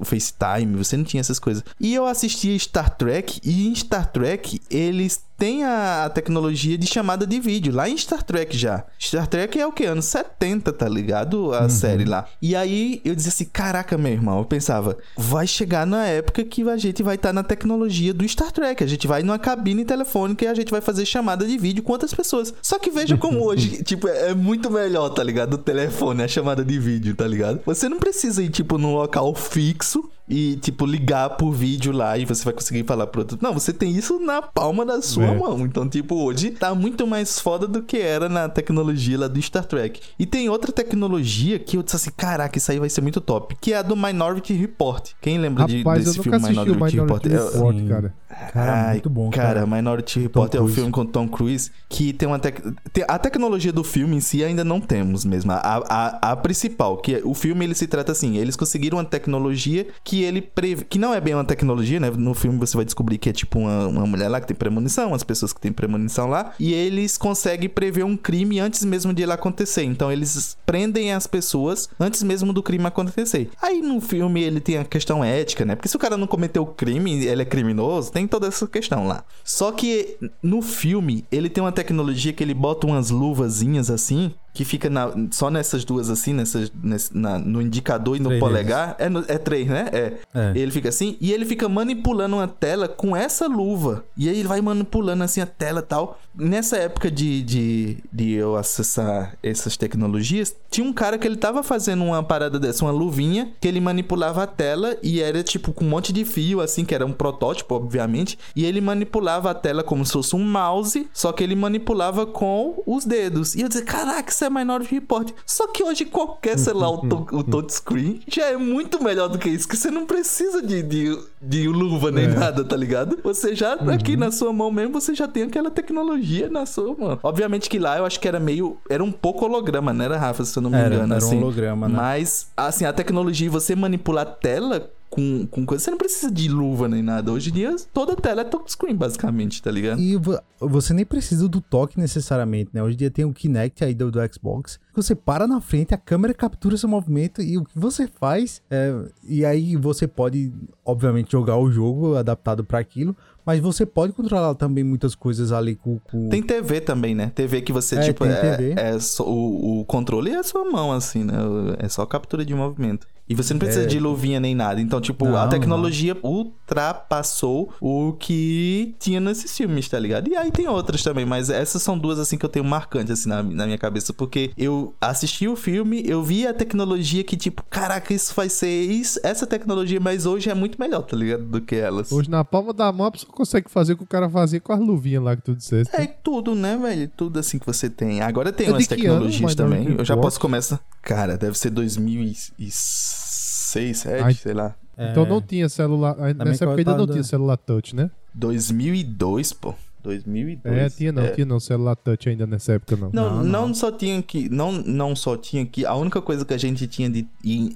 [0.00, 1.64] o FaceTime, você não tinha essas coisas.
[1.80, 6.86] E eu assistia Star Trek, e em Star Trek eles têm a, a tecnologia de
[6.86, 8.84] chamada de vídeo, lá em Star Trek já.
[8.98, 9.84] Star Trek é o que?
[9.84, 11.54] Anos 70, tá ligado?
[11.54, 12.26] A série lá.
[12.42, 16.68] E aí eu dizia assim: caraca, meu irmão, eu pensava, vai chegar na época que
[16.68, 18.82] a gente vai estar na tecnologia do Star Trek.
[18.82, 21.92] A gente vai numa cabine telefônica e a gente vai fazer chamada de vídeo com
[21.92, 22.52] outras pessoas.
[22.60, 25.54] Só que veja como hoje, tipo, é muito melhor, tá ligado?
[25.54, 27.60] O telefone, a chamada de vídeo, tá ligado?
[27.64, 32.24] Você não precisa ir, tipo, num local fixo e, tipo, ligar por vídeo lá e
[32.24, 33.38] você vai conseguir falar pro outro.
[33.40, 35.36] Não, você tem isso na palma da sua É.
[35.38, 35.60] mão.
[35.60, 39.64] Então, tipo, hoje tá muito mais foda do que era na tecnologia lá do Star
[39.64, 40.00] Trek.
[40.18, 43.56] E tem outra tecnologia que eu disse assim: caraca, isso aí vai ser muito top.
[43.60, 45.10] Que é a do Minority Report.
[45.20, 47.26] Quem lembra de, Rapaz, eu desse filme Minority, Minority Report?
[47.26, 47.88] É- Report, Sim.
[47.88, 48.14] cara.
[48.52, 49.66] Cara, Ai, muito bom, Cara, cara.
[49.66, 50.74] Minority Report é o Cruise.
[50.76, 52.60] filme com Tom Cruise que tem uma tec...
[53.08, 55.50] a tecnologia do filme em si ainda não temos mesmo.
[55.50, 55.58] A,
[55.88, 59.86] a, a principal, que é- o filme ele se trata assim, eles conseguiram uma tecnologia
[60.04, 60.84] que ele preve...
[60.84, 62.10] que não é bem uma tecnologia, né?
[62.10, 65.14] No filme você vai descobrir que é tipo uma, uma mulher lá que tem premonição,
[65.14, 69.22] as pessoas que têm premonição lá, e eles conseguem prever um crime antes mesmo de
[69.22, 69.84] ele acontecer.
[69.84, 73.50] Então eles prendem as pessoas antes mesmo do crime acontecer.
[73.60, 75.74] Aí no filme ele tem a questão ética, né?
[75.74, 79.06] Porque se o cara não cometeu o crime, ele é criminoso, tem toda essa questão
[79.06, 79.24] lá.
[79.44, 84.32] Só que no filme ele tem uma tecnologia que ele bota umas luvazinhas assim.
[84.58, 88.40] Que fica na- só nessas duas assim, nessas, nesse- na- no indicador e no Três
[88.40, 88.96] polegar.
[88.98, 89.86] É, no- é três, né?
[89.92, 90.12] É.
[90.34, 90.52] É.
[90.56, 94.04] Ele fica assim e ele fica manipulando uma tela com essa luva.
[94.16, 96.18] E aí ele vai manipulando assim a tela e tal.
[96.34, 101.62] Nessa época de, de, de eu acessar essas tecnologias, tinha um cara que ele tava
[101.62, 105.84] fazendo uma parada dessa, uma luvinha, que ele manipulava a tela e era tipo com
[105.84, 108.36] um monte de fio, assim, que era um protótipo, obviamente.
[108.56, 112.82] E ele manipulava a tela como se fosse um mouse, só que ele manipulava com
[112.84, 113.54] os dedos.
[113.54, 115.30] E eu dizia, caraca, isso é Minority Report.
[115.46, 119.48] Só que hoje qualquer celular, o, to- o touchscreen, já é muito melhor do que
[119.48, 122.28] isso, que você não precisa de, de, de luva nem É.
[122.28, 123.18] nada, tá ligado?
[123.24, 127.18] Você já, aqui na sua mão mesmo, você já tem aquela tecnologia na sua mão.
[127.22, 128.78] Obviamente que lá eu acho que era meio.
[128.88, 130.44] Era um pouco holograma, né, Rafa?
[130.44, 131.14] Se eu não me Era, engano.
[131.14, 131.36] era um assim.
[131.38, 131.94] holograma, né?
[131.96, 134.90] Mas, assim, a tecnologia de você manipular a tela.
[135.10, 137.32] Com, com coisa, você não precisa de luva nem nada.
[137.32, 140.00] Hoje em dia, toda tela é touchscreen, basicamente, tá ligado?
[140.00, 142.82] E vo- você nem precisa do toque necessariamente, né?
[142.82, 144.78] Hoje em dia tem o Kinect aí do, do Xbox.
[144.94, 148.60] Você para na frente, a câmera captura seu movimento e o que você faz.
[148.70, 148.94] é,
[149.24, 150.52] e aí você pode,
[150.84, 153.16] obviamente, jogar o jogo adaptado para aquilo.
[153.48, 155.98] Mas você pode controlar também muitas coisas ali com.
[156.00, 156.28] com...
[156.28, 157.32] Tem TV também, né?
[157.34, 158.74] TV que você, É, tipo, tem é, TV.
[158.76, 161.32] é só- o, o controle é a sua mão, assim, né?
[161.78, 163.06] É só captura de movimento.
[163.26, 163.86] E você não precisa É.
[163.86, 164.80] de luvinha nem nada.
[164.80, 170.28] Então, tipo, a Não, tecnologia ultrapassou o que tinha nesses filmes, tá ligado?
[170.30, 173.28] E aí tem outras também, mas essas são duas, assim, que eu tenho marcantes, assim,
[173.28, 174.12] na, na minha cabeça.
[174.14, 178.84] Porque eu assisti o filme, eu vi a tecnologia que, tipo, caraca, isso vai ser
[178.84, 181.44] isso, essa tecnologia, mas hoje é muito melhor, tá ligado?
[181.44, 182.10] Do que elas.
[182.10, 184.72] Hoje na palma da mão a pessoa consegue fazer o que o cara fazia com
[184.72, 185.94] as luvinhas lá que tu disseste.
[185.96, 187.08] É tudo, né, velho?
[187.16, 188.20] Tudo assim que você tem.
[188.20, 189.96] Agora tem É umas ano, tecnologias Minority também.
[189.98, 190.80] Eu já posso começar.
[191.02, 194.34] Cara, deve ser 2006, 2007, Ai.
[194.34, 194.74] sei lá.
[194.98, 195.28] Então É.
[195.28, 196.16] não tinha celular.
[196.34, 198.10] Na Nessa época ainda não tinha celular touch, né?
[198.34, 199.74] 2002, pô.
[200.02, 200.76] 2002.
[200.76, 201.30] É, tinha não, É.
[201.32, 203.10] tinha não celular touch ainda nessa época não.
[203.12, 203.74] Não, Não, não, não.
[203.74, 204.48] só tinha que.
[204.48, 205.84] Não, não só tinha que.
[205.84, 207.26] A única coisa que a gente tinha de,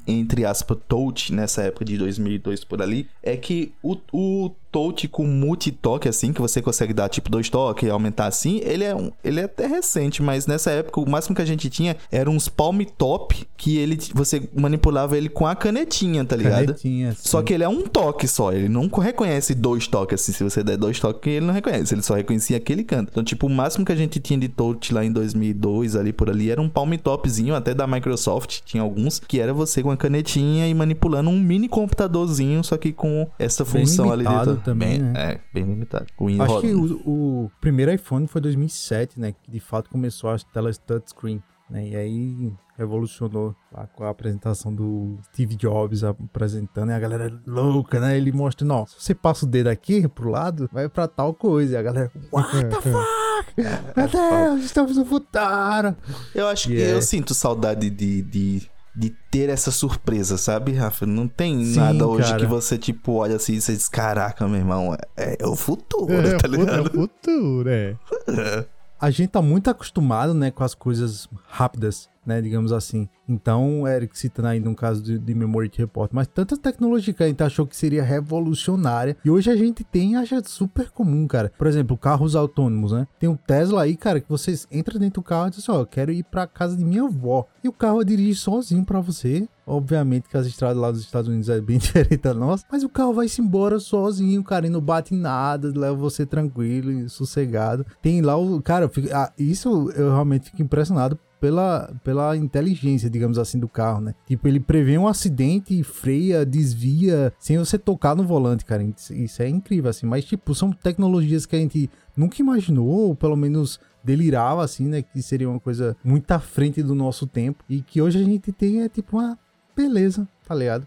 [0.07, 5.27] entre aspas, touch nessa época de 2002 por ali é que o, o touch com
[5.27, 9.13] multitoque, assim, que você consegue dar tipo dois toques e aumentar assim, ele é, um,
[9.23, 12.49] ele é até recente, mas nessa época o máximo que a gente tinha era uns
[12.49, 16.67] palm top que ele você manipulava ele com a canetinha, tá ligado?
[16.67, 17.45] Canetinha, Só sim.
[17.45, 20.33] que ele é um toque só, ele não reconhece dois toques assim.
[20.33, 23.11] Se você der dois toques, ele não reconhece, ele só reconhecia aquele canto.
[23.11, 26.31] Então, tipo, o máximo que a gente tinha de touch lá em 2002, ali por
[26.31, 29.97] ali, era um palm topzinho, até da Microsoft, tinha alguns, que era você com a
[29.97, 34.62] canetinha e manipulando um mini computadorzinho, só que com essa função ali dentro.
[34.63, 35.33] Também, bem, né?
[35.33, 36.07] É, bem limitado.
[36.19, 39.33] O Acho enrola- que o, o primeiro iPhone foi 2007, né?
[39.33, 41.89] Que de fato começou as telas touchscreen, né?
[41.89, 48.01] E aí revolucionou lá com a apresentação do Steve Jobs apresentando e a galera louca,
[48.01, 48.17] né?
[48.17, 51.75] Ele mostrando, ó, se você passa o dedo aqui pro lado, vai pra tal coisa.
[51.75, 53.23] E a galera, what the fuck?
[53.57, 55.97] Meu Deus, estamos no futuro.
[56.35, 56.97] Eu acho que Yeah.
[56.97, 58.63] eu sinto saudade de, de,
[58.95, 61.07] de ter essa surpresa, sabe, Rafa?
[61.07, 62.41] Não tem Sim, nada hoje cara.
[62.41, 66.13] que você, tipo, olha assim e você diz, caraca, meu irmão, é, é o futuro,
[66.13, 66.91] É, tá ligado?
[66.91, 67.97] futuro, é.
[69.03, 73.09] A gente tá muito acostumado, né, com as coisas rápidas, né, digamos assim.
[73.29, 77.27] Então, Eric citando aí no caso de, de Memory Report, mas tanta tecnologia que a
[77.27, 81.51] gente achou que seria revolucionária e hoje a gente tem acha super comum, cara.
[81.59, 83.09] Por exemplo, carros autônomos, né?
[83.19, 85.81] Tem um Tesla aí, cara, que você entra dentro do carro e diz assim, ó,
[85.81, 87.49] eu quero ir pra casa de minha avó.
[87.65, 89.49] E o carro dirige sozinho pra você.
[89.67, 92.89] Obviamente que as estradas lá dos Estados Unidos é bem diferente da nossa, mas o
[92.89, 97.87] carro vai se embora sozinho, cara, e não bate nada, leva você tranquilo e sossegado.
[98.01, 98.61] Tem lá o.
[98.63, 103.67] Cara, eu fico- ah, isso eu realmente fico impressionado pela, pela inteligência, digamos assim, do
[103.69, 104.15] carro, né?
[104.27, 108.83] Tipo, ele prevê um acidente, freia, desvia, sem você tocar no volante, cara.
[109.11, 110.07] Isso é incrível, assim.
[110.07, 115.03] Mas, tipo, são tecnologias que a gente nunca imaginou, ou pelo menos delirava, assim, né?
[115.03, 117.65] Que seria uma coisa muito à frente do nosso tempo.
[117.69, 119.37] E que hoje a gente tem, é tipo, uma
[119.75, 120.87] beleza, tá ligado?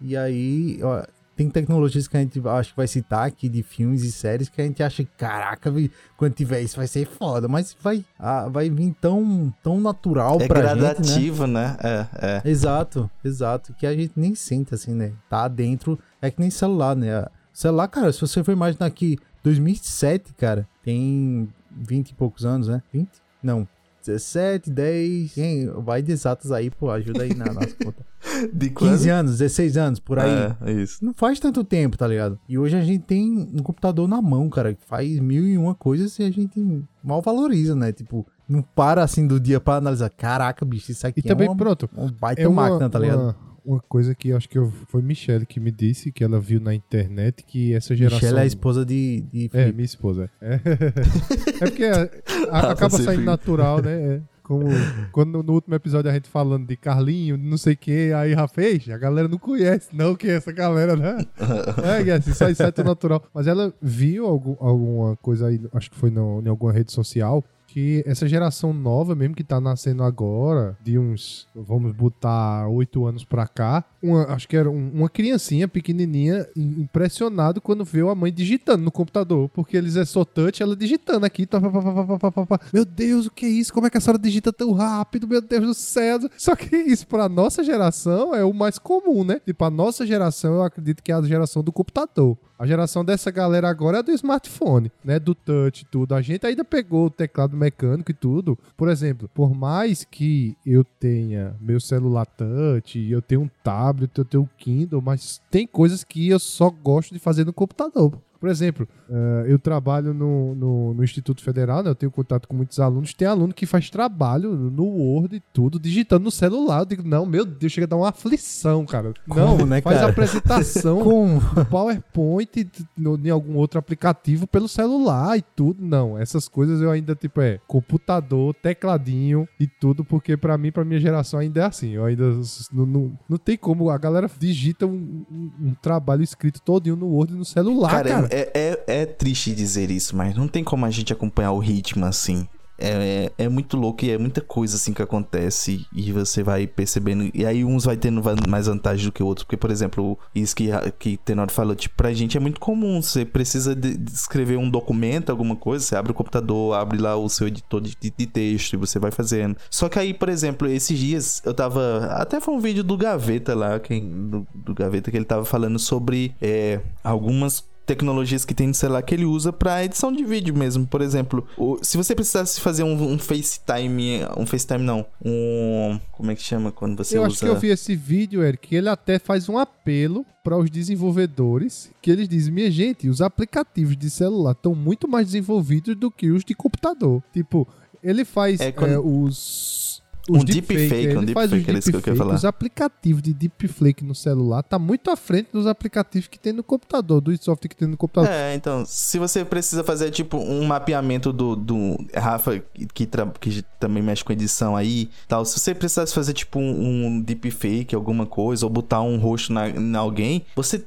[0.00, 1.02] E aí, ó,
[1.36, 4.60] tem tecnologias que a gente acho que vai citar aqui de filmes e séries que
[4.60, 5.70] a gente acha que, caraca,
[6.16, 10.48] quando tiver isso vai ser foda, mas vai, ah, vai vir tão, tão natural É
[10.48, 10.80] pra gente, né?
[10.80, 11.76] gradativo, né?
[11.82, 12.06] É,
[12.44, 12.50] é.
[12.50, 13.74] Exato, exato.
[13.74, 15.12] Que a gente nem sente assim, né?
[15.28, 15.98] Tá dentro.
[16.22, 17.26] É que nem celular, né?
[17.52, 22.82] Celular, cara, se você for imaginar que 2007, cara, tem 20 e poucos anos, né?
[22.92, 23.08] 20?
[23.42, 23.68] Não.
[24.06, 25.32] 17, 10.
[25.32, 25.66] Quem?
[25.66, 26.90] Vai de exatas aí, pô.
[26.90, 28.04] Ajuda aí na nossa conta.
[28.52, 30.54] De 15 anos, 16 anos, por aí.
[30.60, 31.04] É, isso.
[31.04, 32.38] Não faz tanto tempo, tá ligado?
[32.48, 35.74] E hoje a gente tem um computador na mão, cara, que faz mil e uma
[35.74, 37.92] coisas e a gente mal valoriza, né?
[37.92, 40.10] Tipo, não para assim do dia pra analisar.
[40.10, 42.98] Caraca, bicho, isso aqui E também, é uma, pronto, um baita é uma, máquina, tá
[42.98, 43.22] ligado?
[43.22, 43.36] Uma,
[43.66, 46.74] uma coisa que acho que eu, foi Michelle que me disse, que ela viu na
[46.74, 48.18] internet, que essa geração...
[48.18, 50.30] Michelle é a esposa de, de É, minha esposa.
[50.40, 50.54] É,
[51.60, 52.08] é porque a-
[52.50, 53.92] a- acaba Você saindo fica- natural, né?
[54.16, 54.20] É.
[54.42, 54.66] Como
[55.10, 58.46] quando no último episódio a gente falando de Carlinho, não sei o que, aí já
[58.46, 61.18] fez, a galera não conhece, não, que é essa galera, né?
[61.82, 63.24] É, que assim, sai certo natural.
[63.34, 67.44] Mas ela viu algum- alguma coisa aí, acho que foi no- em alguma rede social,
[67.76, 73.22] que essa geração nova mesmo que tá nascendo agora, de uns, vamos botar, oito anos
[73.22, 78.14] pra cá, uma- acho que era um- uma criancinha pequenininha im- impressionado quando viu a
[78.14, 81.70] mãe digitando no computador, porque eles é só touch, ela digitando aqui, tá, pá,
[82.18, 83.74] pá, pá, pá, meu Deus, o que é isso?
[83.74, 85.28] Como é que a senhora digita tão rápido?
[85.28, 86.18] Meu Deus do céu.
[86.38, 89.38] Só que isso pra nossa geração é o mais comum, né?
[89.44, 92.38] Tipo, a nossa geração, eu acredito que é a geração do computador.
[92.58, 95.18] A geração dessa galera agora é do smartphone, né?
[95.18, 96.14] Do touch e tudo.
[96.14, 98.58] A gente ainda pegou o teclado mecânico e tudo.
[98.76, 104.24] Por exemplo, por mais que eu tenha meu celular touch, eu tenho um tablet, eu
[104.24, 108.12] tenho um Kindle, mas tem coisas que eu só gosto de fazer no computador.
[108.40, 111.90] Por exemplo, eh, eu trabalho no, no, no Instituto Federal, né?
[111.90, 113.14] Eu tenho contato com muitos alunos.
[113.14, 116.80] Tem aluno que faz trabalho no Word e tudo, digitando no celular.
[116.80, 119.12] Eu digo, não, meu Deus, chega a dar uma aflição, cara.
[119.26, 120.10] não, Como, né, faz cara?
[120.10, 121.40] apresentação Como?
[121.56, 125.84] no PowerPoint no, em algum outro aplicativo pelo celular e tudo.
[125.84, 130.84] Não, essas coisas eu ainda, tipo, é computador, tecladinho e tudo, porque pra mim, pra
[130.84, 131.90] minha geração ainda é assim.
[131.92, 132.24] Eu ainda
[132.72, 133.90] não, não, não tem como.
[133.90, 138.08] A galera digita um, um- um trabalho escrito todinho no Word no celular, cara.
[138.08, 138.50] Cara, É,
[138.86, 142.46] é, é triste dizer isso, mas não tem como a gente acompanhar o ritmo assim.
[142.78, 146.66] É, é, é muito louco e é muita coisa assim que acontece e você vai
[146.66, 147.30] percebendo.
[147.32, 149.44] E aí uns vai tendo mais vantagem do que outros.
[149.44, 153.00] Porque, por exemplo, isso que, que Tenor falou, tipo, pra gente é muito comum.
[153.00, 157.16] Você precisa de, de escrever um documento, alguma coisa, você abre o computador, abre lá
[157.16, 159.56] o seu editor de, de- de texto e você vai fazendo.
[159.70, 162.08] Só que aí, por exemplo, esses dias eu tava.
[162.10, 165.78] Até foi um vídeo do Gaveta lá, quem, do, do Gaveta, que ele tava falando
[165.78, 170.54] sobre é, algumas tecnologias que tem no celular que ele usa pra edição de vídeo
[170.56, 170.86] mesmo.
[170.86, 176.30] Por exemplo, o- se você precisasse fazer um, um FaceTime, um FaceTime não, um como
[176.30, 177.28] é que chama quando você eu usa?
[177.30, 180.68] acho que eu vi esse vídeo, Eric, que ele até faz um apelo para os
[180.70, 186.10] desenvolvedores, que eles dizem, minha gente, os aplicativos de celular estão muito mais desenvolvidos do
[186.10, 187.22] que os de computador.
[187.32, 187.66] Tipo,
[188.02, 189.85] ele faz É, quando- é, os...
[190.28, 192.34] Um deepfake, deepfake, um ele faz os deepfake, era isso que eu queria falar.
[192.34, 196.62] Os aplicativos de deepfake no celular tá muito à frente dos aplicativos que tem no
[196.62, 198.30] computador, do software que tem no computador.
[198.30, 202.62] É, então, se você precisa fazer tipo um mapeamento do, do Rafa,
[202.92, 207.06] que, tra- que também mexe com edição aí, tal, se você precisasse fazer tipo um,
[207.06, 210.84] um deepfake, alguma coisa, ou botar um rosto na, em alguém, você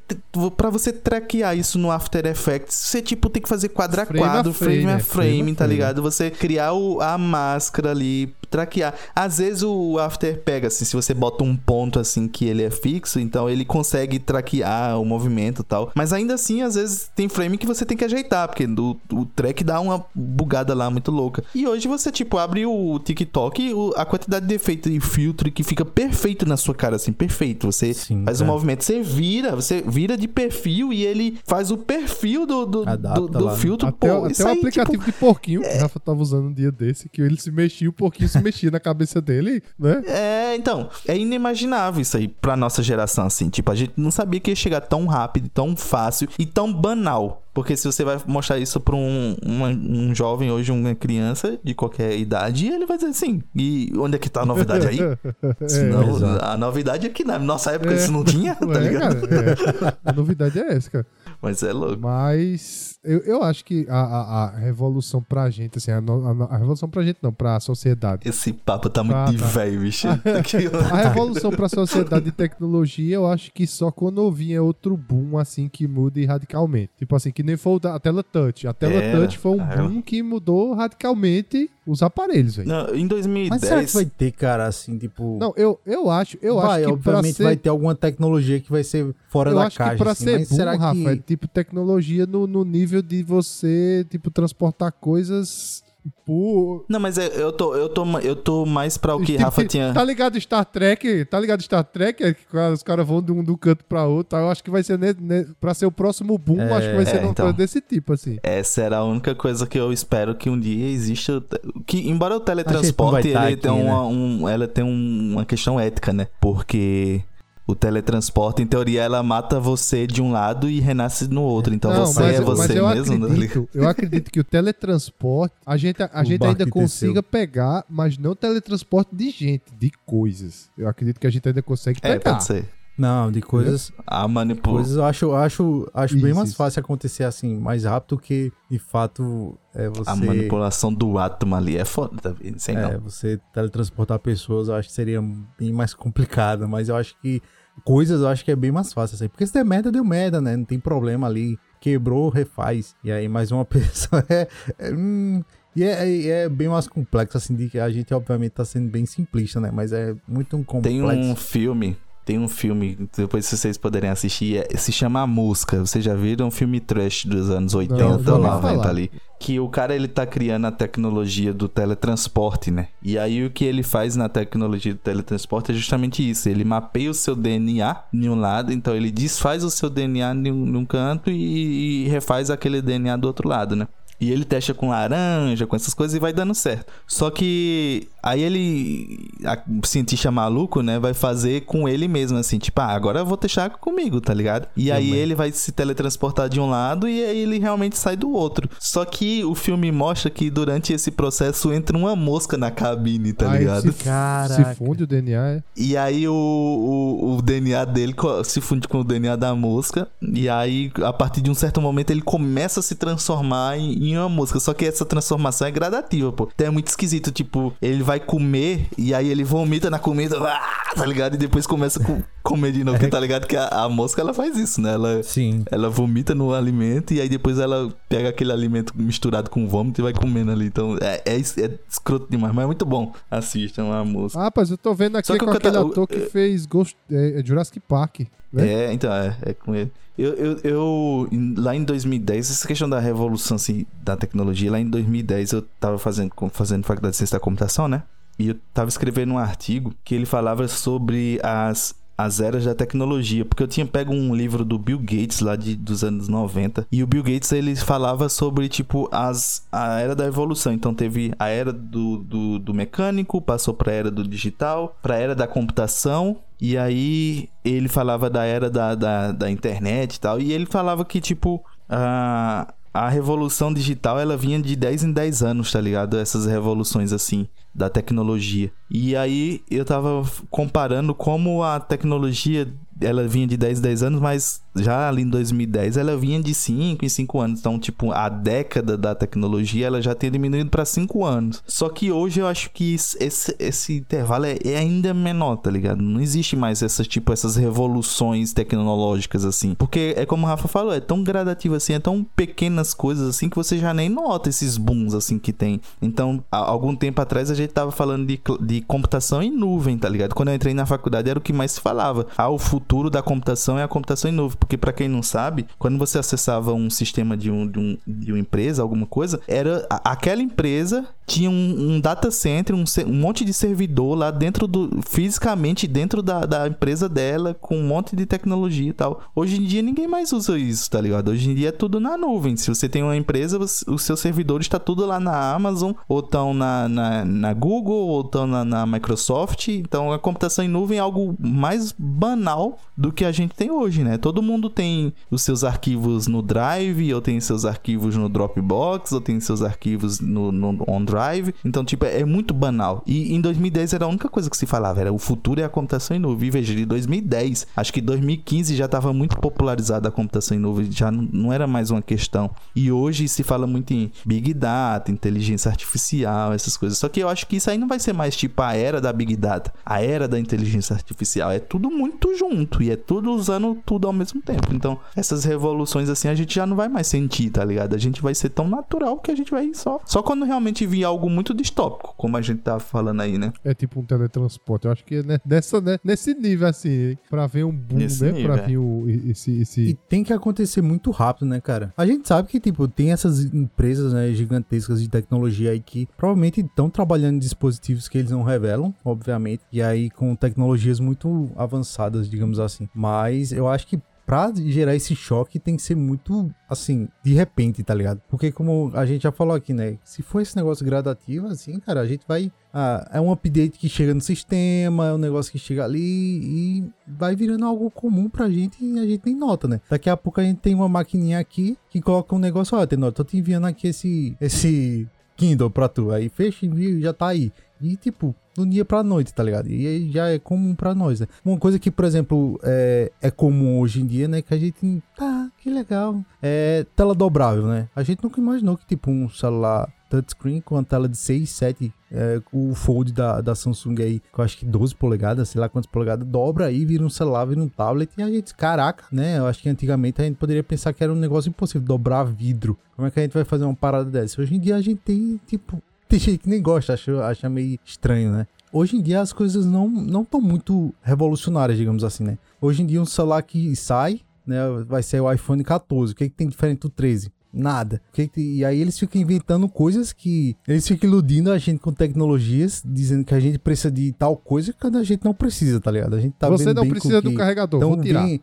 [0.57, 4.23] pra você traquear isso no After Effects, você tipo tem que fazer quadro a Frame
[4.23, 5.73] a quadro, frame, frame a frame, Frame a tá frame.
[5.73, 6.01] ligado?
[6.01, 8.95] Você criar o- a máscara ali, traquear.
[9.15, 12.69] Às vezes o After pega assim, se você bota um ponto assim que ele é
[12.69, 15.91] fixo, então ele consegue traquear o movimento e tal.
[15.95, 19.25] Mas ainda assim, às vezes tem frame que você tem que ajeitar, porque do, o
[19.25, 21.43] track dá uma bugada lá muito louca.
[21.53, 25.63] E hoje você, tipo, abre o TikTok, o- a quantidade de efeito e filtro que
[25.63, 27.67] fica perfeito na sua cara, assim, perfeito.
[27.71, 28.53] Você Sim, faz um cara.
[28.53, 33.27] movimento, você vira, você vira de perfil e ele faz o perfil do, do, do,
[33.27, 33.55] do né?
[33.55, 33.87] filtro.
[33.87, 36.53] Até, Pô, até o aí, aplicativo tipo, de porquinho, que o Rafa tava usando um
[36.53, 40.01] dia desse, que ele se mexia, o porquinho se mexia na cabeça dele, né?
[40.07, 43.49] É, então, é inimaginável isso aí pra nossa geração, assim.
[43.49, 47.43] Tipo, a gente não sabia que ia chegar tão rápido, tão fácil e tão banal.
[47.53, 51.73] Porque se você vai mostrar isso pra um, uma- um jovem hoje, uma criança de
[51.73, 54.99] qualquer idade, ele vai dizer assim: e onde é que tá a novidade aí?
[55.91, 56.45] Não- exato.
[56.45, 57.97] a novidade é que na nossa época É.
[57.97, 59.27] isso não tinha, tá É, ligado?
[59.27, 59.93] cara, é.
[60.05, 61.05] A novidade é essa, cara.
[61.41, 61.99] Mas é louco.
[62.01, 66.57] Mas eu, eu acho que a, a, a revolução pra gente, assim, a, a a
[66.57, 68.27] revolução pra gente não, pra sociedade.
[68.27, 69.45] Esse papo tá muito Ah, de tá.
[69.45, 70.07] velho, bicho.
[70.91, 75.67] A revolução pra sociedade de tecnologia, eu acho que só quando vinha outro boom, assim,
[75.67, 76.91] que mude radicalmente.
[76.97, 78.67] Tipo assim, que nem foi o da a tela touch.
[78.67, 82.67] A tela Era, touch foi um boom que mudou radicalmente os aparelhos, velho.
[82.69, 83.49] Não, em 2010.
[83.49, 85.37] Mas será que vai ter, cara, assim, tipo.
[85.39, 88.69] Não, eu, eu acho, eu vai, acho que obviamente ser, vai ter alguma tecnologia que
[88.71, 89.95] vai ser fora eu da acho caixa.
[89.95, 91.07] que pra assim, ser bom, será Rafa, que...
[91.07, 95.83] é tipo tecnologia no, no nível de você, tipo, transportar coisas
[96.25, 96.85] por...
[96.87, 99.65] Não, mas é- eu tô, eu tô, eu tô mais pra o que Tipo, Rafa
[99.65, 99.93] tinha.
[99.93, 101.25] Tá ligado Star Trek?
[101.25, 102.23] Tá ligado Star Trek?
[102.23, 102.41] É que
[102.73, 104.39] os caras vão de um do canto pra outro.
[104.39, 106.95] Eu acho que vai ser ne, ne, pra ser o próximo boom, É, acho que
[106.95, 107.45] vai ser é, uma então.
[107.47, 108.37] coisa desse tipo, assim.
[108.41, 111.43] Essa era a única coisa que eu espero que um dia exista.
[111.85, 113.83] Que, embora o teletransporte tá ele aqui, tenha né?
[113.83, 116.27] uma, um, ela tem um- uma questão ética, né?
[116.39, 117.21] Porque
[117.69, 121.73] o teletransporte, em teoria, ela mata você de um lado e renasce no outro.
[121.73, 123.25] Então Não, você mas, é você mas eu mesmo, né?
[123.33, 128.17] acredito, eu acredito que o teletransporte, a gente, a O gente ainda consiga pegar, mas
[128.17, 130.69] não teletransporte de gente, de coisas.
[130.77, 132.31] Eu acredito que a gente ainda consegue É, pegar.
[132.33, 132.67] pode ser.
[132.97, 133.93] Não, de coisas.
[134.05, 134.83] A manipulação.
[134.83, 136.57] Coisas eu acho, acho, acho bem Isso, mais isso.
[136.57, 140.09] fácil acontecer assim, mais rápido que de fato é você.
[140.09, 142.59] A manipulação do átomo ali é foda, tá vendo?
[142.59, 142.99] Sei É, não.
[142.99, 145.21] você teletransportar pessoas, eu acho que seria
[145.57, 147.41] bem mais complicado, mas eu acho que
[147.79, 149.27] coisas eu acho que é bem mais fácil assim.
[149.27, 150.55] Porque se der merda, deu merda, né?
[150.55, 151.57] Não tem problema ali.
[151.79, 152.95] Quebrou, refaz.
[153.03, 154.47] E aí mais uma pessoa é.
[154.77, 155.43] é, hum,
[155.75, 159.05] e é, é- bem mais complexo, assim, de que a gente obviamente tá sendo bem
[159.05, 159.71] simplista, né?
[159.71, 160.99] Mas é muito um complexo.
[160.99, 165.27] Tem um filme, tem um filme, depois se vocês puderem assistir, é- se chama A
[165.27, 165.79] Mosca.
[165.79, 168.89] Vocês já viram um filme trash dos anos 80, Não, já ouvi 90 falar.
[168.89, 169.11] ali?
[169.39, 172.87] Que o cara ele tá criando a tecnologia do teletransporte, né?
[173.01, 176.49] E aí o que ele faz na tecnologia do teletransporte é justamente isso.
[176.49, 180.65] Ele mapeia o seu DNA em um lado, então ele desfaz o seu DNA num,
[180.65, 183.87] num canto e, e refaz aquele DNA do outro lado, né?
[184.21, 186.91] E ele testa com laranja, com essas coisas e vai dando certo.
[187.07, 192.57] Só que aí ele, a, o cientista maluco, né, vai fazer com ele mesmo, assim,
[192.57, 194.67] tipo, ah, agora eu vou testar comigo, tá ligado?
[194.75, 198.31] E aí ele vai se teletransportar de um lado e aí ele realmente sai do
[198.31, 198.69] outro.
[198.79, 203.51] Só que o filme mostra que durante esse processo entra uma mosca na cabine, tá
[203.51, 203.91] Aí ligado?
[203.91, 204.65] Se, Caraca.
[204.65, 205.63] se funde o DNA, é.
[205.75, 210.07] E aí o, o, o DNA dele se funde com o DNA da mosca.
[210.21, 214.17] E aí, a partir de um certo momento, ele começa a se transformar em, em
[214.17, 214.59] uma mosca.
[214.59, 216.49] Só que essa transformação é gradativa, pô.
[216.53, 217.31] Então é muito esquisito.
[217.31, 221.35] Tipo, ele vai comer e aí ele vomita na comida, ah, tá ligado?
[221.35, 222.97] E depois começa a co- comer de novo.
[222.97, 224.93] Porque tá ligado que a, a mosca ela faz isso, né?
[224.95, 225.63] Ela, Sim.
[225.69, 230.03] ela vomita no alimento e aí depois ela pega aquele alimento misturado com vômito e
[230.03, 230.65] vai comendo ali.
[230.65, 233.13] Então é, é, é escroto demais, mas é muito bom.
[233.29, 234.39] Assistam a mosca.
[234.39, 236.15] Ah, rapaz, eu tô vendo aqui Só que com o aquele cata- o- ator que
[236.15, 238.21] é- fez Ghost, é, é Jurassic Park.
[238.51, 238.85] Né?
[238.85, 239.91] É, então, é, é com ele.
[240.17, 244.89] Eu, eu, eu, lá em 2010, essa questão da revolução assim, da tecnologia, lá em
[244.89, 248.03] 2010 eu tava fazendo, fazendo faculdade de ciência da computação, né?
[248.37, 253.45] E eu tava escrevendo um artigo que ele falava sobre as, as eras da tecnologia,
[253.45, 257.01] porque eu tinha pego um livro do Bill Gates lá de, dos anos 90, e
[257.01, 260.73] o Bill Gates ele falava sobre, tipo, as, a era da evolução.
[260.73, 265.33] Então teve a era do, do, do mecânico, passou pra era do digital, pra era
[265.33, 270.39] da computação, e aí ele falava da era da, da, da internet e tal.
[270.39, 275.43] E ele falava que, tipo, a, a revolução digital ela vinha de 10 em 10
[275.43, 276.17] anos, tá ligado?
[276.17, 278.71] Essas revoluções assim da tecnologia.
[278.89, 282.67] E aí eu tava comparando como a tecnologia
[282.99, 286.53] ela vinha de 10 em 10 anos, mas já ali em 2010 ela vinha de
[286.53, 287.59] 5 em 5 anos.
[287.59, 291.63] Então, tipo, a década da tecnologia ela já tinha diminuído para 5 anos.
[291.67, 296.01] Só que hoje eu acho que esse, esse intervalo é, é ainda menor, tá ligado?
[296.01, 299.73] Não existe mais essas, tipo, essas revoluções tecnológicas assim.
[299.75, 303.49] Porque é como o Rafa falou, é tão gradativo assim, é tão pequenas coisas assim
[303.49, 305.81] que você já nem nota esses booms assim que tem.
[306.01, 310.07] Então, há algum tempo atrás a gente tava falando de, de computação em nuvem, tá
[310.07, 310.35] ligado?
[310.35, 312.27] Quando eu entrei na faculdade era o que mais se falava.
[312.37, 314.57] Ah, o futuro da computação é a computação em nuvem.
[314.59, 318.31] Porque pra quem não sabe, quando você acessava um sistema de, um, de, um, de
[318.31, 323.45] uma empresa, alguma coisa, era aquela empresa tinha um, um data center, um, um monte
[323.45, 324.99] de servidor lá dentro do.
[325.07, 329.21] fisicamente dentro da, da empresa dela, com um monte de tecnologia e tal.
[329.35, 331.29] Hoje em dia ninguém mais usa isso, tá ligado?
[331.29, 332.57] Hoje em dia é tudo na nuvem.
[332.57, 336.53] Se você tem uma empresa, o seu servidor está tudo lá na Amazon, ou estão
[336.53, 339.67] na, na, na Google, ou estão na, na Microsoft.
[339.67, 344.03] Então a computação em nuvem é algo mais banal do que a gente tem hoje,
[344.03, 344.17] né?
[344.17, 349.19] Todo mundo tem os seus arquivos no Drive, ou tem seus arquivos no Dropbox, ou
[349.19, 351.53] tem seus arquivos no, no OneDrive.
[351.65, 353.03] Então, tipo, é, é muito banal.
[353.05, 355.69] E em 2010 era a única coisa que se falava, era o futuro é a
[355.69, 356.47] computação em nuvem.
[356.47, 360.91] E veja, de 2010, acho que 2015 já estava muito popularizada a computação em nuvem,
[360.91, 362.49] já não, não era mais uma questão.
[362.75, 366.97] E hoje se fala muito em Big Data, inteligência artificial, essas coisas.
[366.97, 369.11] Só que eu acho que isso aí não vai ser mais tipo a era da
[369.11, 371.51] Big Data, a era da inteligência artificial.
[371.51, 374.73] É tudo muito junto e é tudo usando tudo ao mesmo mesmo tempo.
[374.73, 377.95] Então, essas revoluções assim a gente já não vai mais sentir, tá ligado?
[377.95, 379.99] A gente vai ser tão natural que a gente vai só.
[380.05, 383.51] Só quando realmente vir algo muito distópico, como a gente tá falando aí, né?
[383.63, 384.85] É tipo um teletransporte.
[384.85, 388.31] Eu acho que é nessa, né, nesse nível, assim, pra ver um boom, Nesse né?
[388.31, 388.67] nível, pra é.
[388.67, 389.99] vir o, esse, E esse...
[390.07, 391.93] tem que acontecer muito rápido, né, cara?
[391.97, 396.61] A gente sabe que, tipo, tem essas empresas né, gigantescas de tecnologia aí que provavelmente
[396.61, 402.29] estão trabalhando em dispositivos que eles não revelam, obviamente, e aí com tecnologias muito avançadas,
[402.29, 402.87] digamos assim.
[402.93, 403.99] Mas eu acho que
[404.29, 408.21] pra gerar esse choque tem que ser muito, assim, de repente, tá ligado?
[408.29, 409.97] Porque como a gente já falou aqui, né?
[410.03, 412.51] Se for esse negócio gradativo, assim, cara, a gente vai...
[412.71, 416.83] Ah, é um update que chega no sistema, é um negócio que chega ali e
[417.07, 419.81] vai virando algo comum pra gente e a gente nem nota, né?
[419.89, 423.11] Daqui a pouco a gente tem uma maquininha aqui que coloca um negócio, ó, Tenor,
[423.11, 425.07] tô te enviando aqui esse, esse
[425.39, 426.11] Kindle pra tu.
[426.11, 427.51] Aí fecha, envio e já tá aí.
[427.81, 429.69] E tipo, do dia pra noite, tá ligado?
[429.69, 431.27] E aí já é comum pra nós, né?
[431.45, 434.41] Uma coisa que, por exemplo, é, é comum hoje em dia, né?
[434.41, 436.23] Que a gente, tá, que legal.
[436.41, 437.87] É tela dobrável, né?
[437.95, 441.93] A gente nunca imaginou que, tipo, um celular touchscreen com uma tela de 6, 7,
[442.11, 445.69] é, o Fold da, da Samsung aí, que eu acho que 12 polegadas, sei lá
[445.69, 449.37] quantas polegadas, dobra aí, vira um celular, vira um tablet, e a gente, caraca, né?
[449.37, 452.77] Eu acho que antigamente a gente poderia pensar que era um negócio impossível, dobrar vidro.
[452.95, 454.41] Como é que a gente vai fazer uma parada dessa?
[454.41, 457.79] Hoje em dia a gente tem, tipo, tem gente que nem gosta, acha, acha meio
[457.85, 458.47] estranho, né?
[458.73, 462.37] Hoje em dia as coisas não não estão muito revolucionárias, digamos assim, né?
[462.59, 466.13] Hoje em dia um celular que sai, né, vai ser o iPhone 14.
[466.13, 467.31] O que, que tem diferente do 13?
[467.51, 467.99] Nada.
[468.37, 470.55] E aí eles ficam inventando coisas que.
[470.67, 474.71] Eles ficam iludindo a gente com tecnologias, dizendo que a gente precisa de tal coisa
[474.79, 476.15] quando a gente não precisa, tá ligado?
[476.15, 478.23] A gente tá Você não precisa do carregador, vou tirar.
[478.23, 478.39] bem-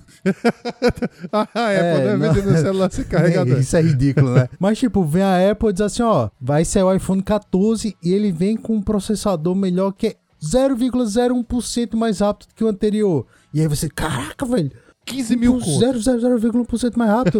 [1.32, 2.16] a Apple, É, né?
[2.16, 2.32] não.
[2.34, 3.56] Vendendo o celular sem carregador.
[3.56, 4.48] É, isso é ridículo, né?
[4.58, 8.12] Mas, tipo, vem a Apple e diz assim, ó, vai sair o iPhone 14 e
[8.12, 13.26] ele vem com um processador melhor que é 0,01% mais rápido que o anterior.
[13.54, 14.70] E aí você, caraca, velho.
[15.04, 15.78] 15 mil conto.
[15.78, 17.38] 0,01% mais rápido.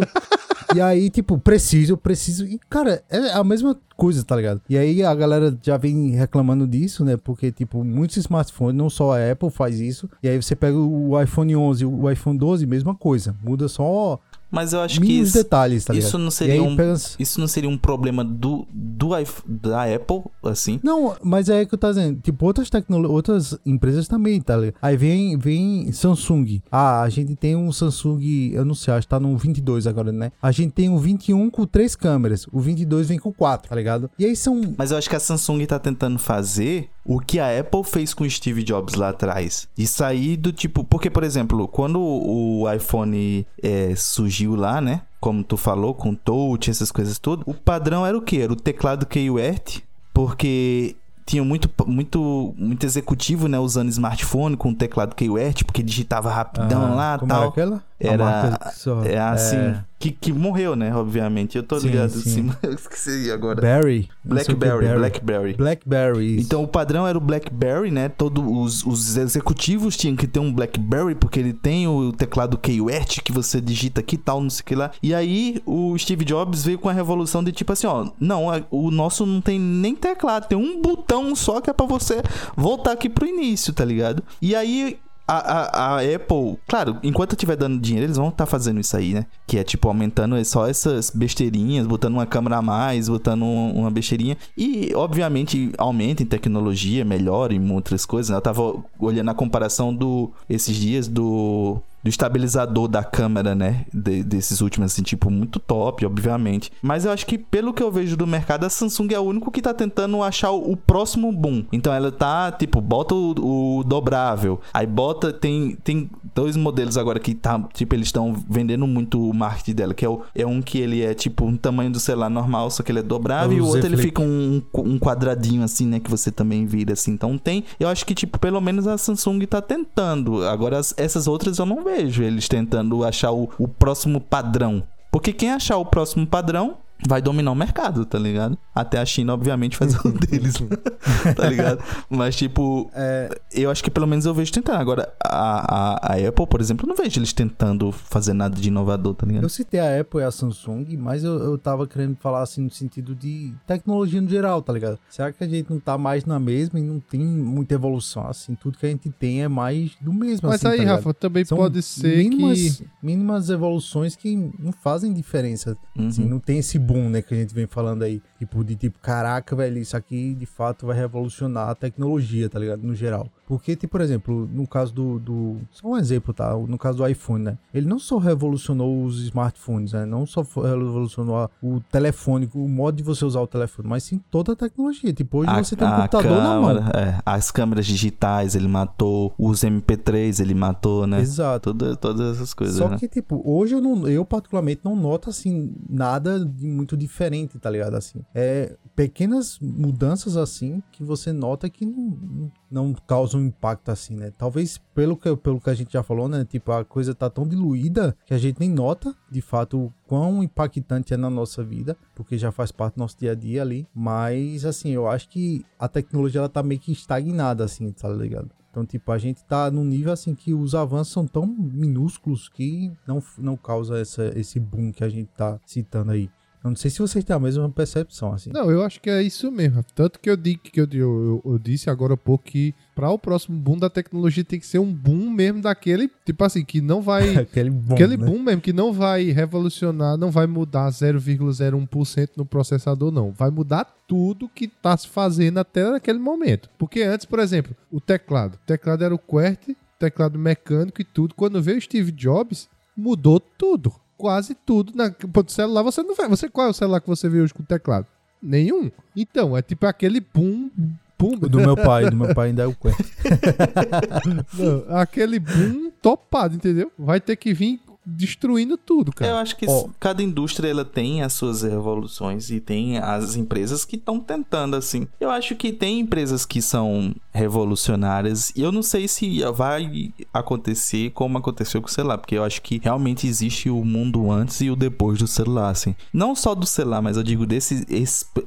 [0.75, 2.45] E aí, tipo, preciso, preciso.
[2.45, 4.61] E, cara, é a mesma coisa, tá ligado?
[4.69, 7.17] E aí a galera já vem reclamando disso, né?
[7.17, 10.09] Porque, tipo, muitos smartphones, não só a Apple faz isso.
[10.21, 13.35] E aí você pega o iPhone 11 e o iPhone 12, mesma coisa.
[13.43, 14.19] Muda só
[14.49, 17.69] Mas eu acho que isso, detalhes, tá isso não seria um pega- isso não seria
[17.69, 19.09] um problema do do
[19.45, 20.79] da Apple assim?
[20.83, 24.75] Não, mas é que eu tô dizendo, tipo, outras tecnologias, outras empresas também, tá ligado?
[24.81, 26.61] Aí vem, vem Samsung.
[26.71, 30.11] Ah, a gente tem um Samsung, eu não sei, acho que tá no 22 agora,
[30.11, 30.31] né?
[30.41, 34.09] A gente tem um 21 com três câmeras, o 22 vem com quatro, tá ligado?
[34.17, 34.61] E aí são...
[34.77, 38.23] Mas eu acho que a Samsung tá tentando fazer o que a Apple fez com
[38.25, 39.67] o Steve Jobs lá atrás.
[39.77, 40.83] E sair do tipo.
[40.83, 45.01] Porque, por exemplo, quando o iPhone é, surgiu lá, né?
[45.19, 48.37] Como tu falou, com touch, essas coisas tudo, o padrão era o quê?
[48.37, 53.59] Era o teclado QWERTY, porque tinha muito, muito, muito executivo, né?
[53.59, 57.39] Usando smartphone com o teclado QWERTY, porque digitava rapidão Ah, lá como tal.
[57.41, 57.75] Era aquela?
[57.77, 59.57] A Era- marca que só- É assim.
[59.57, 60.93] é, Que, que morreu, né?
[60.95, 61.57] Obviamente.
[61.57, 62.19] Eu tô Sim, ligado sim.
[62.19, 63.57] assim, eu esqueci agora.
[63.57, 65.53] O que, Blackberry, Blackberry.
[65.53, 66.35] Blackberry.
[66.35, 66.45] isso.
[66.45, 68.09] Então o padrão era o BlackBerry, né?
[68.09, 73.21] Todos os, os executivos tinham que ter um BlackBerry porque ele tem o teclado QWERTY
[73.23, 74.91] que você digita aqui e tal, não sei o que lá.
[75.01, 78.91] E aí o Steve Jobs veio com a revolução de tipo assim, ó, não, o
[78.91, 82.21] nosso não tem nem teclado, tem um botão só que é pra você
[82.55, 84.23] voltar aqui pro início, tá ligado?
[84.41, 88.45] E aí a, a, a Apple, claro, enquanto eu estiver dando dinheiro, eles vão estar
[88.45, 89.25] fazendo isso aí, né?
[89.45, 93.91] Que é tipo aumentando só essas besteirinhas, botando uma câmera a mais, botando um- uma
[93.91, 94.37] besteirinha.
[94.57, 98.29] E, obviamente, aumenta em tecnologia, melhora em outras coisas.
[98.29, 98.37] né?
[98.37, 101.77] Eu tava olhando a comparação do esses dias do.
[102.07, 103.85] Do estabilizador da câmera, né?
[103.93, 106.71] De- desses últimos, assim, tipo, muito top, obviamente.
[106.81, 109.51] Mas eu acho que, pelo que eu vejo do mercado, a Samsung é o único
[109.51, 111.65] que tá tentando achar o, o próximo boom.
[111.69, 114.61] Então ela tá, tipo, bota o, o dobrável.
[114.73, 119.33] Aí bota, tem, tem dois modelos agora que tá, tipo, eles estão vendendo muito o
[119.33, 122.29] marketing dela, que é, o, é um que ele é, tipo, um tamanho do celular
[122.29, 123.51] normal, só que ele é dobrável.
[123.51, 125.99] É e o outro ele fica um, um quadradinho, assim, né?
[125.99, 127.11] Que você também vira, assim.
[127.11, 127.65] Então tem.
[127.77, 130.45] Eu acho que, tipo, pelo menos a Samsung tá tentando.
[130.47, 134.83] Agora, as- essas outras eu não vejo eles tentando achar o, o próximo padrão.
[135.11, 138.57] Porque quem achar o próximo padrão vai dominar o mercado, tá ligado?
[138.73, 140.55] Até a China, obviamente, faz o deles,
[141.35, 141.83] tá ligado?
[142.09, 144.77] Mas, tipo, É, eu acho que pelo menos eu vejo tentando.
[144.79, 148.67] Agora, a, a, a Apple, por exemplo, eu não vejo eles tentando fazer nada de
[148.67, 149.43] inovador, tá ligado?
[149.43, 152.71] Eu citei a Apple e a Samsung, mas eu, eu tava querendo falar assim no
[152.71, 154.99] sentido de tecnologia no geral, tá ligado?
[155.09, 158.27] Será que a gente não tá mais na mesma e não tem muita evolução?
[158.27, 160.47] Assim, tudo que a gente tem é mais do mesmo.
[160.49, 160.95] Mas assim, aí, tá?
[160.95, 162.87] Rafa, também São pode ser mínimas, que...
[163.01, 165.77] mínimas evoluções que não fazem diferença.
[165.97, 166.29] Assim, Uhum.
[166.29, 168.21] não tem esse boom, né, que a gente vem falando aí.
[168.39, 172.83] Tipo, de tipo, caraca, velho, isso aqui de fato vai revolucionar a tecnologia, tá ligado?
[172.83, 173.27] No geral.
[173.47, 175.57] Porque, tipo, por exemplo, no caso do, do.
[175.71, 176.53] Só um exemplo, tá?
[176.55, 177.57] No caso do iPhone, né?
[177.73, 180.05] Ele não só revolucionou os smartphones, né?
[180.05, 184.21] Não só revolucionou a- o telefone, o modo de você usar o telefone, mas sim
[184.29, 185.13] toda a tecnologia.
[185.13, 186.75] Tipo, hoje você tem um computador na mão.
[186.75, 191.21] câmera, é, as câmeras digitais ele matou, os MP3 ele matou, né?
[191.21, 191.73] Exato.
[191.73, 192.97] Toda, todas essas coisas, Só né?
[192.97, 197.69] que, tipo, hoje eu, não, eu particularmente não noto, assim, nada de muito diferente, tá
[197.69, 197.95] ligado?
[197.95, 204.31] Assim, é pequenas mudanças, assim, que você nota que não, não causam impacto, assim, né?
[204.37, 206.45] Talvez pelo que, pelo que a gente já falou, né?
[206.45, 211.15] Tipo, a coisa tá tão diluída que a gente nem nota, de fato, quão impactante
[211.15, 213.87] é na nossa vida, porque já faz parte do nosso dia a dia ali.
[213.93, 218.51] Mas, assim, eu acho que a tecnologia, ela tá meio que estagnada, assim, tá ligado?
[218.69, 222.91] Então, tipo, a gente tá num nível assim que os avanços são tão minúsculos que
[223.07, 226.29] não, não causa essa, esse boom que a gente tá citando aí.
[226.63, 228.49] Eu não sei se vocês têm a mesma percepção, assim.
[228.51, 229.83] Não, eu acho que é isso mesmo.
[229.95, 233.19] Tanto que eu, digo, que eu, eu, eu disse agora há pouco que para o
[233.19, 237.01] próximo boom da tecnologia tem que ser um boom mesmo daquele, tipo assim, que não
[237.01, 237.37] vai.
[237.37, 238.25] Aquele boom, Aquele né?
[238.25, 243.31] boom mesmo, que não vai revolucionar, não vai mudar 0,01% no processador, não.
[243.31, 246.69] Vai mudar tudo que tá se fazendo até naquele momento.
[246.77, 248.55] Porque antes, por exemplo, o teclado.
[248.55, 251.35] O teclado era o QWERTY, teclado mecânico e tudo.
[251.35, 253.93] Quando veio o Steve Jobs, mudou tudo.
[254.17, 254.93] Quase tudo.
[254.95, 256.27] Na, do celular você não vê.
[256.27, 258.07] Você, qual é o celular que você vê hoje com teclado?
[258.41, 258.91] Nenhum.
[259.15, 260.69] Então, é tipo aquele boom.
[261.17, 262.99] boom do meu pai, do meu pai ainda é o Quest.
[264.57, 266.91] não, aquele boom topado, entendeu?
[266.97, 269.31] Vai ter que vir destruindo tudo, cara.
[269.31, 269.89] Eu acho que Ó.
[269.99, 275.07] cada indústria ela tem as suas revoluções e tem as empresas que estão tentando assim.
[275.19, 281.11] Eu acho que tem empresas que são revolucionárias e eu não sei se vai acontecer
[281.11, 284.69] como aconteceu com o celular, porque eu acho que realmente existe o mundo antes e
[284.71, 285.95] o depois do celular, assim.
[286.13, 287.85] Não só do celular, mas eu digo desse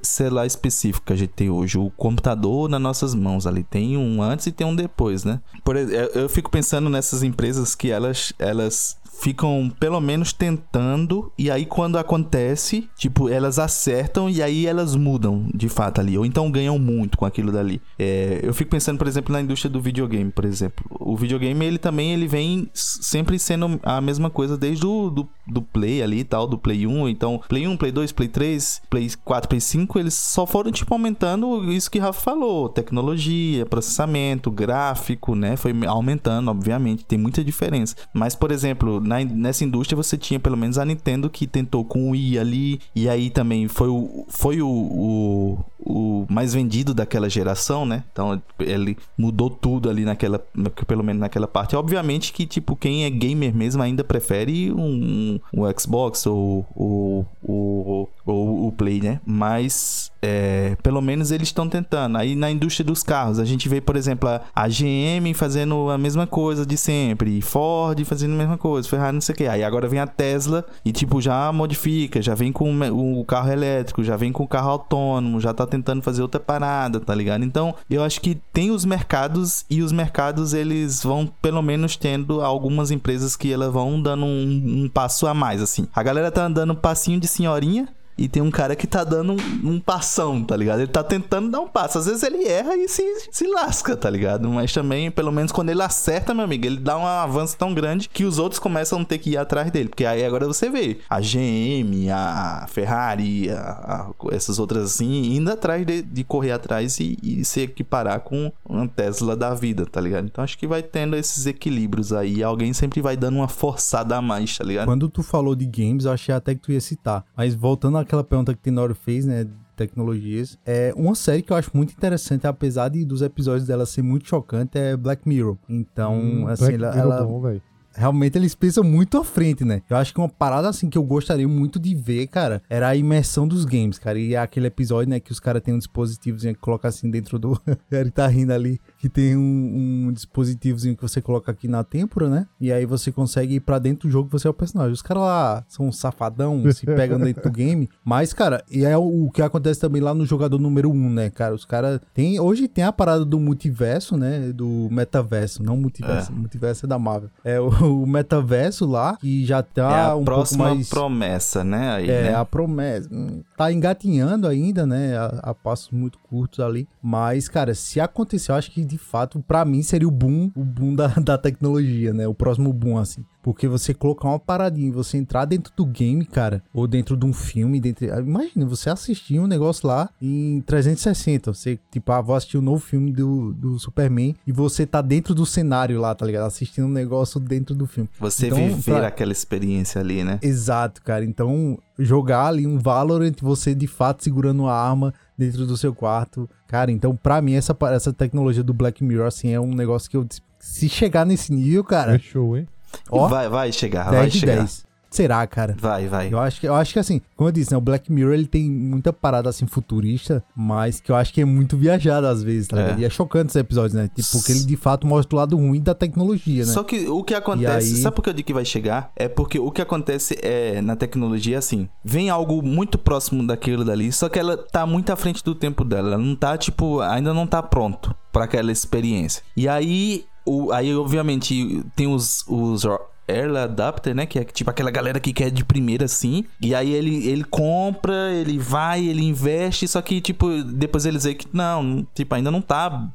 [0.02, 4.22] celular específico que a gente tem hoje, o computador nas nossas mãos ali tem um
[4.22, 5.40] antes e tem um depois, né?
[5.64, 11.50] Por eu- eu fico pensando nessas empresas que elas elas ficam pelo menos tentando e
[11.50, 16.50] aí quando acontece, tipo, elas acertam e aí elas mudam de fato ali, ou então
[16.50, 17.80] ganham muito com aquilo dali.
[17.98, 20.84] É, eu fico pensando, por exemplo, na indústria do videogame, por exemplo.
[20.98, 25.60] O videogame, ele também ele vem sempre sendo a mesma coisa desde o do, do
[25.60, 29.10] Play ali e tal, do Play 1, então Play 1, Play 2, Play 3, Play
[29.22, 35.34] 4, Play 5, eles só foram tipo aumentando isso que Rafa falou, tecnologia, processamento, gráfico,
[35.34, 35.56] né?
[35.56, 37.96] Foi aumentando, obviamente, tem muita diferença.
[38.14, 42.08] Mas, por exemplo, na, nessa indústria você tinha pelo menos a Nintendo que tentou com
[42.08, 47.28] o Wii ali, e aí também foi o, foi o, o, o mais vendido daquela
[47.28, 48.04] geração, né?
[48.12, 50.38] Então ele mudou tudo ali naquela,
[50.86, 51.74] pelo menos naquela parte.
[51.74, 58.08] Obviamente que, tipo, quem é gamer mesmo ainda prefere um, um Xbox ou o, o,
[58.24, 59.20] o, o Play, né?
[59.26, 62.16] Mas é, pelo menos eles estão tentando.
[62.16, 66.26] Aí na indústria dos carros, a gente vê, por exemplo, a, GM fazendo a mesma
[66.26, 69.46] coisa de sempre, Ford fazendo a mesma coisa, Ferrari não sei o que.
[69.46, 72.80] Aí agora vem a Tesla e tipo já modifica, já vem com
[73.20, 77.00] o carro elétrico, já vem com o carro autônomo, já tá tentando fazer outra parada,
[77.00, 77.44] tá ligado?
[77.44, 82.40] Então, eu acho que tem os mercados e os mercados eles vão pelo menos tendo
[82.42, 85.86] algumas empresas que elas vão dando um, um passo a mais assim.
[85.94, 87.88] A galera tá andando um passinho de senhorinha
[88.20, 90.80] e tem um cara que tá dando um, um passão, tá ligado?
[90.80, 91.98] Ele tá tentando dar um passo.
[91.98, 93.02] Às vezes ele erra e se,
[93.32, 94.48] se lasca, tá ligado?
[94.48, 98.08] Mas também, pelo menos quando ele acerta, meu amigo, ele dá um avanço tão grande
[98.08, 99.88] que os outros começam a ter que ir atrás dele.
[99.88, 105.50] Porque aí agora você vê a GM, a Ferrari, a- a- essas outras assim, indo
[105.50, 110.00] atrás de, de correr atrás e, e se equiparar com uma Tesla da vida, tá
[110.00, 110.26] ligado?
[110.26, 112.42] Então acho que vai tendo esses equilíbrios aí.
[112.42, 114.86] Alguém sempre vai dando uma forçada a mais, tá ligado?
[114.86, 117.24] Quando tu falou de games, eu achei até que tu ia citar.
[117.36, 119.46] Mas voltando àquela pergunta que Tenório fez, né?
[119.76, 120.58] Tecnologias.
[120.66, 124.28] É uma série que eu acho muito interessante, apesar de dos episódios dela ser muito
[124.28, 125.56] chocante, é Black Mirror.
[125.68, 127.62] Então, Hum, assim, Black ela, Mirror ela- bom, velho.
[127.94, 129.82] realmente eles pensam muito à frente, né?
[129.88, 132.94] Eu acho que uma parada assim que eu gostaria muito de ver, cara, era a
[132.96, 134.18] imersão dos games, cara.
[134.18, 137.38] E é aquele episódio, né, que os caras têm um dispositivozinho que coloca assim dentro
[137.38, 137.58] do.
[137.90, 138.78] Ele tá rindo ali.
[139.00, 142.46] Que tem um, um dispositivozinho que você coloca aqui na têmpora, né?
[142.60, 144.92] E aí você consegue ir pra dentro do jogo você é o personagem.
[144.92, 147.88] Os caras lá são um safadão, se pegam dentro do game.
[148.04, 151.10] Mas, cara, e é o, o que acontece também lá no jogador número 1, um,
[151.10, 151.54] né, cara?
[151.54, 151.98] Os caras.
[152.12, 154.52] Tem, hoje tem a parada do multiverso, né?
[154.52, 156.30] Do metaverso, não multiverso.
[156.32, 157.30] Multiverso é da Marvel.
[157.42, 157.68] É o,
[158.02, 160.88] o metaverso lá, que já tá é a um próxima pouco mais.
[160.90, 161.90] promessa, né?
[161.92, 162.34] Aí, É, né?
[162.34, 163.08] a promessa.
[163.10, 165.16] Hum, Tá engatinhando ainda, né?
[165.16, 166.86] A, a passos muito curtos ali.
[167.02, 170.64] Mas, cara, se acontecer, eu acho que de fato, pra mim, seria o boom, o
[170.64, 172.26] boom da, da tecnologia, né?
[172.28, 173.24] O próximo boom, assim.
[173.42, 177.24] Porque você colocar uma paradinha e você entrar dentro do game, cara, ou dentro de
[177.24, 178.04] um filme, dentro...
[178.20, 181.52] imagina, você assistir um negócio lá em 360.
[181.54, 185.34] Você, tipo, ah, vou assistir um novo filme do, do Superman e você tá dentro
[185.34, 186.46] do cenário lá, tá ligado?
[186.46, 188.10] Assistindo um negócio dentro do filme.
[188.20, 190.38] Você Então, viver pra- aquela experiência ali, né?
[190.42, 191.24] Exato, cara.
[191.24, 196.48] Então, jogar ali um Valorant, você de fato segurando uma arma dentro do seu quarto.
[196.70, 200.16] Cara, então, pra mim, essa, essa tecnologia do Black Mirror, assim, é um negócio que
[200.16, 200.24] eu.
[200.60, 202.68] Se chegar nesse nível, É cara, show, hein?
[203.10, 204.56] ó, Vai, vai chegar, 10 vai de chegar.
[204.58, 204.86] 10.
[205.10, 205.76] Será, cara?
[205.78, 206.32] Vai, vai.
[206.32, 207.76] Eu acho, que, eu acho que assim, como eu disse, né?
[207.76, 211.44] O Black Mirror ele tem muita parada assim futurista, mas que eu acho que é
[211.44, 212.82] muito viajado às vezes, tá É.
[212.82, 213.00] ligado?
[213.00, 214.08] E é chocante esse episódio, né?
[214.14, 216.72] Tipo, porque ele de fato mostra o lado ruim da tecnologia, né?
[216.72, 219.10] Só que o que acontece, aí- sabe por que eu digo que vai chegar?
[219.16, 224.12] É porque o que acontece é na tecnologia assim, vem algo muito próximo daquilo dali,
[224.12, 227.34] só que ela tá muito à frente do tempo dela, ela não tá tipo, ainda
[227.34, 229.42] não tá pronto pra aquela experiência.
[229.56, 232.84] E aí, o, aí obviamente tem os os
[233.30, 234.26] Early Adapter, né?
[234.26, 236.44] Que é tipo aquela galera que quer de primeira assim.
[236.60, 239.86] E aí ele, ele compra, ele vai, ele investe.
[239.86, 243.10] Só que, tipo, depois eles veem que não, tipo, ainda não tá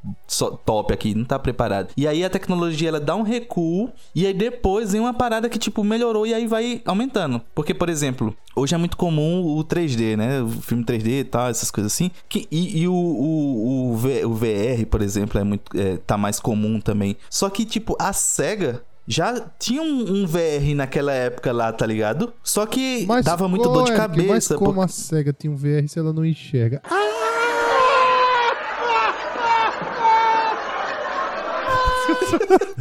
[0.65, 1.89] top aqui, não tá preparado.
[1.97, 3.89] E aí a tecnologia ela dá um recuo.
[4.13, 7.41] E aí depois vem uma parada que, tipo, melhorou e aí vai aumentando.
[7.53, 10.41] Porque, por exemplo, hoje é muito comum o 3D, né?
[10.41, 12.11] O filme 3D e tal, essas coisas assim.
[12.27, 16.81] Que, e e o, o, o VR, por exemplo, é muito, é, tá mais comum
[16.81, 17.15] também.
[17.29, 18.83] Só que, tipo, a SEGA.
[19.07, 22.33] Já tinha um, um VR naquela época lá, tá ligado?
[22.43, 24.55] Só que dava muita dor de Mas cabeça.
[24.57, 26.81] como porque- a SEGA tinha um VR se ela não enxerga?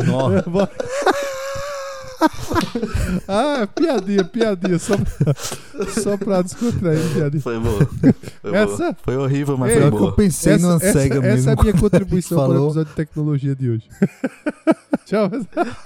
[0.07, 0.71] Nossa.
[3.29, 4.79] ah, piadinha, piadinha.
[4.79, 4.95] Só,
[6.03, 7.43] só pra descontrair, piadinha.
[7.43, 7.89] Foi boa.
[8.43, 8.97] Foi, Essa- boa.
[9.05, 10.13] foi horrível, mas Ei, foi que eu boa.
[10.17, 11.51] pensei numa essa, SEGA essa mesmo.
[11.51, 13.89] é a minha contribuição para o episódio de tecnologia de hoje.
[15.07, 15.31] Tchau.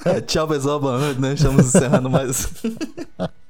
[0.05, 0.79] É, tchau, pessoal.
[0.81, 1.35] Boa noite, né?
[1.35, 2.49] Estamos encerrando mais.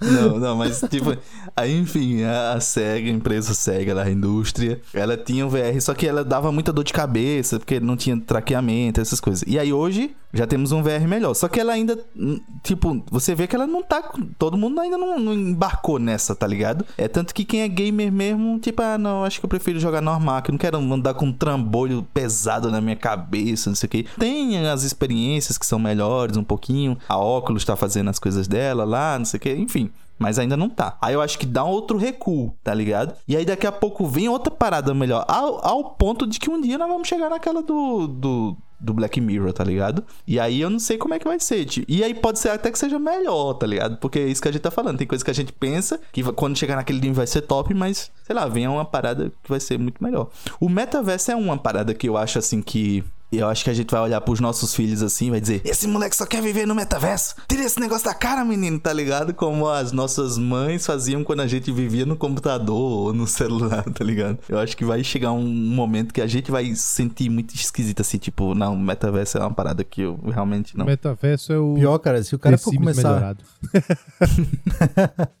[0.00, 1.16] Não, não, mas tipo,
[1.56, 5.94] aí enfim, a, SEGA, a empresa SEGA lá, a indústria, ela tinha um VR, só
[5.94, 9.44] que ela dava muita dor de cabeça, porque não tinha traqueamento, essas coisas.
[9.46, 11.34] E aí hoje já temos um VR melhor.
[11.34, 14.02] Só que ela ainda, hum, tipo, você vê que ela não tá.
[14.38, 16.86] Todo mundo ainda não, não embarcou nessa, tá ligado?
[16.96, 20.00] É tanto que quem é gamer mesmo, tipo, ah, não, acho que eu prefiro jogar
[20.00, 23.86] normal, que eu não quero andar com um trambolho pesado na minha cabeça, não sei
[23.86, 24.06] o que.
[24.18, 26.96] Tem as experiências que são melhores um pouquinho.
[27.08, 29.90] A Oculus tá fazendo as coisas dela lá, não sei o que, enfim.
[30.18, 30.96] Mas ainda não tá.
[31.00, 33.14] Aí eu acho que dá outro recuo, tá ligado?
[33.26, 35.24] E aí daqui a pouco vem outra parada melhor.
[35.26, 39.20] Ao, ao ponto de que um dia nós vamos chegar naquela do, do, do Black
[39.20, 40.04] Mirror, tá ligado?
[40.24, 41.64] E aí eu não sei como é que vai ser.
[41.64, 41.84] tio.
[41.88, 43.96] E aí pode ser até que seja melhor, tá ligado?
[43.96, 44.98] Porque é isso que a gente tá falando.
[44.98, 48.12] Tem coisa que a gente pensa que quando chegar naquele nível vai ser top, mas
[48.24, 50.28] sei lá, vem uma parada que vai ser muito melhor.
[50.60, 53.02] O metaverso é uma parada que eu acho assim que.
[53.32, 55.86] Eu acho que a gente vai olhar pros nossos filhos assim e vai dizer: Esse
[55.88, 57.34] moleque só quer viver no metaverso.
[57.48, 59.32] Tira esse negócio da cara, menino, tá ligado?
[59.32, 62.76] Como as nossas mães faziam quando a gente vivia no computador
[63.06, 64.38] ou no celular, tá ligado?
[64.48, 68.00] Eu acho que vai chegar um momento que a gente vai se sentir muito esquisito
[68.00, 70.84] assim, tipo, não, metaverso é uma parada que eu realmente não.
[70.84, 73.36] Metaverso é o Pior, cara, se o cara The for Sims começar.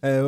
[0.00, 0.20] É,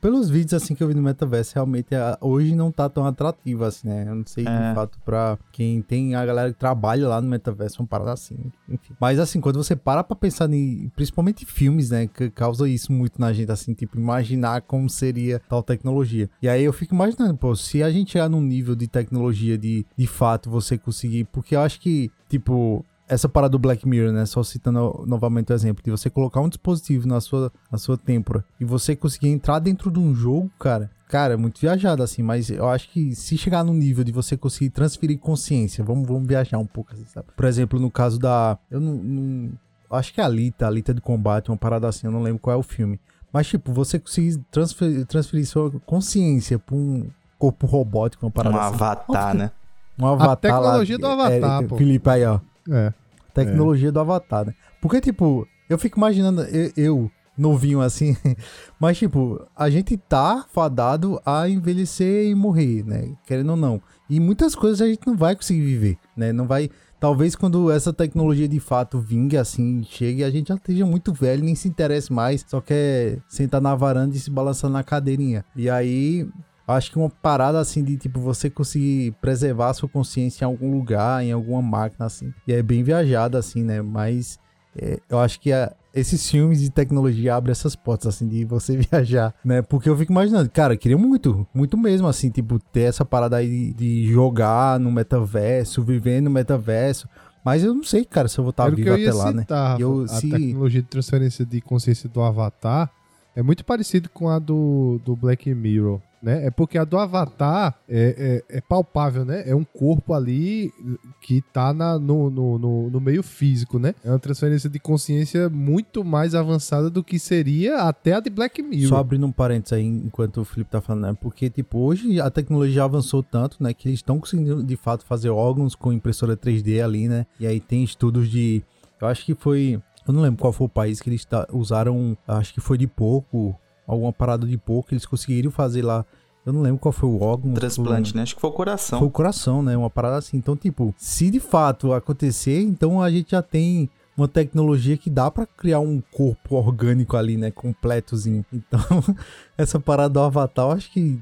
[0.00, 1.88] pelos vídeos assim que eu vi no Metaverse, realmente
[2.20, 4.04] hoje não tá tão atrativo assim, né?
[4.08, 4.68] Eu não sei É.
[4.68, 8.36] de fato pra quem tem a galera que trabalha lá no Metaverse, uma parada assim,
[8.68, 8.94] enfim.
[9.00, 13.20] Mas assim, quando você para pra pensar em, principalmente filmes, né, que causa isso muito
[13.20, 16.28] na gente, assim, tipo, imaginar como seria tal tecnologia.
[16.40, 19.84] E aí eu fico imaginando, pô, se a gente chegar num nível de tecnologia de,
[19.96, 24.26] de fato você conseguir, porque eu acho que, tipo, essa parada do Black Mirror, né?
[24.26, 28.44] Só citando novamente o exemplo, de você colocar um dispositivo na sua, na sua têmpora
[28.60, 30.90] e você conseguir entrar dentro de um jogo, cara.
[31.08, 34.36] Cara, é muito viajado, assim, mas eu acho que se chegar no nível de você
[34.36, 37.28] conseguir transferir consciência, vamos, vamos viajar um pouco, assim, sabe?
[37.36, 38.58] Por exemplo, no caso da.
[38.70, 38.94] Eu não.
[38.94, 39.52] não-
[39.88, 42.40] acho que é a Alita, a Alita de combate, uma parada assim, eu não lembro
[42.40, 42.98] qual é o filme.
[43.32, 47.06] Mas, tipo, você conseguir transferir, transferir sua consciência pra um
[47.38, 48.74] corpo robótico, uma parada Um assim.
[48.74, 49.52] avatar, né?
[49.96, 50.28] Um avatar.
[50.28, 51.76] lá, tecnologia do avatar, é, pô.
[51.76, 52.40] Felipe aí, ó.
[52.70, 52.92] É.
[53.34, 54.54] Tecnologia do Avatar, né?
[54.80, 58.16] Porque, tipo, eu fico imaginando, eu, eu, novinho assim,
[58.80, 63.14] mas, tipo, a gente tá fadado a envelhecer e morrer, né?
[63.26, 63.82] Querendo ou não.
[64.08, 66.32] E muitas coisas a gente não vai conseguir viver, né?
[66.32, 66.70] Não vai.
[66.98, 71.44] Talvez quando essa tecnologia de fato vingue assim, chegue, a gente já esteja muito velho,
[71.44, 75.44] nem se interesse mais, só quer sentar na varanda e se balançar na cadeirinha.
[75.54, 76.26] E aí,
[76.66, 80.70] Acho que uma parada assim de tipo você conseguir preservar a sua consciência em algum
[80.72, 82.32] lugar, em alguma máquina assim.
[82.46, 83.80] E é bem viajada assim, né?
[83.82, 84.38] Mas
[84.76, 88.76] é, eu acho que a- esses filmes de tecnologia abrem essas portas assim de você
[88.90, 89.62] viajar, né?
[89.62, 93.36] Porque eu fico imaginando, cara, eu queria muito, muito mesmo assim, tipo ter essa parada
[93.36, 97.08] aí de, de jogar no metaverso, viver no metaverso.
[97.44, 99.46] Mas eu não sei, cara, se eu vou estar Era vivo até lá, né?
[99.48, 99.80] Rafa.
[99.80, 102.90] Eu- a se- tecnologia de transferência de consciência do Avatar
[103.36, 106.44] é muito parecido com a do, do Black Mirror, né?
[106.44, 109.44] É porque a do Avatar é, é, é palpável, né?
[109.46, 110.72] É um corpo ali
[111.20, 113.94] que tá na, no, no, no, no meio físico, né?
[114.04, 118.60] É uma transferência de consciência muito mais avançada do que seria até a de Black
[118.60, 118.88] Mirror.
[118.88, 121.16] Só abrindo um parênteses aí enquanto o Felipe tá falando, né?
[121.20, 123.72] Porque, tipo, hoje a tecnologia avançou tanto, né?
[123.72, 127.24] Que eles estão conseguindo, de fato, fazer órgãos com impressora 3D ali, né?
[127.38, 128.64] E aí tem estudos de.
[129.00, 129.80] Eu acho que foi.
[130.08, 132.18] Eu não lembro qual foi o país que eles usaram.
[132.26, 133.56] Acho que foi de porco.
[133.86, 134.92] Alguma parada de porco.
[134.92, 136.04] Eles conseguiram fazer lá.
[136.46, 137.52] Eu não lembro qual foi o órgão.
[137.54, 138.22] Transplante, né?
[138.22, 139.00] Acho que foi o coração.
[139.00, 139.76] Foi o coração, né?
[139.76, 140.36] Uma parada assim.
[140.36, 145.28] Então, tipo, se de fato acontecer, então a gente já tem uma tecnologia que dá
[145.28, 147.50] pra criar um corpo orgânico ali, né?
[147.50, 148.46] Completozinho.
[148.52, 148.80] Então,
[149.58, 151.20] essa parada do Avatar, eu acho que,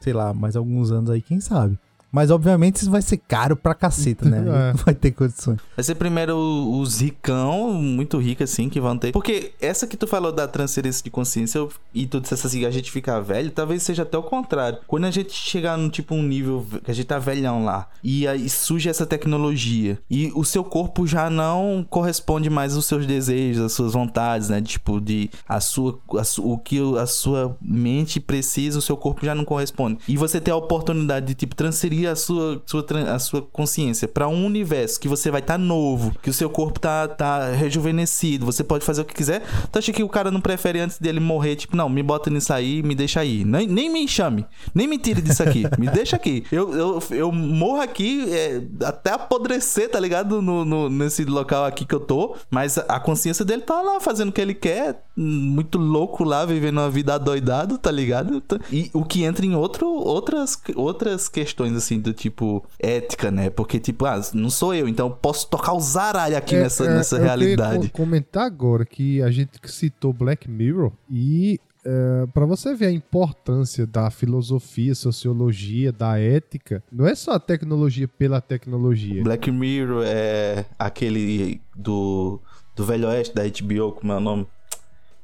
[0.00, 1.78] sei lá, mais alguns anos aí, quem sabe.
[2.12, 4.38] Mas, obviamente, isso vai ser caro pra caceta, né?
[4.52, 4.72] É.
[4.72, 5.58] Não vai ter condições.
[5.74, 9.12] Vai ser primeiro os ricão, muito rico assim, que vão ter.
[9.12, 12.70] Porque essa que tu falou da transferência de consciência eu- e tu dissesse assim, a
[12.70, 14.78] gente ficar velho, talvez seja até o contrário.
[14.86, 17.88] Quando a gente chegar num tipo um nível ve- que a gente tá velhão lá
[18.02, 23.06] e aí surge essa tecnologia e o seu corpo já não corresponde mais aos seus
[23.06, 24.60] desejos, às suas vontades, né?
[24.60, 29.24] Tipo, de a sua, a su- o que a sua mente precisa, o seu corpo
[29.24, 29.98] já não corresponde.
[30.06, 32.84] E você ter a oportunidade de tipo transferir a sua, sua,
[33.14, 36.78] a sua consciência pra um universo que você vai estar novo, que o seu corpo
[36.80, 39.42] tá, tá rejuvenescido, você pode fazer o que quiser.
[39.70, 42.52] Tu acha que o cara não prefere antes dele morrer, tipo, não, me bota nisso
[42.52, 43.44] aí, me deixa aí.
[43.44, 46.44] Nem, nem me chame, nem me tire disso aqui, me deixa aqui.
[46.50, 50.40] Eu, eu, eu morro aqui é, até apodrecer, tá ligado?
[50.42, 54.28] No, no- nesse local aqui que eu tô, mas a consciência dele tá lá fazendo
[54.28, 58.42] o que ele quer, muito louco lá, vivendo uma vida adoidado, tá ligado?
[58.70, 63.50] E o que entra em outro, outras, outras questões, assim, do tipo ética, né?
[63.50, 66.84] Porque, tipo, ah, não sou eu, então eu posso tocar o zaralho aqui É, nessa,
[66.84, 67.88] é, nessa eu realidade.
[67.88, 72.92] co- comentar agora que a gente citou Black Mirror e é, para você ver a
[72.92, 79.22] importância da filosofia, sociologia, da ética, não é só a tecnologia pela tecnologia.
[79.24, 82.40] Black Mirror é aquele do,
[82.76, 84.46] do Velho Oeste da HBO, como é o nome?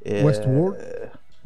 [0.05, 0.78] É, Westworld,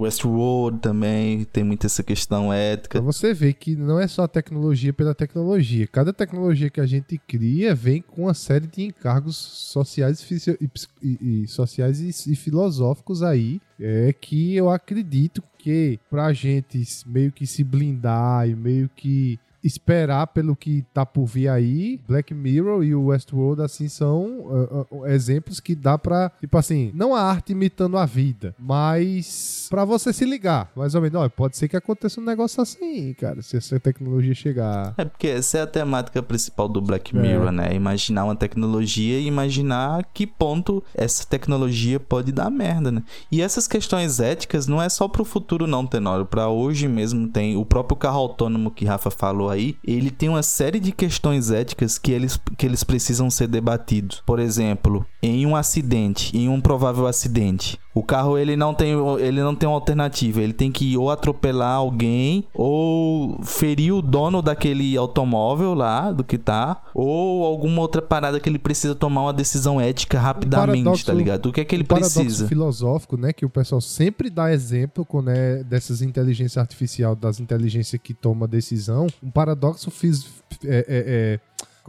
[0.02, 3.00] Westworld também tem muita essa questão pra ética.
[3.00, 5.86] você ver que não é só a tecnologia pela tecnologia.
[5.86, 10.68] Cada tecnologia que a gente cria vem com uma série de encargos sociais e,
[11.02, 17.30] e- e sociais e, e filosóficos aí, é que eu acredito que pra gente meio
[17.32, 22.82] que se blindar e meio que esperar pelo que tá por vir aí, Black Mirror
[22.84, 27.22] e o Westworld, assim, são ah, ah, exemplos que dá pra, tipo assim, não a
[27.22, 31.68] arte imitando a vida, mas pra você se ligar, mais ou menos, ó, pode ser
[31.68, 34.94] que aconteça um negócio assim, cara, se essa tecnologia chegar.
[34.96, 37.20] É porque essa é a temática principal do Black É.
[37.20, 37.74] Mirror, né?
[37.74, 43.02] Imaginar uma tecnologia e imaginar a que ponto essa tecnologia pode dar merda, né?
[43.30, 46.26] E essas questões éticas não é só pro futuro não, Tenório.
[46.26, 50.42] Pra hoje mesmo tem o próprio carro autônomo que Rafa falou aí, ele tem uma
[50.42, 54.22] série de questões éticas que eles, que eles precisam ser debatidos.
[54.26, 59.42] Por exemplo, em um acidente, em um provável acidente, o carro ele não tem ele
[59.42, 64.96] não tem uma alternativa, ele tem que ou atropelar alguém ou ferir o dono daquele
[64.96, 69.80] automóvel lá do que tá, ou alguma outra parada que ele precisa tomar uma decisão
[69.80, 71.46] ética rapidamente, paradoxo- tá ligado?
[71.46, 72.48] O que é que ele um precisa?
[72.48, 78.00] filosófico, né, que o pessoal sempre dá exemplo quando é dessas inteligências artificiais, das inteligências
[78.02, 80.26] que toma decisão, um paradoxo fis,
[80.64, 81.40] é, é, é,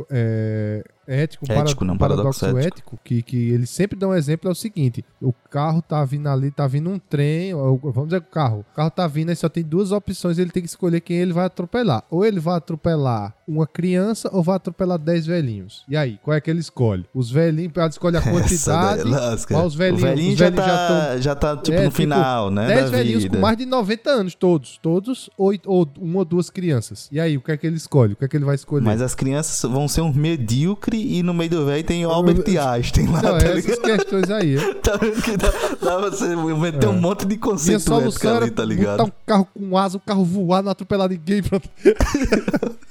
[0.10, 4.52] é, ético, Ético, não, paradoxo paradoxo ético, que, que ele sempre dá um exemplo é
[4.52, 8.28] o seguinte, o carro tá vindo ali, tá vindo um trem, ou- vamos dizer que
[8.28, 11.02] o carro, o carro tá vindo e só tem duas opções, ele tem que escolher
[11.02, 15.84] quem ele vai atropelar, ou ele vai atropelar uma criança ou vai atropelar 10 velhinhos.
[15.88, 17.06] E aí, qual é que ele escolhe?
[17.14, 20.78] Os velhinhos, ele escolhe a quantidade, é mas os velhinhos- velhinho os já, velhinhos já
[20.78, 23.36] tá, tão- já tá tipo É, no tipo, final, né, 10 da velhinhos vida.
[23.36, 24.80] com mais de 90 anos, todos.
[24.82, 27.10] Todos, ou, ou uma ou duas crianças.
[27.12, 28.14] E aí, o que é que ele escolhe?
[28.14, 28.84] O que é que ele vai escolher?
[28.86, 32.44] Mas as crianças vão ser um medíocre e no meio do velho tem o Albert
[32.48, 34.56] Einstein lá, Não, tá essas questões aí.
[34.84, 35.50] Tá vendo que dá,
[35.82, 36.90] dá pra você meter É.
[36.90, 38.98] um monte de Minha conceito solução era ali, tá ligado?
[38.98, 41.42] botar um carro com asa, o carro voar, não atropelar ninguém.
[41.42, 41.70] Pronto.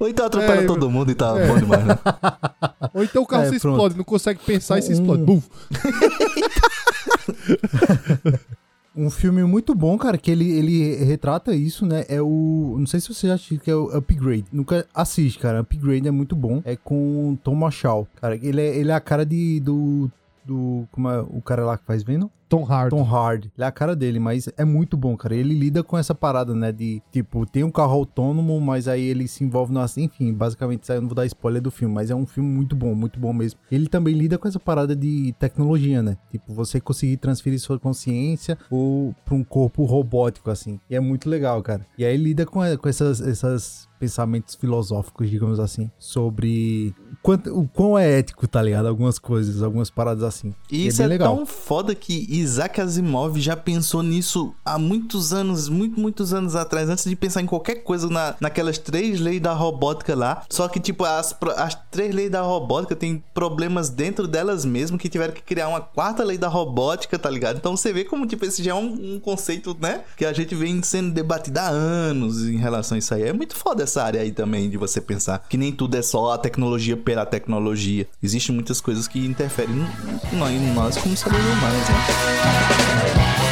[0.00, 1.46] Ou então atropela É, todo mundo e tá é.
[1.46, 1.98] bom demais, né?
[2.94, 3.74] Ou então o carro É, se pronto.
[3.76, 5.22] explode, não consegue pensar e se Um- explode.
[5.22, 5.46] Buf.
[8.96, 12.04] Um filme muito bom, cara, que ele, ele retrata isso, né?
[12.08, 12.76] É o.
[12.78, 14.46] Não sei se você já assistiu, que é o Upgrade.
[14.52, 15.60] Nunca assiste, cara.
[15.60, 16.60] Upgrade é muito bom.
[16.64, 18.06] É com Tom Shaw.
[18.20, 19.60] Cara, ele é, ele é a cara de.
[19.60, 20.10] do.
[20.44, 20.88] do.
[20.90, 22.28] Como é o cara lá que faz Venom?
[22.50, 22.90] Tom Hardy.
[22.90, 23.52] Tom Hardy.
[23.56, 25.36] Ele é a cara dele, mas é muito bom, cara.
[25.36, 26.72] Ele lida com essa parada, né?
[26.72, 29.80] De, tipo, tem um carro autônomo, mas aí ele se envolve no...
[29.96, 32.50] Enfim, basicamente, isso aí eu não vou dar spoiler do filme, mas é um filme
[32.50, 33.60] muito bom, muito bom mesmo.
[33.70, 36.18] Ele também lida com essa parada de tecnologia, né?
[36.30, 40.80] Tipo, você conseguir transferir sua consciência ou pra um corpo robótico, assim.
[40.90, 41.86] E é muito legal, cara.
[41.96, 47.98] E aí lida com, com essas, essas pensamentos filosóficos, digamos assim, sobre quanto, o quão
[47.98, 48.86] é ético, tá ligado?
[48.86, 50.54] Algumas coisas, algumas paradas assim.
[50.72, 51.36] E é isso é, legal.
[51.36, 56.88] tão foda que Isaac Asimov já pensou nisso há muitos anos, muito, muitos anos atrás,
[56.88, 60.42] antes de pensar em qualquer coisa na, naquelas três leis da robótica lá.
[60.48, 65.08] Só que, tipo, as, as três leis da robótica têm problemas dentro delas mesmo que
[65.08, 67.56] tiveram que criar uma quarta lei da robótica, tá ligado?
[67.56, 70.02] Então você vê como, tipo, esse já é um, um conceito, né?
[70.16, 73.22] Que a gente vem sendo debatido há anos em relação a isso aí.
[73.22, 76.32] É muito foda essa área aí também de você pensar que nem tudo é só
[76.32, 78.06] a tecnologia pela tecnologia.
[78.22, 79.86] Existem muitas coisas que interferem
[80.32, 82.29] em nós como seres humanos, né?
[82.30, 83.49] Yeah.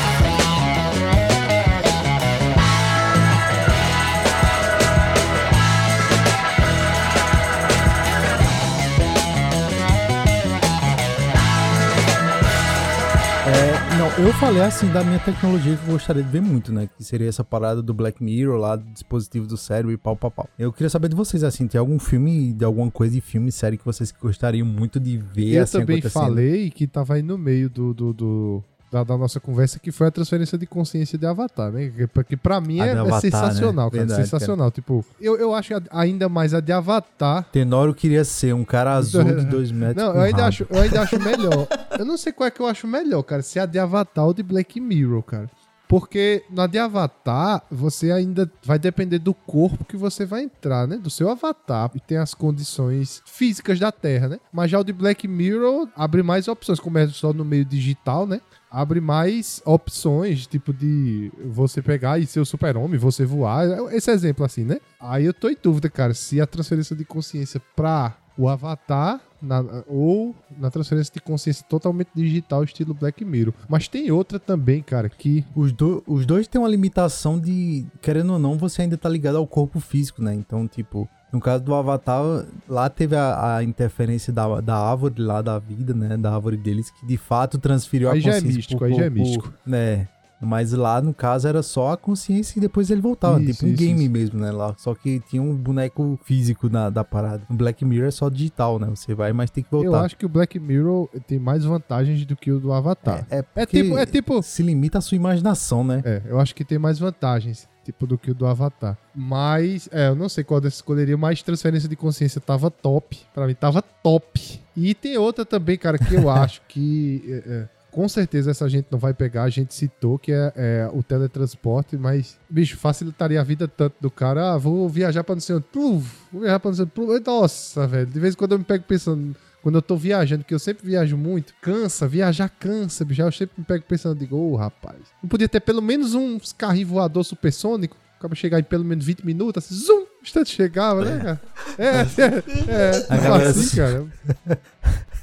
[14.21, 16.89] Eu falei assim da minha tecnologia que eu gostaria de ver muito, né?
[16.97, 20.31] Que seria essa parada do Black Mirror lá, do dispositivo do cérebro e pau, pau,
[20.31, 20.49] pau.
[20.59, 23.77] Eu queria saber de vocês, assim, tem algum filme, de alguma coisa de filme, série
[23.79, 26.23] que vocês gostariam muito de ver, Eu assim, também acontecendo?
[26.23, 30.09] falei que tava aí no meio do, do, do- da, da nossa conversa, que foi
[30.09, 31.91] a transferência de consciência de Avatar, né?
[31.91, 33.91] Que, que pra mim é, é Avatar, sensacional, né?
[33.91, 34.07] cara.
[34.07, 34.71] Verdade, sensacional.
[34.71, 37.45] Tipo, eu, eu acho ainda mais a de Avatar.
[37.53, 40.49] Tenório queria ser um cara azul de dois metros Não, eu ainda, rabo.
[40.49, 41.67] acho, eu ainda acho melhor.
[41.99, 43.43] Eu não sei qual é que eu acho melhor, cara.
[43.43, 45.51] Se é a de Avatar ou de Black Mirror, cara.
[45.89, 50.99] Porque na de Avatar, você ainda vai depender do corpo que você vai entrar, né?
[50.99, 51.91] Do seu avatar.
[51.95, 54.39] E tem as condições físicas da Terra, né?
[54.53, 58.27] Mas já o de Black Mirror abre mais opções, como é só no meio digital,
[58.27, 58.43] né?
[58.71, 63.67] Abre mais opções, tipo de você pegar e ser o super-homem, você voar.
[63.93, 64.79] Esse exemplo assim, né?
[65.01, 69.83] Aí eu tô em dúvida, cara, se a transferência de consciência pra o Avatar na-
[69.89, 73.53] ou na transferência de consciência totalmente digital, estilo Black Mirror.
[73.69, 78.35] Mas tem outra também, cara, que Os, do- os dois têm uma limitação de, querendo
[78.35, 80.35] ou não, você ainda tá ligado ao corpo físico, né?
[80.35, 85.43] Então, tipo, no caso do Avatar, lá teve a, a interferência da, da árvore lá
[85.43, 86.17] da vida, né?
[86.17, 88.95] Da árvore deles, que de fato transferiu Aí a já é consciência místico, pro aí
[88.95, 89.53] já é místico.
[89.67, 90.09] Né?
[90.41, 93.41] Mas lá, no caso, era só a consciência e depois ele voltava.
[93.43, 94.11] Isso, tipo um isso, game isso.
[94.11, 94.53] mesmo, né?
[94.53, 94.75] Lá.
[94.79, 97.43] Só que tinha um boneco físico na, da parada.
[97.51, 98.87] No Black Mirror é só digital, né?
[98.89, 99.89] Você vai, mas tem que voltar.
[99.89, 103.27] eu acho que o Black Mirror tem mais vantagens do que o do Avatar.
[103.31, 106.03] É, É, porque tipo, é tipo, Se limita à sua imaginação, né?
[106.05, 108.99] É, eu acho que tem mais vantagens, tipo, do que o do Avatar.
[109.15, 113.19] Mas, é, eu não sei qual dessas escolheria, mas transferência de consciência tava top.
[113.35, 114.61] Pra mim, tava top.
[114.77, 117.23] E tem outra também, cara, que eu acho que.
[117.27, 120.91] é, é, com certeza essa gente não vai pegar, a gente citou que é, é
[120.93, 124.53] o teletransporte, mas, bicho, facilitaria a vida tanto do cara.
[124.53, 125.65] Ah, vou viajar pra não sei onde.
[125.73, 127.27] Pluf, vou viajar pra não sei onde.
[127.27, 128.07] Nossa, velho.
[128.07, 130.87] De vez em quando eu me pego pensando, quando eu tô viajando, que eu sempre
[130.87, 133.23] viajo muito, cansa, viajar cansa, bicho.
[133.23, 136.89] Eu sempre me pego pensando, digo, ô rapaz, não podia ter pelo menos uns carrinhos
[136.91, 137.97] voador supersônico?
[138.19, 141.41] Acaba chegar em pelo menos 20 minutos, assim, zoom, instante chegava, né, cara?
[141.79, 144.07] É, é, é, A tipo galera assim, se- cara.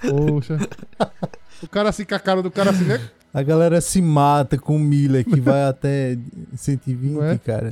[0.02, 0.58] Poxa.
[1.62, 3.02] O cara assim, com a cara do cara assim, né?
[3.34, 6.18] A galera se mata com milha que vai até
[6.56, 7.38] 120, Não é?
[7.38, 7.72] cara.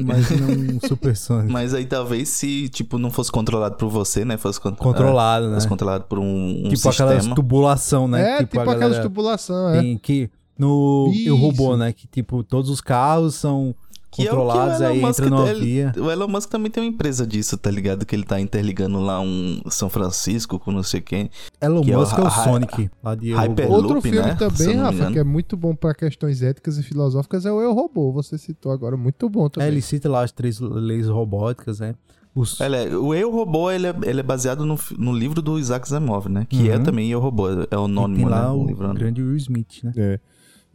[0.00, 1.52] Imagina um supersônico.
[1.52, 4.36] Mas aí talvez se, tipo, não fosse controlado por você, né?
[4.36, 5.54] Fosse con- Controlado, ah, né?
[5.56, 7.34] Fosse controlado por um, um tipo aquelas sistema.
[7.34, 8.36] tubulação, né?
[8.36, 9.80] é, tipo, a aquelas galera tubulação, é.
[9.80, 11.28] tem que no Isso.
[11.28, 11.92] Eu Robô, né?
[11.92, 13.74] Que tipo, todos os carros são
[14.12, 15.92] Que é o que o controlados, Elon aí Musk entra numa via.
[15.96, 18.04] O Elon Musk também tem uma empresa disso, tá ligado?
[18.04, 21.30] Que ele tá interligando lá um São Francisco com não sei quem.
[21.60, 23.76] Elon que é o Musk é o Hy- Sonic, lá de Eu Hyper- Robô.
[23.78, 24.34] Outro Loop, filme né?
[24.34, 28.12] Também, Rafa, que é muito bom pra questões éticas e filosóficas, é o Eu Robô.
[28.12, 29.68] Você citou agora, muito bom É, também.
[29.68, 31.94] ele cita lá as três leis robóticas, né?
[32.34, 32.60] Os...
[32.60, 35.86] Ele é- o Eu Robô, ele é, ele é baseado no, no livro do Isaac
[35.86, 36.46] Asimov, né?
[36.48, 36.82] Que é Uhum.
[36.84, 38.46] também Eu Robô, é o e tem anônimo, né?
[38.48, 38.92] O o livro.
[38.94, 39.92] grande Will Smith, né?
[39.96, 40.20] É.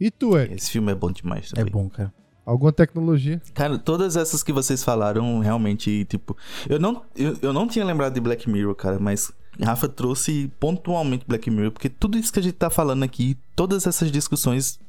[0.00, 0.52] E tu, é?
[0.54, 1.72] Esse filme é bom demais É também.
[1.72, 2.12] bom, cara.
[2.48, 3.42] Alguma tecnologia?
[3.52, 6.34] Cara, todas essas que vocês falaram, realmente, tipo...
[6.66, 9.30] Eu não, eu, eu não tinha lembrado de Black Mirror, cara, mas...
[9.62, 13.86] Rafa trouxe pontualmente Black Mirror, porque tudo isso que a gente tá falando aqui, todas
[13.86, 14.80] essas discussões,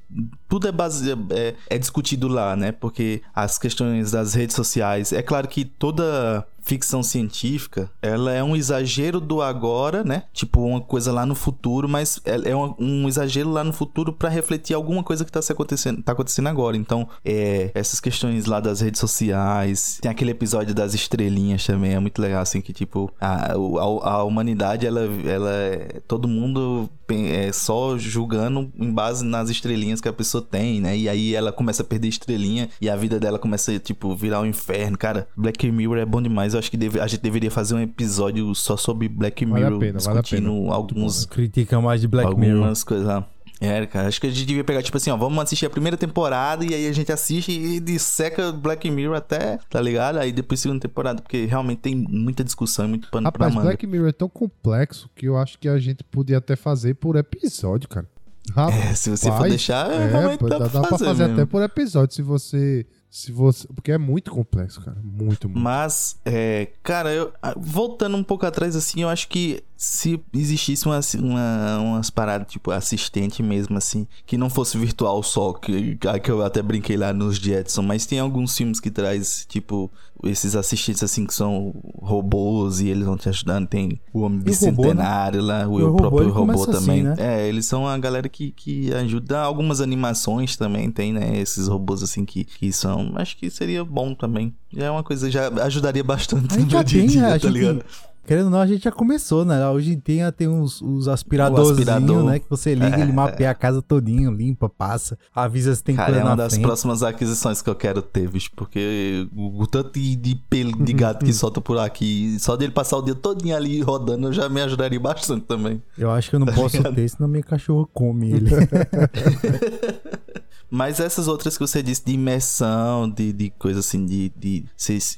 [0.49, 2.71] tudo é, base, é, é discutido lá, né?
[2.71, 8.55] Porque as questões das redes sociais, é claro que toda ficção científica, ela é um
[8.55, 10.23] exagero do agora, né?
[10.31, 14.29] Tipo, uma coisa lá no futuro, mas é é um, exagero lá no futuro pra
[14.29, 16.77] refletir alguma coisa que tá, acontecendo, tá acontecendo agora.
[16.77, 21.99] Então, é, essas questões lá das redes sociais, tem aquele episódio das estrelinhas também, é
[21.99, 26.01] muito legal, assim, que tipo, a, a, a humanidade, ela, ela é.
[26.07, 30.97] Todo mundo é só julgando em base nas estrelinhas que a pessoa tem, né?
[30.97, 34.41] E aí ela começa a perder estrelinha e a vida dela começa a, tipo, virar
[34.41, 34.97] um inferno.
[34.97, 36.53] Cara, Black Mirror é bom demais.
[36.53, 39.65] Eu acho que deve- a gente deveria fazer um episódio só sobre Black Vale a
[39.67, 40.49] Mirror, pena, vale a pena.
[40.73, 42.57] alguns Critica mais de Black Mirror.
[42.57, 43.27] algumas coisas lá.
[43.61, 45.97] É, cara, acho que a gente devia pegar, tipo assim, ó, vamos assistir a primeira
[45.97, 50.17] temporada e aí a gente assiste e disseca Black Mirror até, tá ligado?
[50.17, 53.67] Aí depois segunda temporada, porque realmente tem muita discussão e muito pano Rapaz, pra manga.
[53.67, 57.17] Black Mirror é tão complexo que eu acho que a gente podia até fazer por
[57.17, 58.07] episódio, cara.
[58.55, 61.23] Rapaz, É, se você for deixar, é, realmente dá, dá, pra dá pra fazer, fazer
[61.23, 61.41] mesmo.
[61.41, 62.85] até por episódio, se você.
[63.09, 63.67] Se você.
[63.67, 64.97] Porque é muito complexo, cara.
[65.03, 65.59] Muito, muito.
[65.59, 70.99] Mas, é, cara, eu, voltando um pouco atrás, assim, eu acho que se existisse uma,
[71.17, 76.43] uma, umas paradas, tipo, assistente mesmo, assim, que não fosse virtual só, que, que eu
[76.43, 79.91] até brinquei lá nos Jetson, mas tem alguns filmes que traz, tipo,
[80.23, 83.67] esses assistentes, assim, que são robôs e eles vão te ajudando.
[83.67, 84.41] Tem o Homem o robô, né?
[84.43, 87.03] Bicentenário lá, o, o robô, próprio robô assim, também.
[87.03, 87.15] né?
[87.17, 89.39] É, eles são a galera que, que ajuda.
[89.39, 91.39] Algumas animações também tem, né?
[91.39, 93.13] Esses robôs, assim, que, que são.
[93.15, 94.53] Acho que seria bom também.
[94.71, 97.49] Já é uma coisa, já ajudaria bastante A no meu dia a dia, a tá
[97.49, 97.83] ligado?
[98.29, 99.67] Querendo ou não, a gente já começou, né?
[99.69, 102.23] Hoje tem, tem uns, os aspiradorzinhos, aspirador.
[102.25, 102.37] né?
[102.37, 106.13] Que você liga, ele mapeia a casa todinho, limpa, passa, avisa se tem Cara, é
[106.13, 106.63] coisa uma na das frente.
[106.63, 108.51] próximas aquisições que eu quero ter, bicho.
[108.55, 112.97] Porque o, tanto de, de pelo de gato que solta por aqui, só dele passar
[112.97, 115.81] o dia todinho ali rodando, já me ajudaria bastante também.
[115.97, 116.93] Eu acho que eu não posso ligado?
[116.93, 118.51] ter, senão minha cachorra come ele.
[120.71, 124.63] Mas essas outras que você disse de imersão, de, de coisa assim, de, de,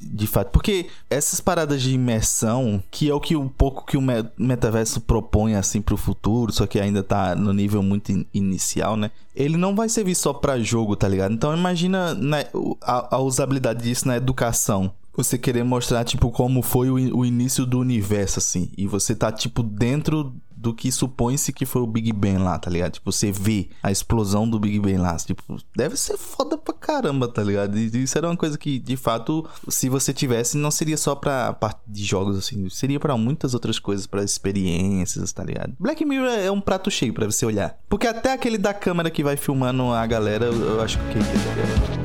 [0.01, 0.49] de fato.
[0.51, 5.01] Porque essas paradas de imersão, que é o que um pouco que o me- metaverso
[5.01, 9.11] propõe assim pro futuro, só que ainda tá no nível muito in- inicial, né?
[9.35, 11.33] Ele não vai servir só pra jogo, tá ligado?
[11.33, 12.45] Então imagina né,
[12.81, 14.93] a, a usabilidade disso na educação.
[15.15, 18.71] Você querer mostrar, tipo, como foi o, o início do universo, assim.
[18.77, 22.69] E você tá, tipo, dentro do que supõe-se que foi o Big Bang lá, tá
[22.69, 22.91] ligado?
[22.91, 25.17] Tipo, você vê a explosão do Big Bang lá.
[25.17, 27.77] Tipo, deve ser foda pra caramba, tá ligado?
[27.79, 31.51] E isso era uma coisa que, de fato, se você tivesse, não seria só pra
[31.53, 32.69] parte de jogos, assim.
[32.69, 35.73] Seria pra muitas outras coisas, pra experiências, tá ligado?
[35.79, 37.79] Black Mirror é um prato cheio pra você olhar.
[37.89, 42.00] Porque até aquele da câmera que vai filmando a galera, eu, eu acho que...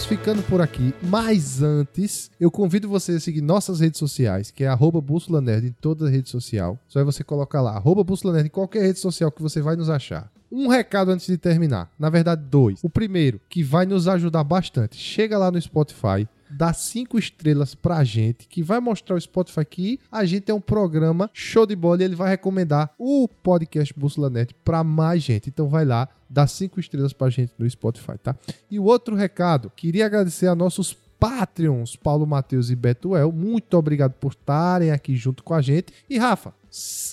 [0.00, 0.94] Vamos ficando por aqui.
[1.02, 5.66] Mas antes, eu convido você a seguir nossas redes sociais, que é arroba Bússola Nerd
[5.66, 6.78] em toda rede social.
[6.88, 9.76] Só é você colocar lá, arroba Bússola Nerd em qualquer rede social que você vai
[9.76, 10.32] nos achar.
[10.50, 11.90] Um recado antes de terminar.
[11.98, 12.80] Na verdade, dois.
[12.82, 14.96] O primeiro, que vai nos ajudar bastante.
[14.96, 20.00] Chega lá no Spotify, dá cinco estrelas pra gente, que vai mostrar o Spotify que
[20.10, 24.28] a gente é um programa show de bola e ele vai recomendar o podcast Bússola
[24.28, 25.48] Nerd pra mais gente.
[25.48, 28.36] Então vai lá, dá cinco estrelas pra gente no Spotify, tá?
[28.70, 33.30] E o outro recado, queria agradecer a nossos Patreons, Paulo Matheus e Betuel.
[33.30, 35.92] Muito obrigado por estarem aqui junto com a gente.
[36.08, 36.54] E Rafa,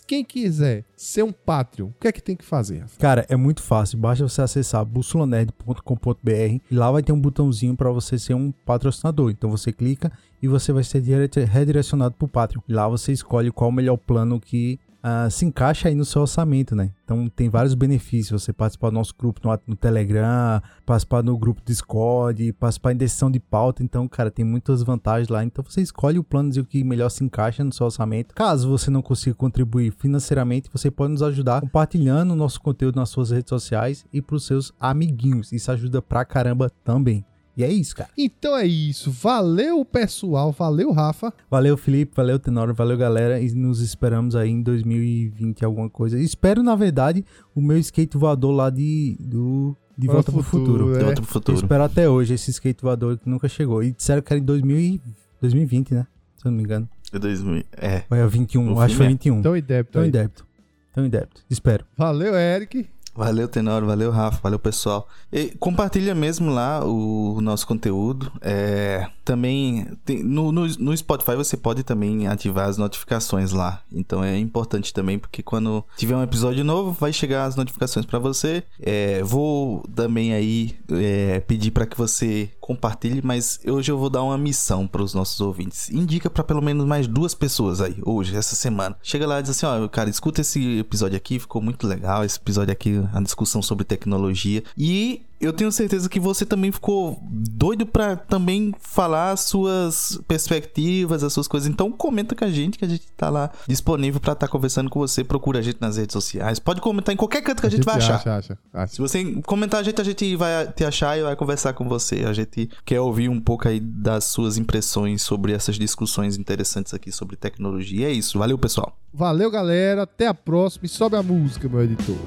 [0.05, 2.85] quem quiser ser um Patreon, o que é que tem que fazer?
[2.99, 3.97] Cara, é muito fácil.
[3.97, 6.31] Basta você acessar bussolanerd.com.br
[6.69, 9.31] e lá vai ter um botãozinho para você ser um patrocinador.
[9.31, 10.11] Então você clica
[10.41, 12.61] e você vai ser dire- redirecionado para o Patreon.
[12.67, 14.79] Lá você escolhe qual o melhor plano que
[15.09, 16.91] ah, se encaixa aí no seu orçamento, né?
[17.05, 18.43] Então tem vários benefícios.
[18.43, 23.31] Você participar do nosso grupo no, no Telegram, participar do grupo Discord, participar em decisão
[23.31, 23.81] de pauta.
[23.81, 25.45] Então, cara, tem muitas vantagens lá.
[25.45, 28.35] Então você escolhe o plano e o que melhor se encaixa no seu orçamento.
[28.35, 33.07] Caso você não consiga contribuir financeiramente, você pode nos ajudar compartilhando o nosso conteúdo nas
[33.07, 35.53] suas redes sociais e para os seus amiguinhos.
[35.53, 37.23] Isso ajuda pra caramba também.
[37.57, 38.09] E é isso, cara.
[38.15, 39.09] Então é isso.
[39.09, 40.51] Valeu, pessoal.
[40.51, 41.33] Valeu, Rafa.
[41.49, 42.11] Valeu, Felipe.
[42.15, 42.71] Valeu, Tenório.
[42.73, 43.39] Valeu, galera.
[43.41, 46.19] E nos esperamos aí em 2020 alguma coisa.
[46.19, 47.25] Espero, na verdade,
[47.55, 50.95] o meu skate voador lá de, do, de Para o Volta pro futuro, Futuro.
[50.95, 50.99] é.
[50.99, 51.57] De outro Eu futuro.
[51.57, 53.81] espero até hoje esse skate voador que nunca chegou.
[53.81, 55.01] E disseram que era em 2000 e-
[55.41, 56.05] 2020, né?
[56.37, 56.87] Se eu não me engano.
[57.11, 57.63] De 2000.
[57.75, 58.03] É.
[58.11, 59.09] Ou é 21, O acho que foi é.
[59.09, 59.39] 21.
[59.39, 60.07] Então, em débito Tão aí.
[60.07, 60.45] em débito.
[60.93, 61.41] Tão em débito.
[61.49, 61.85] Espero.
[61.97, 62.87] Valeu, Eric.
[63.17, 63.87] Valeu, Tenório.
[63.87, 64.39] Valeu, Rafa.
[64.43, 65.07] Valeu, pessoal.
[65.33, 68.31] E compartilha mesmo lá o, nosso conteúdo.
[68.41, 73.81] É, também tem- no, no, no Spotify você pode também ativar as notificações lá.
[73.91, 78.19] Então é importante também, porque quando tiver um episódio novo, vai chegar as notificações pra
[78.19, 78.63] você.
[78.79, 84.21] É, vou também aí é, pedir pra que você compartilhe, mas hoje eu vou dar
[84.23, 85.89] uma missão pros nossos ouvintes.
[85.89, 88.95] Indica pra pelo menos mais duas pessoas aí, hoje, essa semana.
[89.01, 92.23] Chega lá e diz assim: ó, cara, escuta esse episódio aqui, ficou muito legal.
[92.23, 94.63] Esse episódio aqui, a discussão sobre tecnologia.
[94.77, 101.23] E eu tenho certeza que você também ficou doido pra também falar as suas perspectivas,
[101.23, 101.69] as suas coisas.
[101.69, 104.99] Então comenta com a gente que a gente tá lá disponível pra estar conversando com
[104.99, 105.23] você.
[105.23, 106.59] Procura a gente nas redes sociais.
[106.59, 108.15] Pode comentar em qualquer canto que a gente, vai achar.
[108.15, 108.93] Acha, acha, acha.
[108.93, 112.25] Se você comentar a gente, a gente vai te achar e vai conversar com você.
[112.25, 117.11] A gente quer ouvir um pouco aí das suas impressões sobre essas discussões interessantes aqui
[117.11, 118.01] sobre tecnologia.
[118.01, 118.39] E é isso.
[118.39, 118.97] Valeu, pessoal.
[119.13, 120.03] Valeu, galera.
[120.03, 120.85] Até a próxima.
[120.85, 122.17] E sobe a música, meu editor.